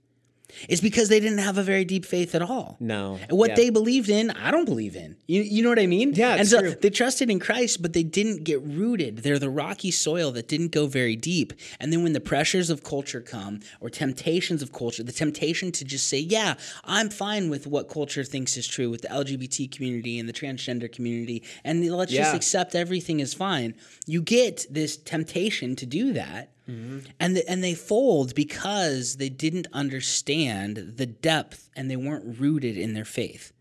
It's 0.70 0.82
because 0.82 1.10
they 1.10 1.20
didn't 1.20 1.40
have 1.40 1.58
a 1.58 1.64
very 1.64 1.86
deep 1.86 2.06
faith 2.06 2.36
at 2.36 2.42
all. 2.42 2.78
No. 2.80 3.20
And 3.30 3.38
what 3.38 3.50
Yeah. 3.52 3.56
they 3.56 3.70
believed 3.70 4.10
in, 4.10 4.32
I 4.32 4.52
don't 4.52 4.66
believe 4.66 4.96
in. 4.96 5.16
You, 5.28 5.42
you 5.42 5.64
know 5.64 5.70
what 5.70 5.80
I 5.80 5.88
mean? 5.88 6.14
Yeah, 6.14 6.36
And 6.36 6.48
so 6.48 6.60
true. 6.62 6.76
they 6.82 6.90
trusted 6.90 7.30
in 7.30 7.40
Christ, 7.40 7.82
but 7.82 7.94
they 7.94 8.04
didn't 8.04 8.44
get 8.44 8.62
rooted. 8.62 9.18
They're 9.20 9.40
the 9.40 9.50
rocky 9.50 9.92
soil 9.92 10.32
that 10.32 10.48
didn't 10.48 10.72
go 10.72 10.88
very 10.88 11.16
deep. 11.16 11.54
And 11.80 11.92
then 11.92 12.04
when 12.04 12.14
the 12.14 12.20
pressures 12.20 12.70
of 12.70 12.84
culture 12.84 13.22
come 13.22 13.60
or 13.80 13.90
temptations 13.90 14.62
of 14.62 14.72
culture, 14.72 15.04
the 15.04 15.12
temptation 15.12 15.72
to 15.74 15.86
just 15.86 16.08
say, 16.08 16.20
yeah, 16.20 16.56
I'm 16.84 17.10
fine 17.10 17.50
with 17.50 17.68
what 17.68 17.90
culture 17.90 18.24
thinks 18.24 18.58
is 18.58 18.68
true 18.68 18.90
with 18.90 19.02
the 19.02 19.10
LGBT 19.10 19.72
community 19.72 20.20
and 20.20 20.28
the 20.28 20.34
transgender 20.34 20.92
community, 20.92 21.44
and 21.64 21.86
let's 21.92 22.12
just 22.12 22.36
accept 22.36 22.76
everything 22.76 23.20
is 23.20 23.34
fine. 23.34 23.74
You 24.06 24.22
get 24.22 24.66
this 24.70 24.98
temptation 24.98 25.76
to 25.78 25.86
do 25.86 26.14
that. 26.14 26.52
Mm-hmm. 26.70 27.00
and 27.20 27.38
the, 27.38 27.50
and 27.50 27.64
they 27.64 27.74
fold 27.74 28.36
because 28.36 29.18
they 29.18 29.30
didn't 29.30 29.68
understand 29.74 30.94
the 30.98 31.06
depth 31.06 31.70
and 31.76 31.90
they 31.90 31.96
weren't 31.96 32.40
rooted 32.40 32.78
in 32.78 32.94
their 32.94 33.06
faith. 33.06 33.54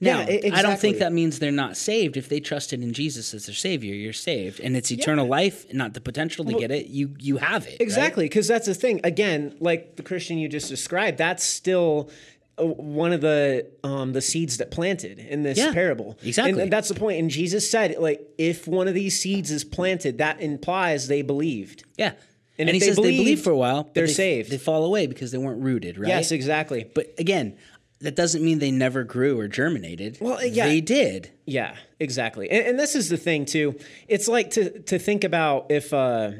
Now, 0.00 0.20
Yeah, 0.22 0.30
e- 0.30 0.50
I 0.50 0.62
don't 0.62 0.78
think 0.80 0.98
that 0.98 1.12
means 1.12 1.38
they're 1.38 1.52
not 1.52 1.76
saved. 1.76 2.16
If 2.16 2.28
they 2.28 2.40
trusted 2.40 2.82
in 2.82 2.92
Jesus 2.92 3.32
as 3.34 3.46
their 3.46 3.54
savior, 3.54 3.94
you're 3.94 4.12
saved, 4.12 4.58
and 4.58 4.76
it's 4.76 4.90
eternal 4.90 5.26
life, 5.28 5.72
not 5.72 5.94
the 5.94 6.00
potential 6.00 6.44
to 6.46 6.54
get 6.58 6.72
it. 6.72 6.86
You 6.86 7.14
you 7.20 7.36
have 7.36 7.66
it? 7.68 7.76
Exactly, 7.80 8.24
because 8.24 8.48
that's 8.48 8.66
the 8.66 8.74
thing. 8.74 9.00
Again, 9.04 9.54
like 9.60 9.94
the 9.94 10.02
Christian 10.02 10.38
you 10.38 10.48
just 10.48 10.68
described, 10.68 11.18
that's 11.18 11.44
still 11.44 12.10
one 12.58 13.12
of 13.12 13.20
the 13.20 13.66
um, 13.82 14.12
the 14.12 14.20
seeds 14.20 14.58
that 14.58 14.70
planted 14.70 15.18
in 15.18 15.42
this 15.42 15.58
Yeah, 15.58 15.72
parable. 15.72 16.18
exactly. 16.22 16.52
and, 16.52 16.60
and 16.62 16.72
that's 16.72 16.88
the 16.88 16.94
point. 16.94 17.18
And 17.18 17.30
Jesus 17.30 17.68
said, 17.70 17.96
like, 17.98 18.20
if 18.38 18.68
one 18.68 18.88
of 18.88 18.94
these 18.94 19.18
seeds 19.18 19.50
is 19.50 19.64
planted, 19.64 20.18
that 20.18 20.40
implies 20.40 21.08
they 21.08 21.22
believed. 21.22 21.84
Yeah, 21.96 22.12
And 22.58 22.68
and, 22.68 22.68
if 22.68 22.74
he 22.74 22.78
they 22.80 22.86
says 22.86 22.96
they 22.96 23.02
believe, 23.02 23.18
believe 23.18 23.40
for 23.40 23.50
a 23.50 23.56
while, 23.56 23.90
they're 23.94 24.06
they, 24.06 24.12
saved. 24.12 24.50
They 24.50 24.58
fall 24.58 24.84
away 24.84 25.06
because 25.06 25.30
they 25.32 25.38
weren't 25.38 25.62
rooted, 25.62 25.98
right? 25.98 26.08
Yes, 26.08 26.30
exactly. 26.30 26.88
But 26.94 27.14
again, 27.18 27.56
that 28.00 28.16
doesn't 28.16 28.44
mean 28.44 28.58
they 28.58 28.70
never 28.70 29.04
grew 29.04 29.38
or 29.38 29.48
germinated. 29.48 30.18
Well, 30.20 30.44
yeah. 30.44 30.66
they 30.66 30.80
did. 30.80 31.30
Yeah, 31.46 31.76
exactly. 32.00 32.50
And, 32.50 32.66
and 32.66 32.78
this 32.78 32.94
is 32.94 33.08
the 33.08 33.16
thing 33.16 33.44
too. 33.46 33.76
It's 34.08 34.28
like 34.28 34.50
to 34.52 34.80
to 34.82 34.98
think 34.98 35.24
about 35.24 35.66
if 35.70 35.94
uh, 35.94 36.32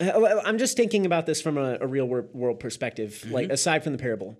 I'm 0.00 0.58
just 0.58 0.76
thinking 0.76 1.06
about 1.06 1.26
this 1.26 1.40
from 1.40 1.58
a, 1.58 1.78
a 1.80 1.86
real 1.86 2.06
world 2.06 2.58
perspective, 2.58 3.24
like 3.30 3.50
aside 3.50 3.84
from 3.84 3.92
the 3.92 3.98
parable. 3.98 4.36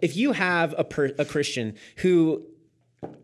If 0.00 0.16
you 0.16 0.32
have 0.32 0.74
a 0.78 0.84
per, 0.84 1.12
a 1.18 1.24
Christian 1.24 1.74
who 1.98 2.44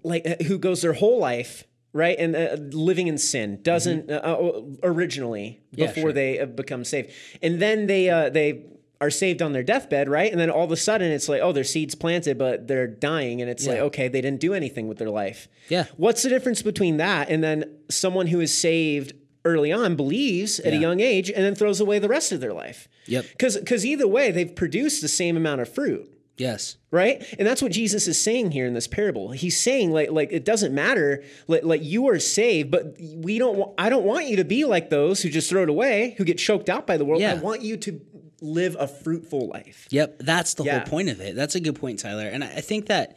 like 0.03 0.27
uh, 0.27 0.43
who 0.45 0.59
goes 0.59 0.83
their 0.83 0.93
whole 0.93 1.19
life 1.19 1.65
right 1.93 2.17
and 2.19 2.35
uh, 2.35 2.57
living 2.77 3.07
in 3.07 3.19
sin 3.19 3.61
doesn't 3.63 4.11
uh, 4.11 4.15
uh, 4.15 4.63
originally 4.83 5.61
Yeah, 5.73 5.87
before 5.87 6.03
sure. 6.03 6.13
they 6.13 6.41
uh, 6.41 6.47
become 6.47 6.85
saved. 6.85 7.11
And 7.43 7.61
then 7.61 7.87
they 7.87 8.11
uh, 8.11 8.31
they 8.31 8.65
are 9.01 9.11
saved 9.11 9.43
on 9.43 9.53
their 9.53 9.63
deathbed 9.63 10.09
right? 10.09 10.31
And 10.31 10.41
then 10.41 10.51
all 10.51 10.65
of 10.65 10.73
a 10.73 10.77
sudden 10.77 11.11
it's 11.13 11.29
like 11.29 11.41
oh 11.43 11.53
their 11.53 11.65
seeds 11.65 11.95
planted 11.95 12.39
but 12.39 12.67
they're 12.69 12.87
dying 12.87 13.41
and 13.41 13.51
it's 13.51 13.67
like 13.67 13.79
okay 13.79 14.09
they 14.09 14.21
didn't 14.21 14.41
do 14.41 14.55
anything 14.55 14.89
with 14.89 14.99
their 14.99 15.11
life. 15.11 15.49
Yeah. 15.69 15.85
what's 15.97 16.23
the 16.23 16.29
difference 16.29 16.63
between 16.63 16.97
that 16.99 17.29
and 17.29 17.43
then 17.43 17.65
someone 17.91 18.29
who 18.29 18.41
is 18.41 18.57
saved 18.57 19.13
early 19.45 19.73
on 19.73 19.95
believes 19.95 20.59
at 20.61 20.73
a 20.73 20.77
young 20.77 21.01
age 21.01 21.31
and 21.31 21.45
then 21.45 21.55
throws 21.55 21.81
away 21.81 21.99
the 21.99 22.09
rest 22.09 22.33
of 22.33 22.41
their 22.41 22.53
life? 22.55 22.89
Yep. 23.07 23.27
because 23.33 23.57
because 23.59 23.85
either 23.85 24.09
way 24.09 24.31
they've 24.31 24.55
produced 24.55 25.03
the 25.03 25.09
same 25.09 25.37
amount 25.37 25.61
of 25.61 25.69
fruit 25.69 26.11
Yes. 26.37 26.77
right 26.91 27.25
and 27.39 27.47
that's 27.47 27.63
what 27.63 27.71
jesus 27.73 28.09
is 28.09 28.21
saying 28.21 28.51
here 28.51 28.67
in 28.67 28.75
this 28.75 28.89
parable 28.89 29.31
he's 29.31 29.57
saying 29.61 29.93
like 29.93 30.11
like 30.11 30.33
it 30.33 30.45
doesn't 30.45 30.75
matter 30.75 31.23
like, 31.47 31.63
like 31.65 31.83
you 31.85 32.09
are 32.09 32.19
saved 32.19 32.71
but 32.73 32.97
we 32.99 33.39
don't 33.39 33.57
wa- 33.57 33.73
i 33.79 33.89
don't 33.89 34.05
want 34.05 34.27
you 34.27 34.37
to 34.37 34.45
be 34.45 34.65
like 34.65 34.91
those 34.91 35.23
who 35.23 35.29
just 35.31 35.49
throw 35.49 35.63
it 35.63 35.69
away 35.69 36.15
who 36.19 36.25
get 36.25 36.39
choked 36.39 36.69
out 36.69 36.87
by 36.87 36.97
the 36.97 37.05
world 37.05 37.23
i 37.23 37.35
want 37.35 37.63
you 37.63 37.77
to 37.77 38.01
live 38.41 38.77
a 38.81 38.87
fruitful 38.89 39.49
life 39.49 39.87
Yep, 39.91 40.17
that's 40.19 40.55
the 40.55 40.65
Yeah. 40.65 40.79
whole 40.81 40.87
point 40.89 41.09
of 41.09 41.21
it. 41.21 41.35
That's 41.37 41.55
a 41.55 41.61
good 41.61 41.77
point, 41.77 41.99
Tyler. 42.01 42.27
And 42.27 42.43
I 42.45 42.49
I 42.49 42.61
think 42.61 42.87
that 42.87 43.17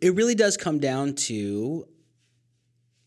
it 0.00 0.14
really 0.14 0.34
does 0.34 0.56
come 0.56 0.78
down 0.80 1.14
to 1.28 1.86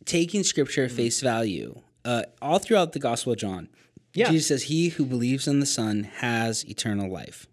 taking 0.06 0.44
scripture 0.44 0.86
at 0.86 0.92
face 0.92 1.20
value. 1.22 1.82
Uh, 2.06 2.24
all 2.42 2.60
throughout 2.60 2.94
the 2.94 3.00
Gospel 3.00 3.34
of 3.34 3.40
John, 3.40 3.68
Yeah. 4.14 4.30
Jesus 4.30 4.48
says, 4.48 4.64
He 4.64 4.90
who 4.90 5.06
believes 5.06 5.48
in 5.48 5.60
the 5.60 5.66
Son 5.66 6.04
has 6.04 6.64
eternal 6.70 7.12
life. 7.12 7.48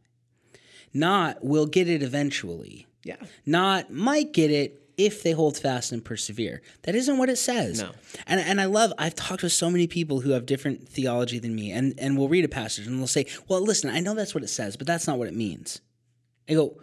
Not 0.93 1.45
will 1.45 1.67
get 1.67 1.89
it 1.89 2.03
eventually. 2.03 2.87
yeah 3.05 3.17
Not 3.47 3.93
might 3.93 4.33
get 4.33 4.51
it 4.51 4.77
if 4.97 5.23
they 5.23 5.33
hold 5.33 5.57
fast 5.57 5.93
and 5.93 6.05
persevere. 6.05 6.61
That 6.83 6.95
isn't 6.95 7.17
what 7.17 7.31
it 7.31 7.37
says. 7.37 7.81
No. 7.81 7.91
And 8.27 8.39
and 8.41 8.61
I 8.61 8.67
love 8.67 8.93
I've 8.99 9.15
talked 9.15 9.43
with 9.43 9.53
so 9.53 9.71
many 9.71 9.87
people 9.87 10.21
who 10.21 10.31
have 10.33 10.45
different 10.47 10.87
theology 10.89 11.39
than 11.39 11.55
me 11.55 11.71
and 11.73 11.95
and 11.99 12.19
we'll 12.19 12.29
read 12.29 12.45
a 12.45 12.49
passage 12.49 12.87
and 12.87 12.99
they'll 12.99 13.07
say, 13.07 13.27
"Well, 13.49 13.63
listen, 13.63 13.89
I 13.89 14.01
know 14.01 14.15
that's 14.15 14.35
what 14.35 14.45
it 14.45 14.49
says, 14.49 14.77
but 14.77 14.87
that's 14.87 15.07
not 15.07 15.19
what 15.19 15.29
it 15.29 15.35
means." 15.35 15.81
I 16.49 16.55
go, 16.55 16.81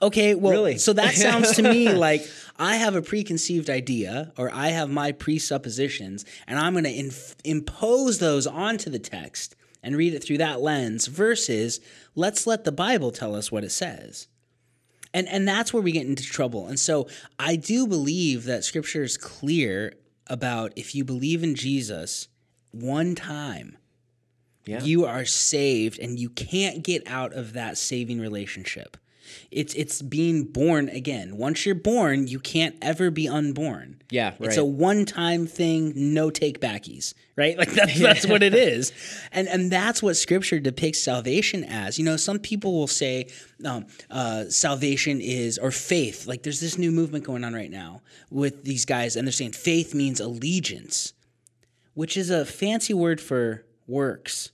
"Okay, 0.00 0.34
well, 0.34 0.52
Really? 0.52 0.78
so 0.78 0.92
that 0.94 1.14
sounds 1.14 1.52
to 1.56 1.62
me 1.62 1.92
like 2.08 2.26
I 2.56 2.76
have 2.76 2.94
a 2.96 3.02
preconceived 3.02 3.68
idea 3.68 4.32
or 4.38 4.50
I 4.50 4.68
have 4.68 4.88
my 4.88 5.12
presuppositions 5.12 6.24
and 6.46 6.58
I'm 6.58 6.72
going 6.72 6.84
to 6.84 6.98
inf- 6.98 7.36
impose 7.44 8.18
those 8.20 8.46
onto 8.46 8.88
the 8.90 8.98
text 9.00 9.54
and 9.82 9.96
read 9.96 10.14
it 10.14 10.22
through 10.24 10.38
that 10.38 10.60
lens 10.60 11.06
versus 11.06 11.80
let's 12.14 12.46
let 12.46 12.64
the 12.64 12.72
Bible 12.72 13.10
tell 13.10 13.34
us 13.34 13.50
what 13.52 13.64
it 13.64 13.70
says." 13.72 14.28
and 15.14 15.26
and 15.28 15.48
that's 15.48 15.72
where 15.72 15.82
we 15.82 15.90
get 15.90 16.06
into 16.06 16.22
trouble 16.22 16.66
and 16.66 16.78
so 16.78 17.08
i 17.38 17.56
do 17.56 17.86
believe 17.86 18.44
that 18.44 18.62
scripture 18.62 19.02
is 19.02 19.16
clear 19.16 19.94
about 20.26 20.70
if 20.76 20.94
you 20.94 21.02
believe 21.02 21.42
in 21.42 21.54
jesus 21.54 22.28
one 22.72 23.14
time 23.14 23.78
Yeah. 24.66 24.82
you 24.82 25.06
are 25.06 25.24
saved 25.24 25.98
and 25.98 26.18
you 26.18 26.28
can't 26.28 26.84
get 26.84 27.06
out 27.06 27.32
of 27.32 27.54
that 27.54 27.78
saving 27.78 28.20
relationship 28.20 28.98
it's 29.50 29.74
it's 29.74 30.02
being 30.02 30.44
born 30.44 30.88
again. 30.88 31.36
Once 31.36 31.66
you're 31.66 31.74
born 31.74 32.26
you 32.26 32.40
can't 32.40 32.76
ever 32.82 33.10
be 33.10 33.28
unborn. 33.28 34.00
Yeah, 34.10 34.34
it's 34.40 34.56
a 34.56 34.64
one-time 34.64 35.46
thing 35.46 35.92
no 35.94 36.30
take 36.30 36.60
backies 36.60 37.14
right? 37.36 37.56
Like 37.56 37.70
that's 37.70 37.98
that's 38.00 38.26
what 38.26 38.42
it 38.42 38.54
is. 38.54 38.92
And 39.30 39.48
and 39.48 39.70
that's 39.70 40.02
what 40.02 40.16
scripture 40.16 40.58
depicts 40.58 41.00
salvation 41.02 41.62
as. 41.64 41.98
You 41.98 42.04
know 42.04 42.16
some 42.16 42.40
people 42.40 42.74
will 42.74 42.88
say 42.88 43.28
um, 43.64 43.86
uh, 44.10 44.46
salvation 44.46 45.20
is 45.20 45.56
or 45.56 45.70
faith. 45.70 46.26
Like 46.26 46.42
there's 46.42 46.60
this 46.60 46.76
new 46.76 46.90
movement 46.90 47.24
going 47.24 47.44
on 47.44 47.54
right 47.54 47.70
now 47.70 48.02
with 48.30 48.64
these 48.64 48.84
guys 48.84 49.14
and 49.14 49.26
they're 49.26 49.32
saying 49.32 49.52
faith 49.52 49.94
means 49.94 50.20
allegiance 50.20 51.14
which 51.98 52.16
is 52.16 52.30
a 52.30 52.46
fancy 52.46 52.94
word 52.94 53.20
for 53.20 53.64
works. 53.88 54.52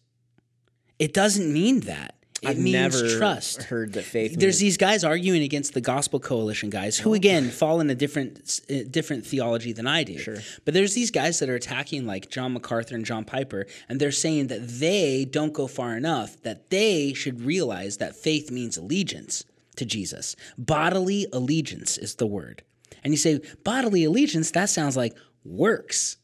It 0.99 1.13
doesn't 1.13 1.53
mean 1.53 1.81
that 1.81 2.15
it 2.45 2.49
I've 2.51 2.59
means 2.59 2.73
never 3.03 3.17
trust 3.19 3.65
heard 3.65 3.95
that 3.95 4.05
faith 4.05 4.33
there's 4.39 4.55
means- 4.55 4.61
these 4.61 4.77
guys 4.77 5.05
arguing 5.05 5.43
against 5.43 5.75
the 5.75 5.81
Gospel 5.81 6.21
Coalition 6.21 6.71
guys, 6.71 6.99
who 6.99 7.15
again 7.15 7.51
fall 7.51 7.81
in 7.81 7.91
a 7.91 7.95
different 7.95 8.61
uh, 8.71 8.85
different 8.91 9.27
theology 9.27 9.73
than 9.73 9.87
I 9.87 10.05
do. 10.05 10.19
Sure. 10.19 10.37
But 10.65 10.75
there's 10.75 10.95
these 10.95 11.11
guys 11.11 11.39
that 11.41 11.49
are 11.49 11.55
attacking 11.55 12.07
like 12.07 12.31
John 12.31 12.53
MacArthur 12.53 12.95
and 12.95 13.05
John 13.05 13.25
Piper, 13.25 13.67
and 13.89 14.01
they're 14.01 14.13
saying 14.13 14.49
that 14.49 14.67
they 14.69 15.25
don't 15.25 15.53
go 15.53 15.67
far 15.67 15.97
enough. 15.97 16.41
That 16.43 16.71
they 16.71 17.13
should 17.15 17.43
realize 17.43 17.97
that 17.99 18.17
faith 18.17 18.51
means 18.51 18.77
allegiance 18.77 19.45
to 19.77 19.85
Jesus. 19.85 20.37
Bodily 20.57 21.27
allegiance 21.33 21.99
is 21.99 22.15
the 22.17 22.27
word. 22.27 22.63
And 23.03 23.13
you 23.13 23.17
say 23.19 23.41
bodily 23.65 24.05
allegiance, 24.05 24.51
that 24.53 24.71
sounds 24.71 24.97
like 24.97 25.15
works. 25.45 26.17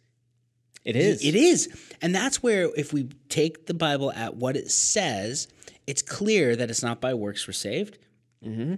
it 0.84 0.96
is 0.96 1.22
It 1.24 1.34
is. 1.34 1.68
And 2.00 2.14
that's 2.14 2.42
where, 2.42 2.70
if 2.76 2.92
we 2.92 3.08
take 3.28 3.66
the 3.66 3.74
Bible 3.74 4.12
at 4.12 4.36
what 4.36 4.56
it 4.56 4.70
says, 4.70 5.46
it's 5.90 6.02
clear 6.02 6.54
that 6.54 6.70
it's 6.70 6.84
not 6.84 7.00
by 7.00 7.14
works 7.14 7.48
we're 7.48 7.52
saved. 7.52 7.98
Mm-hmm. 8.46 8.74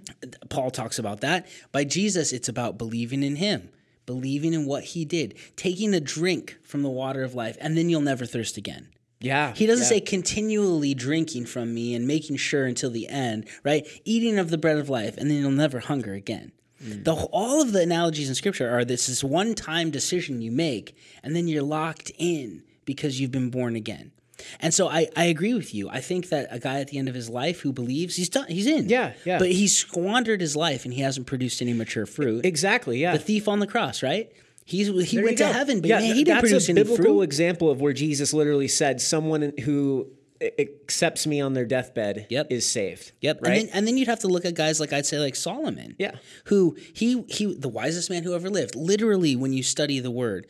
Paul 0.49 0.71
talks 0.71 0.99
about 0.99 1.21
that. 1.21 1.47
By 1.71 1.85
Jesus, 1.85 2.33
it's 2.33 2.49
about 2.49 2.79
believing 2.79 3.23
in 3.23 3.37
him, 3.37 3.69
believing 4.07 4.55
in 4.55 4.65
what 4.65 4.83
he 4.83 5.05
did, 5.05 5.35
taking 5.55 5.93
a 5.93 6.01
drink 6.01 6.57
from 6.63 6.83
the 6.83 6.89
water 6.89 7.23
of 7.23 7.35
life, 7.35 7.59
and 7.61 7.77
then 7.77 7.91
you'll 7.91 8.01
never 8.01 8.25
thirst 8.25 8.57
again. 8.57 8.89
yeah 9.21 9.53
He 9.53 9.67
doesn't 9.67 9.85
yeah. 9.85 9.89
say 9.91 10.01
continually 10.01 10.95
drinking 10.95 11.45
from 11.45 11.75
me 11.75 11.95
and 11.95 12.07
making 12.07 12.37
sure 12.37 12.65
until 12.65 12.91
the 12.91 13.09
end, 13.09 13.47
right? 13.63 13.87
Eating 14.07 14.39
of 14.39 14.49
the 14.49 14.59
bread 14.59 14.79
of 14.79 14.89
life, 14.89 15.19
and 15.19 15.31
then 15.31 15.37
you'll 15.37 15.51
never 15.51 15.81
hunger 15.81 16.15
again. 16.15 16.53
Mm. 16.83 17.05
The, 17.05 17.15
all 17.15 17.61
of 17.61 17.73
the 17.73 17.83
analogies 17.83 18.31
in 18.31 18.35
scripture 18.35 18.71
are 18.75 18.87
this 18.87 19.11
is 19.11 19.23
one 19.23 19.55
time 19.55 19.91
decision 19.91 20.41
you 20.41 20.51
make, 20.51 20.97
and 21.23 21.37
then 21.37 21.47
you're 21.47 21.63
locked 21.63 22.11
in 22.17 22.63
because 22.87 23.21
you've 23.21 23.31
been 23.31 23.51
born 23.51 23.77
again. 23.77 24.13
And 24.61 24.73
so 24.75 24.89
I, 24.89 25.09
I 25.17 25.25
agree 25.25 25.55
with 25.55 25.75
you. 25.75 25.89
I 25.89 26.01
think 26.01 26.29
that 26.31 26.49
a 26.51 26.59
guy 26.59 26.81
at 26.81 26.89
the 26.89 26.99
end 26.99 27.09
of 27.09 27.15
his 27.15 27.29
life 27.29 27.61
who 27.61 27.73
believes 27.73 28.17
he's 28.17 28.29
done, 28.29 28.47
he's 28.49 28.67
in. 28.67 28.89
Yeah, 28.89 29.13
yeah. 29.25 29.39
But 29.39 29.51
he's 29.51 29.77
squandered 29.77 30.41
his 30.41 30.55
life 30.57 30.85
and 30.85 30.93
he 30.95 31.01
hasn't 31.01 31.27
produced 31.27 31.61
any 31.63 31.73
mature 31.73 32.07
fruit. 32.07 32.45
exactly 32.45 32.99
yeah 33.01 33.13
the 33.13 33.19
thief 33.19 33.49
on 33.49 33.59
the 33.61 33.67
cross, 33.67 34.03
right? 34.03 34.31
He's 34.65 34.87
he 35.11 35.17
There 35.17 35.25
went 35.25 35.39
to 35.39 35.47
heaven, 35.53 35.81
but 35.81 35.89
yeah, 35.91 35.99
man, 35.99 36.15
he 36.15 36.23
didn't 36.25 36.29
that's 36.37 36.41
produce 36.43 36.69
a 36.69 36.71
any 36.73 36.81
biblical 36.83 37.05
fruit. 37.05 37.23
example 37.23 37.69
of 37.71 37.81
where 37.81 37.93
Jesus 37.93 38.33
literally 38.33 38.69
said, 38.69 39.01
"Someone 39.01 39.53
who 39.65 40.07
a- 40.07 40.22
accepts 40.59 41.27
me 41.27 41.41
on 41.41 41.55
their 41.55 41.65
deathbed 41.65 42.27
Yep. 42.31 42.47
is 42.51 42.67
saved." 42.67 43.13
Yep. 43.21 43.41
Right. 43.43 43.59
And 43.61 43.69
then, 43.69 43.77
and 43.77 43.87
then 43.87 43.97
you'd 43.97 44.09
have 44.09 44.21
to 44.21 44.29
look 44.29 44.45
at 44.45 44.55
guys 44.55 44.81
like 44.81 44.93
I'd 44.93 45.07
say 45.07 45.19
like 45.19 45.37
Solomon. 45.37 45.95
Yeah. 45.99 46.17
Who 46.47 46.77
he 46.95 47.23
he 47.29 47.55
the 47.55 47.69
wisest 47.69 48.11
man 48.11 48.23
who 48.25 48.35
ever 48.35 48.51
lived. 48.51 48.75
Literally, 48.75 49.37
when 49.37 49.53
you 49.53 49.63
study 49.63 50.01
the 50.01 50.11
word, 50.11 50.47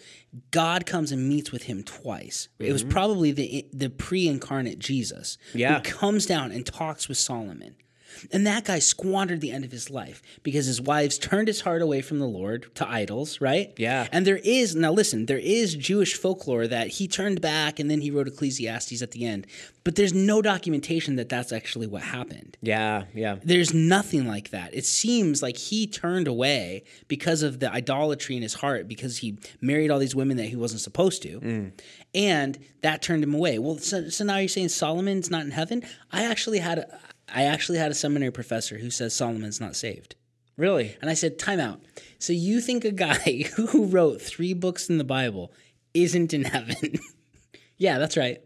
God 0.50 0.86
comes 0.86 1.12
and 1.12 1.28
meets 1.28 1.52
with 1.52 1.64
him 1.64 1.82
twice. 1.82 2.48
It 2.58 2.72
was 2.72 2.84
probably 2.84 3.32
the 3.32 3.66
the 3.72 3.90
pre-incarnate 3.90 4.78
Jesus. 4.78 5.36
Mm-hmm. 5.50 5.58
Yeah. 5.58 5.74
Who 5.76 5.82
comes 5.82 6.26
down 6.26 6.52
and 6.52 6.64
talks 6.64 7.08
with 7.08 7.18
Solomon. 7.18 7.76
And 8.30 8.46
that 8.46 8.64
guy 8.64 8.78
squandered 8.78 9.40
the 9.40 9.50
end 9.50 9.64
of 9.64 9.72
his 9.72 9.90
life 9.90 10.22
because 10.42 10.66
his 10.66 10.80
wives 10.80 11.18
turned 11.18 11.48
his 11.48 11.62
heart 11.62 11.82
away 11.82 12.02
from 12.02 12.18
the 12.18 12.26
Lord 12.26 12.74
to 12.76 12.88
idols, 12.88 13.40
right? 13.40 13.72
Yeah. 13.76 14.08
And 14.12 14.26
there 14.26 14.40
is, 14.42 14.74
now 14.74 14.92
listen, 14.92 15.26
there 15.26 15.38
is 15.38 15.74
Jewish 15.74 16.14
folklore 16.14 16.66
that 16.66 16.88
he 16.88 17.08
turned 17.08 17.40
back 17.40 17.78
and 17.78 17.90
then 17.90 18.00
he 18.00 18.10
wrote 18.10 18.28
Ecclesiastes 18.28 19.02
at 19.02 19.12
the 19.12 19.24
end. 19.24 19.46
But 19.84 19.96
there's 19.96 20.14
no 20.14 20.42
documentation 20.42 21.16
that 21.16 21.28
that's 21.28 21.52
actually 21.52 21.88
what 21.88 22.02
happened. 22.02 22.56
Yeah, 22.62 23.04
yeah. 23.14 23.38
There's 23.42 23.74
nothing 23.74 24.28
like 24.28 24.50
that. 24.50 24.72
It 24.72 24.84
seems 24.84 25.42
like 25.42 25.56
he 25.56 25.88
turned 25.88 26.28
away 26.28 26.84
because 27.08 27.42
of 27.42 27.58
the 27.58 27.72
idolatry 27.72 28.36
in 28.36 28.42
his 28.42 28.54
heart, 28.54 28.86
because 28.86 29.18
he 29.18 29.38
married 29.60 29.90
all 29.90 29.98
these 29.98 30.14
women 30.14 30.36
that 30.36 30.46
he 30.46 30.56
wasn't 30.56 30.82
supposed 30.82 31.22
to. 31.22 31.40
Mm. 31.40 31.72
And 32.14 32.58
that 32.82 33.02
turned 33.02 33.24
him 33.24 33.34
away. 33.34 33.58
Well, 33.58 33.78
so, 33.78 34.08
so 34.08 34.24
now 34.24 34.36
you're 34.36 34.48
saying 34.48 34.68
Solomon's 34.68 35.30
not 35.30 35.44
in 35.44 35.50
heaven? 35.50 35.82
I 36.12 36.24
actually 36.24 36.58
had 36.58 36.78
a, 36.78 37.00
I 37.32 37.44
actually 37.44 37.78
had 37.78 37.90
a 37.90 37.94
seminary 37.94 38.30
professor 38.32 38.78
who 38.78 38.90
says 38.90 39.14
Solomon's 39.14 39.60
not 39.60 39.76
saved. 39.76 40.16
Really? 40.56 40.96
And 41.00 41.08
I 41.10 41.14
said, 41.14 41.38
time 41.38 41.60
out. 41.60 41.80
So 42.18 42.32
you 42.32 42.60
think 42.60 42.84
a 42.84 42.92
guy 42.92 43.44
who 43.56 43.86
wrote 43.86 44.20
three 44.20 44.52
books 44.54 44.88
in 44.90 44.98
the 44.98 45.04
Bible 45.04 45.52
isn't 45.94 46.34
in 46.34 46.44
heaven? 46.44 46.94
yeah, 47.78 47.98
that's 47.98 48.16
right. 48.16 48.38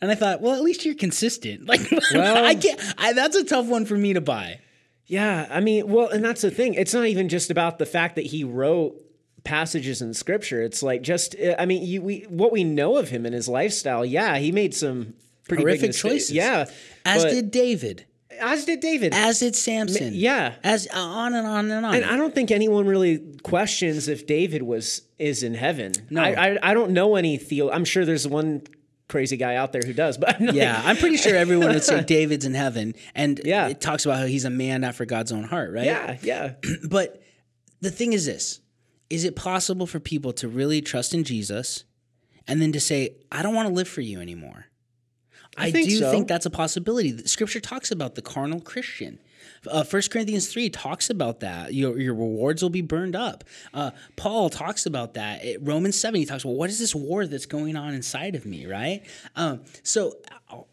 And 0.00 0.10
I 0.10 0.14
thought, 0.16 0.40
well, 0.42 0.54
at 0.54 0.62
least 0.62 0.84
you're 0.84 0.94
consistent. 0.94 1.66
Like, 1.68 1.80
Well- 2.12 2.44
I 2.44 2.54
can't. 2.56 2.80
I, 2.98 3.12
that's 3.12 3.36
a 3.36 3.44
tough 3.44 3.66
one 3.66 3.86
for 3.86 3.96
me 3.96 4.12
to 4.14 4.20
buy. 4.20 4.60
Yeah, 5.06 5.46
I 5.50 5.60
mean, 5.60 5.86
well, 5.88 6.08
and 6.08 6.24
that's 6.24 6.40
the 6.42 6.50
thing. 6.50 6.74
It's 6.74 6.94
not 6.94 7.06
even 7.06 7.28
just 7.28 7.50
about 7.50 7.78
the 7.78 7.86
fact 7.86 8.16
that 8.16 8.24
he 8.26 8.42
wrote 8.42 8.96
passages 9.44 10.00
in 10.00 10.14
scripture. 10.14 10.62
It's 10.62 10.82
like 10.82 11.02
just 11.02 11.36
uh, 11.38 11.54
I 11.58 11.66
mean, 11.66 11.82
you, 11.84 12.00
we 12.00 12.20
what 12.30 12.52
we 12.52 12.64
know 12.64 12.96
of 12.96 13.10
him 13.10 13.26
and 13.26 13.34
his 13.34 13.46
lifestyle. 13.46 14.04
Yeah, 14.04 14.38
he 14.38 14.50
made 14.50 14.74
some 14.74 15.12
pretty 15.46 15.62
Horrific 15.62 15.92
choices. 15.92 16.32
Yeah, 16.32 16.64
As 17.04 17.22
but- 17.24 17.30
did 17.30 17.50
David. 17.50 18.06
As 18.40 18.64
did 18.64 18.80
David. 18.80 19.12
As 19.14 19.40
did 19.40 19.54
Samson. 19.56 20.12
yeah. 20.14 20.54
As 20.62 20.86
uh, 20.94 20.98
on 20.98 21.34
and 21.34 21.46
on 21.46 21.70
and 21.70 21.84
on. 21.86 21.94
and 21.94 22.04
I 22.04 22.16
don't 22.16 22.34
think 22.34 22.50
anyone 22.50 22.86
really 22.86 23.36
questions 23.42 24.08
if 24.08 24.26
David 24.26 24.62
was 24.62 25.02
is 25.18 25.42
in 25.42 25.54
heaven. 25.54 25.92
No. 26.10 26.22
I 26.22 26.30
I, 26.54 26.70
I 26.70 26.74
don't 26.74 26.90
know 26.92 27.16
any 27.16 27.36
theo. 27.38 27.70
I'm 27.70 27.84
sure 27.84 28.04
there's 28.04 28.26
one 28.26 28.62
crazy 29.08 29.36
guy 29.36 29.56
out 29.56 29.72
there 29.72 29.82
who 29.84 29.92
does, 29.92 30.16
but 30.18 30.36
I'm 30.36 30.46
not- 30.46 30.54
yeah, 30.54 30.80
I'm 30.84 30.96
pretty 30.96 31.18
sure 31.18 31.36
everyone 31.36 31.68
would 31.68 31.84
say 31.84 32.02
David's 32.16 32.44
in 32.46 32.54
heaven, 32.54 32.94
and 33.14 33.38
Yeah. 33.44 33.68
it 33.68 33.80
talks 33.80 34.06
about 34.06 34.18
how 34.18 34.24
he's 34.26 34.44
a 34.46 34.50
man 34.50 34.82
after 34.82 35.04
God's 35.04 35.30
own 35.30 35.44
heart, 35.44 35.72
right? 35.72 35.84
yeah, 35.84 36.16
yeah. 36.22 36.52
But 36.88 37.22
the 37.80 37.90
thing 37.90 38.12
is 38.14 38.24
this 38.26 38.60
is 39.10 39.24
it 39.24 39.36
possible 39.36 39.86
for 39.86 40.00
people 40.00 40.32
to 40.32 40.48
really 40.48 40.80
trust 40.80 41.12
in 41.12 41.22
Jesus 41.24 41.84
and 42.48 42.60
then 42.62 42.72
to 42.72 42.80
say, 42.80 43.16
I 43.30 43.42
don't 43.42 43.54
want 43.54 43.68
to 43.68 43.74
live 43.74 43.86
for 43.88 44.00
you 44.00 44.20
anymore? 44.20 44.66
I, 45.56 45.70
think 45.70 45.88
do 45.88 45.98
so. 45.98 46.10
think 46.10 46.28
that's 46.28 46.46
a 46.46 46.50
possibility. 46.50 47.10
The 47.12 47.28
Scripture 47.28 47.60
talks 47.60 47.90
about 47.90 48.14
the 48.14 48.22
carnal 48.22 48.60
Christian. 48.60 49.18
Uh, 49.66 49.84
1 49.84 50.02
Corinthians 50.10 50.48
3 50.48 50.68
talks 50.70 51.10
about 51.10 51.40
that. 51.40 51.72
Your, 51.74 51.98
your 51.98 52.14
rewards 52.14 52.62
will 52.62 52.70
be 52.70 52.82
burned 52.82 53.16
up. 53.16 53.44
Uh, 53.72 53.92
Paul 54.16 54.50
talks 54.50 54.86
about 54.86 55.14
that. 55.14 55.44
It- 55.44 55.58
Romans 55.62 55.98
7, 55.98 56.18
he 56.18 56.26
talks 56.26 56.44
about 56.44 56.54
what 56.54 56.70
is 56.70 56.78
this 56.78 56.94
war 56.94 57.26
that's 57.26 57.46
going 57.46 57.76
on 57.76 57.94
inside 57.94 58.34
of 58.34 58.44
me, 58.46 58.66
right? 58.66 59.02
Um, 59.36 59.62
so, 59.82 60.16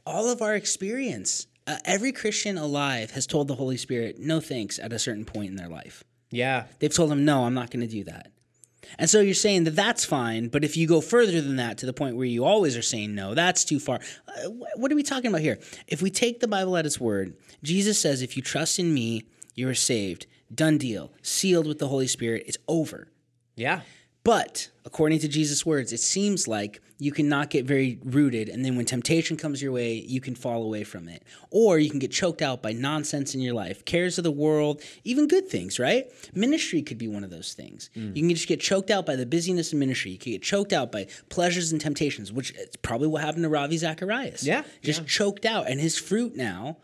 all 0.06 0.30
of 0.30 0.42
our 0.42 0.56
experience, 0.56 1.48
uh, 1.68 1.78
every 1.86 2.12
Christian 2.12 2.58
alive 2.58 3.12
has 3.12 3.26
told 3.26 3.48
the 3.48 3.56
Holy 3.56 3.78
Spirit 3.78 4.20
no 4.20 4.40
thanks 4.40 4.78
at 4.80 4.92
a 4.92 5.00
certain 5.00 5.26
point 5.26 5.50
in 5.50 5.56
their 5.56 5.70
life. 5.70 6.04
Yeah. 6.32 6.66
They've 6.80 6.94
told 6.94 7.12
him, 7.12 7.26
no, 7.26 7.46
I'm 7.46 7.54
not 7.54 7.72
going 7.72 7.86
to 7.86 7.92
do 7.92 8.04
that. 8.06 8.32
And 8.98 9.10
so 9.10 9.22
you're 9.22 9.34
saying 9.34 9.66
that 9.66 9.76
that's 9.76 10.04
fine, 10.04 10.48
but 10.48 10.64
if 10.64 10.76
you 10.76 10.88
go 10.88 11.02
further 11.02 11.40
than 11.42 11.58
that 11.58 11.78
to 11.80 11.86
the 11.86 11.94
point 11.94 12.16
where 12.16 12.26
you 12.26 12.44
always 12.46 12.76
are 12.76 12.82
saying 12.82 13.14
no, 13.16 13.34
that's 13.34 13.64
too 13.64 13.80
far. 13.80 14.00
Uh, 14.28 14.50
what 14.76 14.92
are 14.92 14.96
we 14.96 15.04
talking 15.04 15.30
about 15.30 15.42
here? 15.42 15.60
If 15.88 16.02
we 16.02 16.10
take 16.10 16.40
the 16.40 16.48
Bible 16.48 16.76
at 16.78 16.86
its 16.86 17.00
word, 17.00 17.36
Jesus 17.64 18.00
says, 18.00 18.22
if 18.22 18.36
you 18.36 18.44
trust 18.44 18.80
in 18.80 18.94
me, 18.94 19.24
you 19.56 19.70
are 19.70 19.76
saved. 19.76 20.26
Done 20.54 20.78
deal. 20.78 21.12
Sealed 21.22 21.68
with 21.68 21.80
the 21.80 21.88
Holy 21.88 22.08
Spirit. 22.08 22.44
It's 22.48 22.58
over. 22.68 23.08
Yeah. 23.56 23.82
But 24.24 24.70
according 24.86 25.20
to 25.20 25.28
Jesus' 25.28 25.66
words, 25.66 25.94
it 25.94 26.00
seems 26.00 26.48
like 26.48 26.82
you 27.02 27.12
cannot 27.12 27.50
get 27.50 27.66
very 27.66 27.98
rooted, 28.04 28.48
and 28.48 28.64
then 28.64 28.76
when 28.78 28.86
temptation 28.86 29.36
comes 29.36 29.60
your 29.60 29.72
way, 29.72 29.94
you 29.96 30.22
can 30.22 30.36
fall 30.36 30.62
away 30.62 30.84
from 30.84 31.08
it. 31.10 31.24
Or 31.50 31.80
you 31.80 31.90
can 31.90 31.98
get 31.98 32.12
choked 32.12 32.44
out 32.44 32.62
by 32.62 32.74
nonsense 32.74 33.34
in 33.34 33.42
your 33.42 33.56
life, 33.56 33.84
cares 33.86 34.20
of 34.20 34.24
the 34.24 34.30
world, 34.32 34.82
even 35.04 35.28
good 35.28 35.48
things, 35.48 35.80
right? 35.80 36.06
Ministry 36.36 36.84
could 36.84 37.00
be 37.00 37.08
one 37.08 37.24
of 37.24 37.32
those 37.32 37.54
things. 37.54 37.90
You 37.96 38.14
can 38.14 38.30
just 38.30 38.48
get 38.48 38.60
choked 38.62 38.92
out 38.92 39.08
by 39.08 39.16
the 39.16 39.26
busyness 39.26 39.74
of 39.74 39.80
ministry. 39.80 40.12
You 40.12 40.20
can 40.20 40.34
get 40.34 40.44
choked 40.44 40.74
out 40.74 40.92
by 40.92 41.08
pleasures 41.30 41.72
and 41.72 41.82
temptations, 41.82 42.32
which 42.32 42.52
is 42.52 42.76
probably 42.84 43.08
what 43.08 43.24
happened 43.24 43.44
to 43.46 43.50
Ravi 43.50 43.78
Zacharias. 43.78 44.44
Yeah, 44.46 44.62
Just 44.84 45.08
choked 45.08 45.46
out. 45.46 45.68
And 45.68 45.80
his 45.82 45.98
fruit 45.98 46.36
now 46.36 46.78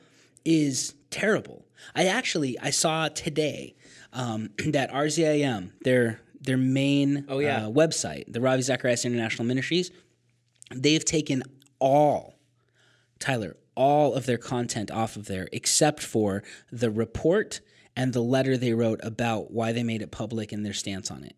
is 0.46 0.96
terrible. 1.12 1.64
I 1.96 2.06
actually 2.08 2.58
I 2.60 2.72
saw 2.72 3.08
today 3.10 3.76
um, 4.14 4.50
that 4.70 4.92
RZIM, 4.92 5.72
their 5.84 6.22
their 6.42 6.58
main 6.58 7.26
Oh, 7.30 7.40
yeah. 7.40 7.66
uh, 7.68 7.70
website, 7.70 8.32
the 8.32 8.40
Ravi 8.40 8.62
Zacharias 8.62 9.06
International 9.06 9.44
Ministries, 9.46 9.92
they've 10.74 11.06
taken 11.06 11.44
all 11.80 12.36
Tyler 13.20 13.58
all 13.78 14.16
of 14.16 14.26
their 14.26 14.40
content 14.40 14.90
off 14.90 15.16
of 15.16 15.28
there 15.28 15.48
except 15.52 16.02
for 16.02 16.44
the 16.72 16.90
report 16.90 17.62
and 17.96 18.12
the 18.12 18.22
letter 18.22 18.58
they 18.58 18.74
wrote 18.74 19.00
about 19.04 19.52
why 19.52 19.72
they 19.72 19.84
made 19.84 20.02
it 20.02 20.12
public 20.12 20.52
and 20.52 20.66
their 20.66 20.74
stance 20.74 21.12
on 21.12 21.24
it. 21.24 21.36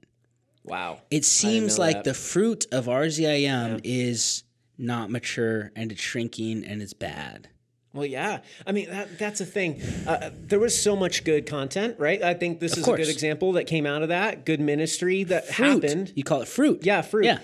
Wow. 0.64 1.02
It 1.12 1.26
seems 1.26 1.78
like 1.78 1.98
that. 1.98 2.04
the 2.06 2.14
fruit 2.14 2.66
of 2.72 2.86
RZIM 2.86 3.82
is 3.84 4.44
not 4.78 5.10
mature 5.10 5.72
and 5.76 5.92
it's 5.92 6.02
shrinking 6.02 6.64
and 6.64 6.82
it's 6.82 6.94
bad. 6.94 7.50
Well, 7.94 8.06
yeah. 8.06 8.40
I 8.68 8.72
mean, 8.72 8.90
that, 8.90 9.18
that's 9.18 9.40
the 9.40 9.46
thing. 9.46 9.82
Uh, 10.08 10.30
there 10.34 10.60
was 10.60 10.80
so 10.80 10.96
much 10.96 11.24
good 11.24 11.48
content, 11.48 11.96
right? 11.98 12.22
I 12.22 12.36
think 12.36 12.60
this 12.60 12.78
is 12.78 12.88
a 12.88 12.92
good 12.96 13.10
example 13.10 13.54
that 13.54 13.66
came 13.66 13.86
out 13.86 14.04
of 14.04 14.10
that. 14.10 14.46
Good 14.46 14.62
ministry 14.62 15.24
that 15.26 15.48
Fruit. 15.48 15.84
happened. 15.84 16.14
You 16.16 16.24
call 16.24 16.42
it 16.42 16.48
fruit. 16.48 16.86
Yeah, 16.86 17.02
fruit. 17.02 17.26
Yeah. 17.26 17.40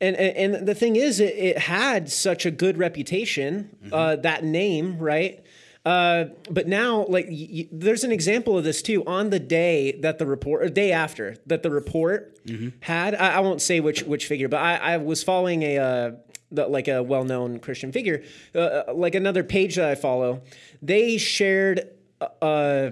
And, 0.00 0.14
and 0.16 0.54
and 0.54 0.66
the 0.68 0.74
thing 0.74 0.96
is, 0.96 1.20
it, 1.20 1.34
it 1.36 1.58
had 1.58 2.10
such 2.10 2.44
a 2.46 2.50
good 2.50 2.76
reputation, 2.78 3.70
Mm-hmm. 3.84 3.94
uh, 3.94 4.16
that 4.16 4.44
name, 4.44 4.98
right? 4.98 5.42
Uh, 5.86 6.24
but 6.50 6.66
now, 6.66 7.06
like, 7.08 7.28
y- 7.30 7.68
there's 7.70 8.02
an 8.04 8.10
example 8.10 8.58
of 8.58 8.64
this 8.64 8.82
too. 8.82 9.04
On 9.06 9.30
the 9.30 9.38
day 9.38 9.92
that 10.00 10.18
the 10.18 10.26
report, 10.26 10.62
or 10.64 10.68
day 10.68 10.92
after 10.92 11.36
that 11.46 11.62
the 11.62 11.70
report 11.70 12.32
Mm-hmm. 12.46 12.68
had, 12.80 13.14
I, 13.14 13.36
I 13.36 13.40
won't 13.40 13.62
say 13.62 13.80
which 13.80 14.02
which 14.02 14.26
figure, 14.26 14.48
but 14.48 14.58
I, 14.60 14.76
I 14.76 14.96
was 14.98 15.22
following 15.24 15.62
a 15.62 15.78
uh, 15.78 16.10
the, 16.52 16.66
like 16.68 16.88
a 16.88 17.02
well 17.02 17.24
known 17.24 17.58
Christian 17.58 17.90
figure, 17.92 18.22
uh, 18.54 18.58
uh, 18.58 18.92
like 18.94 19.14
another 19.14 19.42
page 19.44 19.76
that 19.76 19.88
I 19.88 19.94
follow. 19.94 20.42
They 20.82 21.16
shared 21.18 21.88
uh, 22.20 22.26
uh, 22.42 22.90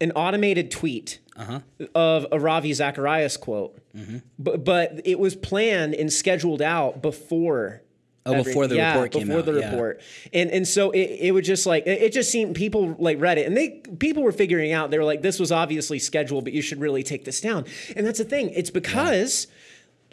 an 0.00 0.12
automated 0.12 0.70
tweet 0.70 1.20
Uh-huh. 1.36 1.60
of 1.94 2.26
a 2.30 2.38
Ravi 2.38 2.72
Zacharias 2.72 3.36
quote, 3.36 3.78
Mm-hmm. 3.96 4.18
but 4.38 4.64
but 4.64 5.00
it 5.04 5.18
was 5.18 5.36
planned 5.36 5.94
and 5.94 6.12
scheduled 6.12 6.62
out 6.62 7.00
before. 7.02 7.82
Oh, 8.26 8.42
before 8.42 8.66
the 8.66 8.76
yeah, 8.76 8.94
report 8.94 9.12
came 9.12 9.26
before 9.26 9.40
out, 9.40 9.44
the 9.44 9.60
yeah. 9.60 9.70
report, 9.70 10.00
and 10.32 10.50
and 10.50 10.66
so 10.66 10.90
it, 10.92 11.18
it 11.20 11.30
would 11.32 11.44
just 11.44 11.66
like 11.66 11.86
it, 11.86 12.00
it 12.00 12.12
just 12.12 12.30
seemed 12.32 12.56
people 12.56 12.96
like 12.98 13.20
read 13.20 13.36
it 13.36 13.46
and 13.46 13.54
they 13.54 13.82
people 13.98 14.22
were 14.22 14.32
figuring 14.32 14.72
out 14.72 14.90
they 14.90 14.96
were 14.96 15.04
like 15.04 15.20
this 15.20 15.38
was 15.38 15.52
obviously 15.52 15.98
scheduled, 15.98 16.42
but 16.44 16.54
you 16.54 16.62
should 16.62 16.80
really 16.80 17.02
take 17.02 17.26
this 17.26 17.40
down. 17.40 17.66
And 17.94 18.06
that's 18.06 18.18
the 18.18 18.24
thing, 18.24 18.48
it's 18.50 18.70
because 18.70 19.46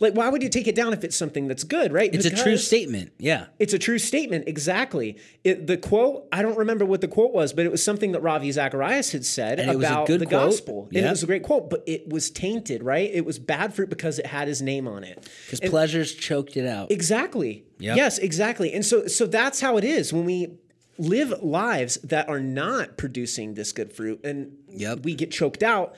like 0.02 0.14
why 0.16 0.28
would 0.28 0.44
you 0.44 0.50
take 0.50 0.68
it 0.68 0.76
down 0.76 0.92
if 0.92 1.04
it's 1.06 1.16
something 1.16 1.48
that's 1.48 1.64
good, 1.64 1.94
right? 1.94 2.14
It's 2.14 2.26
a 2.26 2.30
true 2.36 2.58
statement. 2.58 3.14
Yeah. 3.20 3.46
it's 3.60 3.74
a 3.74 3.80
true 3.80 4.00
statement, 4.00 4.46
exactly. 4.48 5.18
It, 5.44 5.68
the 5.68 5.78
quote, 5.78 6.28
I 6.32 6.42
don't 6.42 6.58
remember 6.58 6.84
what 6.84 7.00
the 7.02 7.08
quote 7.08 7.32
was, 7.34 7.54
but 7.54 7.66
it 7.66 7.72
was 7.72 7.82
something 7.84 8.12
that 8.12 8.22
Ravi 8.22 8.52
Zacharias 8.52 9.12
had 9.12 9.24
said 9.26 9.60
And 9.60 9.70
it 9.72 9.78
was 9.78 9.86
a 9.86 9.90
about 9.92 10.08
good 10.08 10.20
the 10.20 10.26
quote. 10.26 10.50
gospel. 10.52 10.88
And 10.94 11.06
it 11.06 11.10
was 11.10 11.24
a 11.24 11.28
great 11.28 11.44
quote, 11.44 11.70
but 11.70 11.84
it 11.88 12.10
was 12.10 12.30
tainted, 12.30 12.84
right? 12.84 13.10
It 13.14 13.26
was 13.26 13.40
bad 13.40 13.74
fruit 13.74 13.90
because 13.90 14.20
it 14.20 14.26
had 14.26 14.48
his 14.48 14.62
name 14.62 14.88
on 14.88 15.04
it. 15.04 15.30
Because 15.46 15.60
pleasures 15.62 16.14
choked 16.14 16.58
it 16.58 16.66
out. 16.68 16.92
Exactly. 16.92 17.64
Yep. 17.80 17.96
Yes, 17.98 18.18
exactly. 18.18 18.74
And 18.74 18.86
so 18.86 19.08
so 19.08 19.26
that's 19.26 19.62
how 19.62 19.78
it 19.78 19.84
is 19.84 20.12
when 20.12 20.26
we 20.26 20.58
live 20.98 21.34
lives 21.42 21.96
that 22.04 22.28
are 22.30 22.40
not 22.40 22.98
producing 22.98 23.54
this 23.54 23.72
good 23.72 23.92
fruit 23.94 24.20
and 24.24 24.58
Yep. 24.70 25.00
we 25.04 25.16
get 25.16 25.32
choked 25.32 25.64
out. 25.64 25.96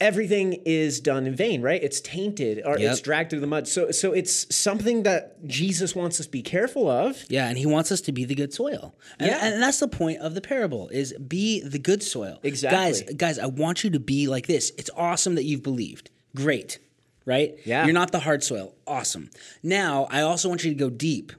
Everything 0.00 0.52
is 0.64 1.00
done 1.00 1.26
in 1.26 1.34
vain, 1.34 1.60
right? 1.60 1.82
It's 1.82 2.00
tainted 2.00 2.62
or 2.64 2.78
Yep. 2.78 2.92
it's 2.92 3.00
dragged 3.00 3.30
through 3.30 3.40
the 3.40 3.48
mud. 3.48 3.66
So 3.66 3.90
so 3.90 4.12
it's 4.12 4.54
something 4.54 5.02
that 5.02 5.44
Jesus 5.44 5.96
wants 5.96 6.20
us 6.20 6.26
to 6.26 6.30
be 6.30 6.40
careful 6.42 6.88
of. 6.88 7.24
Yeah, 7.28 7.48
and 7.48 7.58
he 7.58 7.66
wants 7.66 7.90
us 7.90 8.00
to 8.02 8.12
be 8.12 8.24
the 8.24 8.36
good 8.36 8.54
soil. 8.54 8.94
And, 9.18 9.28
Yeah. 9.28 9.44
and 9.44 9.60
that's 9.60 9.80
the 9.80 9.88
point 9.88 10.20
of 10.20 10.34
the 10.34 10.40
parable 10.40 10.88
is 10.90 11.12
be 11.14 11.60
the 11.62 11.80
good 11.80 12.04
soil. 12.04 12.38
Exactly. 12.44 12.78
Guys, 12.78 13.02
guys, 13.16 13.38
I 13.40 13.46
want 13.46 13.82
you 13.82 13.90
to 13.90 13.98
be 14.00 14.28
like 14.28 14.46
this. 14.46 14.70
It's 14.78 14.90
awesome 14.96 15.34
that 15.34 15.44
you've 15.44 15.64
believed. 15.64 16.10
Great. 16.36 16.78
Right? 17.24 17.58
Yeah. 17.64 17.84
You're 17.84 17.92
not 17.92 18.12
the 18.12 18.20
hard 18.20 18.42
soil. 18.44 18.74
Awesome. 18.86 19.30
Now, 19.64 20.06
I 20.10 20.22
also 20.22 20.48
want 20.48 20.62
you 20.64 20.70
to 20.70 20.76
go 20.78 20.88
deep. 20.90 21.32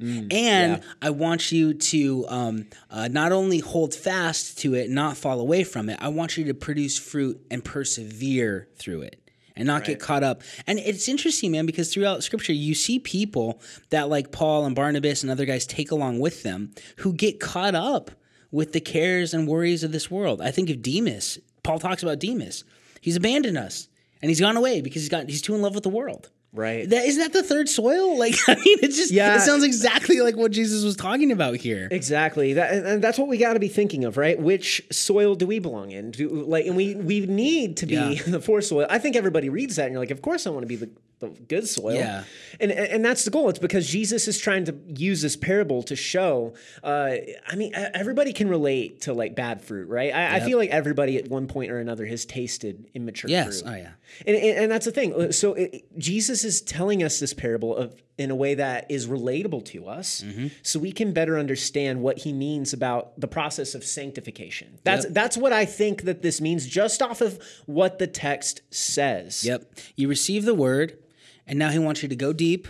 Mm, 0.00 0.32
and 0.32 0.82
I 1.00 1.10
want 1.10 1.52
you 1.52 1.72
to 1.72 2.26
um, 2.28 2.66
uh, 2.90 3.08
not 3.08 3.32
only 3.32 3.60
hold 3.60 3.94
fast 3.94 4.58
to 4.58 4.74
it, 4.74 4.90
not 4.90 5.16
fall 5.16 5.40
away 5.40 5.64
from 5.64 5.88
it. 5.88 5.98
I 6.00 6.08
want 6.08 6.36
you 6.36 6.44
to 6.44 6.54
produce 6.54 6.98
fruit 6.98 7.40
and 7.50 7.64
persevere 7.64 8.68
through 8.76 9.02
it 9.02 9.26
and 9.56 9.66
not 9.66 9.84
get 9.84 9.98
caught 9.98 10.22
up. 10.22 10.42
And 10.66 10.78
it's 10.78 11.08
interesting, 11.08 11.52
man, 11.52 11.64
because 11.64 11.92
throughout 11.92 12.22
scripture, 12.22 12.52
you 12.52 12.74
see 12.74 12.98
people 12.98 13.60
that, 13.88 14.10
like 14.10 14.30
Paul 14.30 14.66
and 14.66 14.76
Barnabas 14.76 15.22
and 15.22 15.32
other 15.32 15.46
guys, 15.46 15.66
take 15.66 15.90
along 15.90 16.20
with 16.20 16.42
them 16.42 16.72
who 16.98 17.14
get 17.14 17.40
caught 17.40 17.74
up 17.74 18.10
with 18.50 18.72
the 18.72 18.80
cares 18.80 19.32
and 19.32 19.48
worries 19.48 19.82
of 19.82 19.92
this 19.92 20.10
world. 20.10 20.42
I 20.42 20.50
think 20.50 20.68
of 20.68 20.82
Demas. 20.82 21.38
Paul 21.62 21.78
talks 21.78 22.02
about 22.02 22.20
Demas. 22.20 22.64
He's 23.00 23.16
abandoned 23.16 23.56
us 23.56 23.88
and 24.20 24.28
he's 24.30 24.40
gone 24.40 24.56
away 24.56 24.82
because 24.82 25.02
he's 25.02 25.08
got 25.08 25.28
he's 25.28 25.42
too 25.42 25.54
in 25.54 25.62
love 25.62 25.74
with 25.74 25.84
the 25.84 25.88
world. 25.88 26.30
Right. 26.56 26.88
That, 26.88 27.04
isn't 27.04 27.22
that 27.22 27.32
the 27.32 27.42
third 27.42 27.68
soil? 27.68 28.16
Like, 28.26 28.34
I 28.48 28.54
mean, 28.54 28.78
it's 28.82 28.96
just, 28.96 29.10
Yeah. 29.12 29.36
it 29.36 29.40
sounds 29.40 29.62
exactly 29.62 30.20
like 30.20 30.36
what 30.36 30.50
Jesus 30.52 30.82
was 30.82 30.96
talking 30.96 31.30
about 31.30 31.56
here. 31.56 31.86
Exactly. 31.90 32.54
That, 32.54 32.72
and- 32.72 32.86
and 32.86 33.04
that's 33.04 33.18
what 33.18 33.28
we 33.28 33.36
got 33.36 33.52
to 33.52 33.60
be 33.60 33.68
thinking 33.68 34.04
of, 34.04 34.16
right? 34.16 34.40
Which 34.40 34.82
soil 34.90 35.34
do 35.34 35.46
we 35.46 35.58
belong 35.58 35.90
in? 35.90 36.10
Do, 36.12 36.28
like, 36.28 36.66
and 36.66 36.74
we 36.76 36.94
we 36.94 37.26
need 37.26 37.76
to 37.78 37.86
be 37.86 37.94
Yeah. 37.94 38.14
the 38.26 38.40
fourth 38.40 38.64
soil. 38.64 38.86
I 38.88 38.98
think 38.98 39.16
everybody 39.16 39.48
reads 39.50 39.76
that 39.76 39.84
and 39.84 39.92
you're 39.92 40.00
like, 40.00 40.10
of 40.10 40.22
course 40.22 40.46
I 40.46 40.50
want 40.50 40.62
to 40.62 40.66
be 40.66 40.76
the, 40.76 40.90
the 41.18 41.28
good 41.28 41.66
soil. 41.66 41.94
Yeah. 41.94 42.24
And, 42.60 42.70
and 42.70 43.04
that's 43.04 43.24
the 43.24 43.30
goal. 43.30 43.48
It's 43.48 43.58
because 43.58 43.88
Jesus 43.88 44.28
is 44.28 44.38
trying 44.38 44.66
to 44.66 44.74
use 44.86 45.22
this 45.22 45.34
parable 45.36 45.82
to 45.84 45.96
show. 45.96 46.52
Uh, 46.84 47.16
I 47.48 47.56
mean, 47.56 47.72
everybody 47.74 48.32
can 48.34 48.48
relate 48.48 49.00
to 49.02 49.14
like 49.14 49.34
bad 49.34 49.62
fruit, 49.62 49.88
right? 49.88 50.12
I, 50.14 50.36
I 50.36 50.40
feel 50.40 50.58
like 50.58 50.70
everybody 50.70 51.16
at 51.16 51.28
one 51.28 51.46
point 51.46 51.70
or 51.70 51.78
another 51.78 52.04
has 52.06 52.24
tasted 52.26 52.88
immature 52.94 53.30
Yes. 53.30 53.62
fruit. 53.62 53.72
Oh, 53.72 53.76
yeah. 53.76 53.90
And, 54.26 54.36
and, 54.36 54.58
and 54.58 54.70
that's 54.72 54.84
the 54.84 54.92
thing. 54.92 55.32
So 55.32 55.54
it, 55.54 55.86
Jesus 55.98 56.44
is 56.44 56.60
telling 56.60 57.02
us 57.02 57.18
this 57.18 57.32
parable 57.32 57.74
of 57.74 57.94
in 58.18 58.30
a 58.30 58.34
way 58.34 58.54
that 58.54 58.90
is 58.90 59.06
relatable 59.08 59.62
to 59.66 59.86
us, 59.86 60.22
Mm-hmm. 60.22 60.46
so 60.62 60.78
we 60.78 60.90
can 60.90 61.12
better 61.12 61.38
understand 61.38 62.00
what 62.00 62.16
he 62.20 62.32
means 62.32 62.72
about 62.72 63.18
the 63.20 63.28
process 63.28 63.74
of 63.74 63.84
sanctification. 63.84 64.78
That's 64.84 65.04
that's 65.10 65.36
what 65.36 65.52
I 65.52 65.66
think 65.66 66.02
that 66.02 66.22
this 66.22 66.40
means, 66.40 66.66
just 66.66 67.02
off 67.02 67.20
of 67.20 67.38
what 67.66 67.98
the 67.98 68.06
text 68.06 68.62
says. 68.70 69.44
Yep. 69.44 69.70
You 69.96 70.08
receive 70.08 70.46
the 70.46 70.54
word, 70.54 70.98
and 71.46 71.58
now 71.58 71.70
he 71.70 71.78
wants 71.78 72.02
you 72.02 72.08
to 72.08 72.16
go 72.16 72.32
deep, 72.32 72.68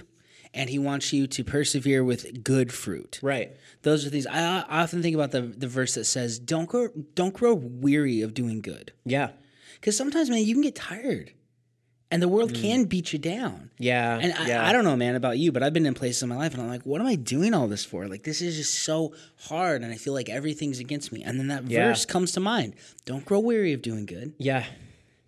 and 0.54 0.70
he 0.70 0.78
wants 0.78 1.12
you 1.12 1.26
to 1.26 1.44
persevere 1.44 2.02
with 2.02 2.42
good 2.42 2.72
fruit. 2.72 3.18
Right. 3.22 3.56
Those 3.82 4.06
are 4.06 4.10
things 4.10 4.26
I, 4.26 4.62
often 4.68 5.02
think 5.02 5.14
about 5.14 5.30
the 5.30 5.42
the 5.42 5.68
verse 5.68 5.94
that 5.94 6.04
says, 6.04 6.38
"Don't 6.38 6.68
grow, 6.68 6.88
don't 7.14 7.34
grow 7.34 7.54
weary 7.54 8.22
of 8.22 8.34
doing 8.34 8.60
good," 8.60 8.92
Yeah. 9.04 9.30
because 9.80 9.96
sometimes, 9.96 10.30
man, 10.30 10.44
you 10.44 10.54
can 10.54 10.62
get 10.62 10.74
tired, 10.74 11.32
and 12.10 12.22
the 12.22 12.28
world 12.28 12.52
mm. 12.52 12.60
can 12.60 12.84
beat 12.84 13.12
you 13.12 13.18
down. 13.18 13.70
Yeah. 13.78 14.18
And 14.20 14.32
I, 14.32 14.46
yeah. 14.48 14.66
I 14.66 14.72
don't 14.72 14.84
know, 14.84 14.96
man, 14.96 15.14
about 15.14 15.38
you, 15.38 15.52
but 15.52 15.62
I've 15.62 15.72
been 15.72 15.86
in 15.86 15.94
places 15.94 16.22
in 16.22 16.28
my 16.28 16.36
life, 16.36 16.52
and 16.54 16.62
I'm 16.62 16.68
like, 16.68 16.84
what 16.86 17.00
am 17.00 17.06
I 17.06 17.16
doing 17.16 17.52
all 17.54 17.68
this 17.68 17.84
for? 17.84 18.06
Like, 18.08 18.22
this 18.24 18.40
is 18.40 18.56
just 18.56 18.74
so 18.80 19.12
hard, 19.48 19.82
and 19.82 19.92
I 19.92 19.96
feel 19.96 20.14
like 20.14 20.28
everything's 20.28 20.78
against 20.78 21.12
me. 21.12 21.22
And 21.22 21.38
then 21.38 21.48
that 21.48 21.70
Yeah. 21.70 21.88
verse 21.88 22.04
comes 22.06 22.32
to 22.32 22.40
mind: 22.40 22.74
"Don't 23.04 23.24
grow 23.24 23.40
weary 23.40 23.72
of 23.72 23.82
doing 23.82 24.06
good." 24.06 24.32
Yeah. 24.38 24.64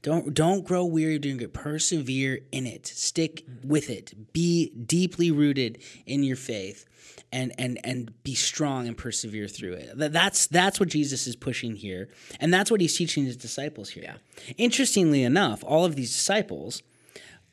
Don't 0.02 0.32
don't 0.32 0.64
grow 0.64 0.84
weary 0.84 1.16
of 1.16 1.22
doing 1.22 1.38
good. 1.38 1.52
Persevere 1.52 2.40
in 2.52 2.66
it. 2.66 2.86
Stick 2.86 3.44
with 3.64 3.90
it. 3.90 4.32
Be 4.32 4.70
deeply 4.70 5.30
rooted 5.30 5.78
in 6.06 6.22
your 6.22 6.36
faith, 6.36 6.84
and 7.32 7.52
and 7.58 7.80
and 7.84 8.22
be 8.22 8.34
strong 8.34 8.86
and 8.86 8.96
persevere 8.96 9.48
through 9.48 9.74
it. 9.74 9.90
That's 9.96 10.46
that's 10.46 10.78
what 10.78 10.88
Jesus 10.88 11.26
is 11.26 11.34
pushing 11.34 11.74
here, 11.74 12.08
and 12.38 12.54
that's 12.54 12.70
what 12.70 12.80
he's 12.80 12.96
teaching 12.96 13.24
his 13.24 13.36
disciples 13.36 13.90
here. 13.90 14.16
Interestingly 14.56 15.24
enough, 15.24 15.64
all 15.64 15.84
of 15.84 15.96
these 15.96 16.10
disciples. 16.10 16.82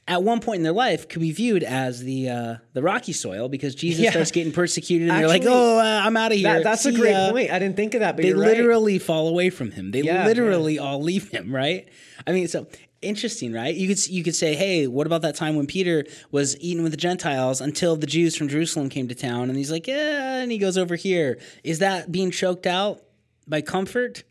At 0.08 0.22
one 0.22 0.39
point 0.39 0.58
in 0.58 0.64
their 0.64 0.72
life, 0.72 1.10
could 1.10 1.22
be 1.22 1.32
viewed 1.32 1.64
as 1.64 1.99
the 2.03 2.30
uh, 2.30 2.56
the 2.74 2.84
rocky 2.84 3.12
soil 3.12 3.49
because 3.49 3.74
Jesus 3.74 4.03
Yeah. 4.03 4.12
starts 4.12 4.30
getting 4.30 4.51
persecuted, 4.53 5.10
and 5.10 5.18
they're 5.18 5.28
like, 5.28 5.41
"Oh, 5.45 5.80
uh, 5.80 5.82
I'm 6.06 6.16
out 6.16 6.32
of 6.32 6.38
here." 6.38 6.43
That, 6.53 6.64
that's 6.64 6.86
a 6.86 6.91
great 6.91 7.10
ya." 7.12 7.32
point. 7.32 7.49
I 7.49 7.58
didn't 7.58 7.76
think 7.76 7.95
of 7.95 8.01
that, 8.01 8.16
but 8.16 8.22
They 8.22 8.28
you're 8.30 8.38
right. 8.38 8.49
literally 8.56 8.99
fall 8.99 9.28
away 9.28 9.49
from 9.49 9.72
him. 9.72 9.89
They 9.89 10.01
Yeah, 10.01 10.28
literally 10.28 10.78
all 10.78 11.01
leave 11.01 11.30
him, 11.32 11.53
right? 11.56 11.88
I 12.28 12.34
mean, 12.34 12.47
so 12.47 12.68
interesting, 13.01 13.51
right? 13.51 13.74
You 13.74 13.88
could 13.88 14.08
you 14.08 14.24
could 14.24 14.36
say, 14.36 14.53
hey, 14.53 14.86
what 14.86 15.08
about 15.08 15.24
that 15.24 15.34
time 15.36 15.56
when 15.56 15.66
Peter 15.66 16.06
was 16.30 16.56
eating 16.60 16.84
with 16.84 16.91
the 16.91 16.97
Gentiles 16.97 17.60
until 17.60 17.95
the 17.95 18.06
Jews 18.08 18.36
from 18.36 18.47
Jerusalem 18.47 18.89
came 18.89 19.08
to 19.08 19.16
town, 19.16 19.49
and 19.49 19.58
he's 19.58 19.72
like, 19.72 19.88
yeah, 19.88 20.36
and 20.38 20.51
he 20.51 20.60
goes 20.60 20.78
over 20.78 20.95
here. 20.95 21.39
Is 21.64 21.80
that 21.80 22.12
being 22.12 22.30
choked 22.30 22.68
out 22.68 23.01
by 23.47 23.62
comfort? 23.62 24.24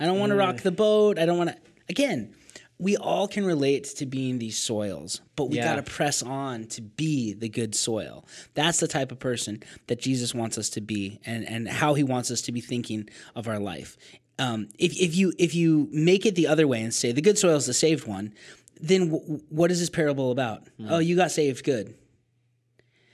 I 0.00 0.06
don't 0.06 0.18
want 0.18 0.30
to 0.30 0.36
rock 0.36 0.56
the 0.62 0.72
boat. 0.72 1.20
I 1.20 1.24
don't 1.26 1.38
want 1.38 1.50
to. 1.50 1.56
Again, 1.88 2.34
we 2.80 2.96
all 2.96 3.28
can 3.28 3.44
relate 3.44 3.84
to 3.96 4.06
being 4.06 4.38
these 4.38 4.56
soils, 4.58 5.20
but 5.36 5.50
we 5.50 5.56
Yeah. 5.58 5.74
got 5.74 5.84
to 5.84 5.90
press 5.90 6.22
on 6.22 6.64
to 6.68 6.80
be 6.82 7.32
the 7.34 7.48
good 7.48 7.74
soil. 7.74 8.24
That's 8.54 8.80
the 8.80 8.88
type 8.88 9.12
of 9.12 9.18
person 9.18 9.62
that 9.88 10.00
Jesus 10.00 10.34
wants 10.34 10.56
us 10.58 10.70
to 10.70 10.80
be, 10.80 11.20
and 11.26 11.46
and 11.48 11.68
how 11.68 11.94
He 11.94 12.02
wants 12.02 12.30
us 12.30 12.40
to 12.42 12.52
be 12.52 12.60
thinking 12.60 13.08
of 13.36 13.46
our 13.48 13.58
life. 13.60 13.96
Um, 14.38 14.68
if 14.78 14.98
if 14.98 15.14
you 15.14 15.32
if 15.38 15.54
you 15.54 15.88
make 15.92 16.24
it 16.26 16.34
the 16.34 16.46
other 16.46 16.66
way 16.66 16.80
and 16.82 16.92
say 16.94 17.12
the 17.12 17.20
good 17.20 17.36
soil 17.38 17.56
is 17.56 17.66
the 17.66 17.74
saved 17.74 18.06
one, 18.06 18.32
then 18.80 19.10
w- 19.10 19.40
what 19.50 19.70
is 19.70 19.78
this 19.80 19.90
parable 19.90 20.30
about? 20.30 20.66
Hmm. 20.78 20.86
Oh, 20.90 20.98
you 20.98 21.14
got 21.16 21.30
saved, 21.30 21.62
good. 21.64 21.94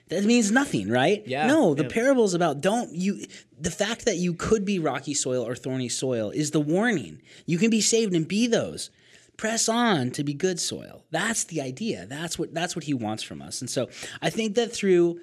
That 0.08 0.24
means 0.24 0.52
nothing, 0.52 0.88
right? 0.88 1.24
Yeah, 1.26 1.48
No, 1.48 1.74
the 1.74 1.82
yeah. 1.82 1.88
parable 1.88 2.24
is 2.24 2.34
about 2.34 2.60
don't 2.60 2.94
you. 2.94 3.26
The 3.60 3.72
fact 3.72 4.04
that 4.04 4.18
you 4.18 4.34
could 4.34 4.64
be 4.64 4.78
rocky 4.78 5.14
soil 5.14 5.42
or 5.44 5.56
thorny 5.56 5.88
soil 5.88 6.30
is 6.30 6.52
the 6.52 6.60
warning. 6.60 7.20
You 7.44 7.58
can 7.58 7.70
be 7.70 7.80
saved 7.80 8.14
and 8.14 8.28
be 8.28 8.46
those. 8.46 8.90
Press 9.36 9.68
on 9.68 10.10
to 10.12 10.24
be 10.24 10.34
good 10.34 10.58
soil. 10.58 11.04
That's 11.10 11.44
the 11.44 11.60
idea. 11.60 12.06
That's 12.06 12.38
what 12.38 12.54
that's 12.54 12.74
what 12.74 12.84
he 12.84 12.94
wants 12.94 13.22
from 13.22 13.42
us. 13.42 13.60
And 13.60 13.68
so 13.68 13.88
I 14.22 14.30
think 14.30 14.54
that 14.54 14.72
through 14.72 15.20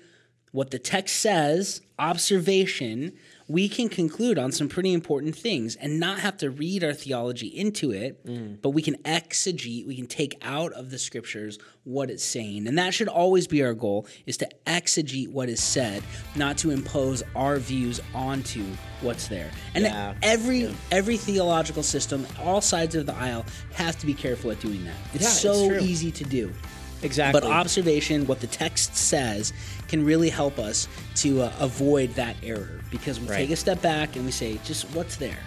what 0.51 0.69
the 0.69 0.79
text 0.79 1.15
says, 1.17 1.81
observation, 1.97 3.13
we 3.47 3.67
can 3.67 3.89
conclude 3.89 4.37
on 4.37 4.51
some 4.51 4.69
pretty 4.69 4.93
important 4.93 5.35
things 5.35 5.75
and 5.75 5.99
not 5.99 6.19
have 6.19 6.37
to 6.37 6.49
read 6.49 6.83
our 6.83 6.93
theology 6.93 7.47
into 7.47 7.91
it, 7.91 8.61
but 8.61 8.69
we 8.71 8.81
can 8.81 8.95
exegete, 9.03 9.85
we 9.85 9.95
can 9.95 10.07
take 10.07 10.37
out 10.41 10.71
of 10.73 10.91
the 10.91 10.97
scriptures 10.97 11.59
what 11.83 12.09
it's 12.09 12.23
saying. 12.23 12.67
And 12.67 12.77
that 12.77 12.93
should 12.93 13.07
always 13.09 13.47
be 13.47 13.63
our 13.63 13.73
goal 13.73 14.07
is 14.25 14.37
to 14.37 14.49
exegete 14.65 15.29
what 15.29 15.49
is 15.49 15.61
said, 15.61 16.03
not 16.35 16.57
to 16.59 16.71
impose 16.71 17.21
our 17.35 17.57
views 17.57 17.99
onto 18.15 18.63
what's 19.01 19.27
there. 19.27 19.51
And 19.75 19.83
Yeah. 19.83 20.13
every 20.21 20.73
every 20.91 21.17
theological 21.17 21.83
system, 21.83 22.25
all 22.39 22.61
sides 22.61 22.95
of 22.95 23.05
the 23.05 23.15
aisle 23.15 23.45
have 23.73 23.99
to 23.99 24.05
be 24.05 24.13
careful 24.13 24.51
at 24.51 24.59
doing 24.61 24.85
that. 24.85 24.95
It's 25.13 25.23
Yeah, 25.23 25.51
so 25.51 25.67
true. 25.69 25.79
easy 25.79 26.11
to 26.11 26.23
do. 26.23 26.53
Exactly. 27.01 27.41
But 27.41 27.49
observation, 27.49 28.25
what 28.27 28.39
the 28.39 28.47
text 28.47 28.95
says, 28.95 29.51
can 29.89 30.05
really 30.05 30.29
help 30.29 30.57
us 30.57 30.87
to 31.15 31.41
uh, 31.41 31.51
avoid 31.59 32.11
that 32.15 32.37
error 32.41 32.79
because 32.93 33.19
we 33.19 33.27
Right. 33.27 33.37
take 33.37 33.49
a 33.49 33.55
step 33.55 33.81
back 33.81 34.15
and 34.15 34.23
we 34.23 34.31
say, 34.31 34.59
just 34.63 34.85
what's 34.91 35.15
there? 35.17 35.39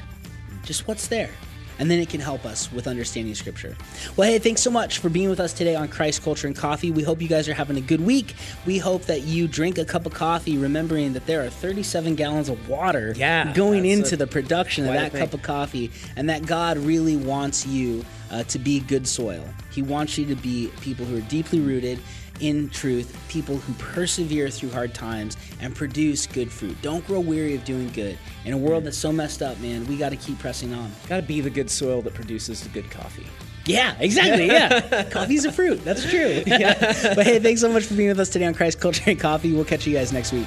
Just 0.64 0.86
what's 0.88 1.06
there? 1.06 1.30
And 1.78 1.90
then 1.90 1.98
it 2.00 2.08
can 2.08 2.20
help 2.20 2.44
us 2.46 2.72
with 2.72 2.86
understanding 2.88 3.34
Scripture. 3.34 3.76
Well, 4.16 4.28
hey, 4.28 4.38
thanks 4.38 4.62
so 4.62 4.70
much 4.70 4.98
for 4.98 5.10
being 5.10 5.28
with 5.28 5.38
us 5.38 5.52
today 5.52 5.76
on 5.76 5.88
Christ 5.88 6.22
Culture 6.24 6.46
and 6.46 6.56
Coffee. 6.56 6.90
We 6.90 7.02
hope 7.02 7.20
you 7.22 7.28
guys 7.28 7.48
are 7.50 7.54
having 7.54 7.76
a 7.76 7.82
good 7.82 8.00
week. 8.00 8.34
We 8.64 8.78
hope 8.78 9.02
that 9.04 9.22
you 9.24 9.46
drink 9.46 9.76
a 9.78 9.84
cup 9.84 10.06
of 10.06 10.14
coffee, 10.14 10.56
remembering 10.56 11.12
that 11.12 11.26
there 11.26 11.44
are 11.44 11.50
37 11.50 12.14
gallons 12.16 12.48
of 12.48 12.66
water 12.68 13.14
Yeah, 13.16 13.52
going 13.52 13.84
into 13.84 14.14
a- 14.14 14.16
the 14.18 14.26
production 14.26 14.86
of 14.88 14.94
that 14.94 15.12
cup 15.12 15.34
of 15.34 15.42
coffee, 15.42 15.90
and 16.16 16.28
that 16.30 16.46
God 16.46 16.78
really 16.78 17.16
wants 17.16 17.66
you 17.66 18.04
uh, 18.30 18.42
to 18.44 18.58
be 18.58 18.80
good 18.80 19.06
soil. 19.06 19.44
He 19.70 19.82
wants 19.82 20.16
you 20.18 20.24
to 20.26 20.34
be 20.34 20.70
people 20.80 21.04
who 21.06 21.16
are 21.18 21.28
deeply 21.28 21.60
rooted 21.60 22.00
in 22.40 22.68
truth, 22.70 23.16
people 23.28 23.56
who 23.58 23.72
persevere 23.74 24.50
through 24.50 24.70
hard 24.70 24.92
times 24.94 25.36
and 25.60 25.74
produce 25.74 26.26
good 26.26 26.50
fruit. 26.50 26.76
Don't 26.82 27.06
grow 27.06 27.20
weary 27.20 27.54
of 27.54 27.64
doing 27.64 27.88
good. 27.90 28.18
In 28.44 28.52
a 28.52 28.58
world 28.58 28.84
that's 28.84 28.98
so 28.98 29.12
messed 29.12 29.42
up, 29.42 29.58
man, 29.60 29.86
we 29.86 29.96
got 29.96 30.10
to 30.10 30.16
keep 30.16 30.38
pressing 30.38 30.72
on. 30.74 30.90
Got 31.08 31.16
to 31.16 31.22
be 31.22 31.40
the 31.40 31.50
good 31.50 31.70
soil 31.70 32.02
that 32.02 32.14
produces 32.14 32.60
the 32.62 32.68
good 32.68 32.90
coffee. 32.90 33.26
Yeah, 33.64 33.96
exactly. 33.98 34.46
Yeah. 34.56 35.04
Coffee's 35.10 35.44
a 35.44 35.52
fruit. 35.52 35.84
That's 35.84 36.08
true. 36.08 36.42
Yeah. 36.46 36.74
But 37.14 37.26
hey, 37.26 37.38
thanks 37.38 37.60
so 37.60 37.72
much 37.72 37.84
for 37.84 37.94
being 37.94 38.08
with 38.10 38.20
us 38.20 38.28
today 38.28 38.46
on 38.46 38.54
Christ 38.54 38.80
Culture 38.80 39.10
and 39.10 39.18
Coffee. 39.18 39.52
We'll 39.52 39.64
catch 39.64 39.86
you 39.86 39.94
guys 39.94 40.12
next 40.12 40.32
week. 40.32 40.46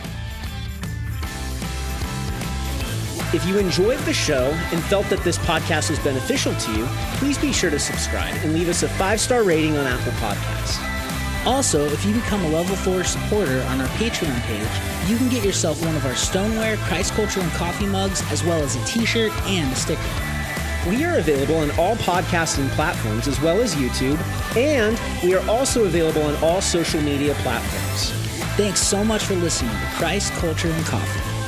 If 3.32 3.46
you 3.46 3.60
enjoyed 3.60 4.00
the 4.00 4.14
show 4.14 4.46
and 4.72 4.84
felt 4.86 5.08
that 5.10 5.24
this 5.24 5.38
podcast 5.38 5.92
was 5.92 6.00
beneficial 6.00 6.56
to 6.56 6.72
you, 6.72 6.86
please 7.18 7.38
be 7.38 7.54
sure 7.54 7.70
to 7.70 7.78
subscribe 7.78 8.34
and 8.38 8.54
leave 8.54 8.70
us 8.70 8.82
a 8.82 8.90
five 8.90 9.20
star 9.20 9.44
rating 9.44 9.78
on 9.78 9.86
Apple 9.86 10.14
Podcasts. 10.14 10.99
Also, 11.46 11.86
if 11.86 12.06
you 12.06 12.14
become 12.14 12.44
a 12.46 12.50
level 12.50 12.76
4 12.76 13.04
supporter 13.04 13.62
on 13.70 13.82
our 13.82 13.88
Patreon 13.98 14.40
page, 14.42 15.10
you 15.10 15.18
can 15.18 15.30
get 15.30 15.44
yourself 15.44 15.84
one 15.86 15.96
of 15.96 16.06
our 16.06 16.16
stoneware, 16.16 16.78
Christ 16.78 17.14
Culture, 17.14 17.40
and 17.40 17.52
coffee 17.54 17.86
mugs, 17.86 18.22
as 18.32 18.44
well 18.44 18.62
as 18.62 18.76
a 18.76 18.86
t 18.86 19.06
shirt 19.06 19.32
and 19.48 19.72
a 19.72 19.76
sticker. 19.76 20.02
We 20.88 21.04
are 21.06 21.18
available 21.18 21.56
on 21.56 21.72
all 21.72 21.96
podcasting 21.98 22.70
platforms 22.72 23.28
as 23.28 23.40
well 23.42 23.60
as 23.60 23.76
YouTube, 23.76 24.20
and 24.56 25.00
we 25.24 25.34
are 25.36 25.50
also 25.50 25.86
available 25.86 26.24
on 26.24 26.36
all 26.44 26.62
social 26.62 27.02
media 27.02 27.34
platforms. 27.36 28.12
Thanks 28.56 28.82
so 28.82 29.04
much 29.04 29.24
for 29.24 29.36
listening 29.36 29.72
to 29.72 29.86
Christ 29.96 30.34
Culture 30.34 30.70
and 30.70 30.86
Coffee. 30.86 31.39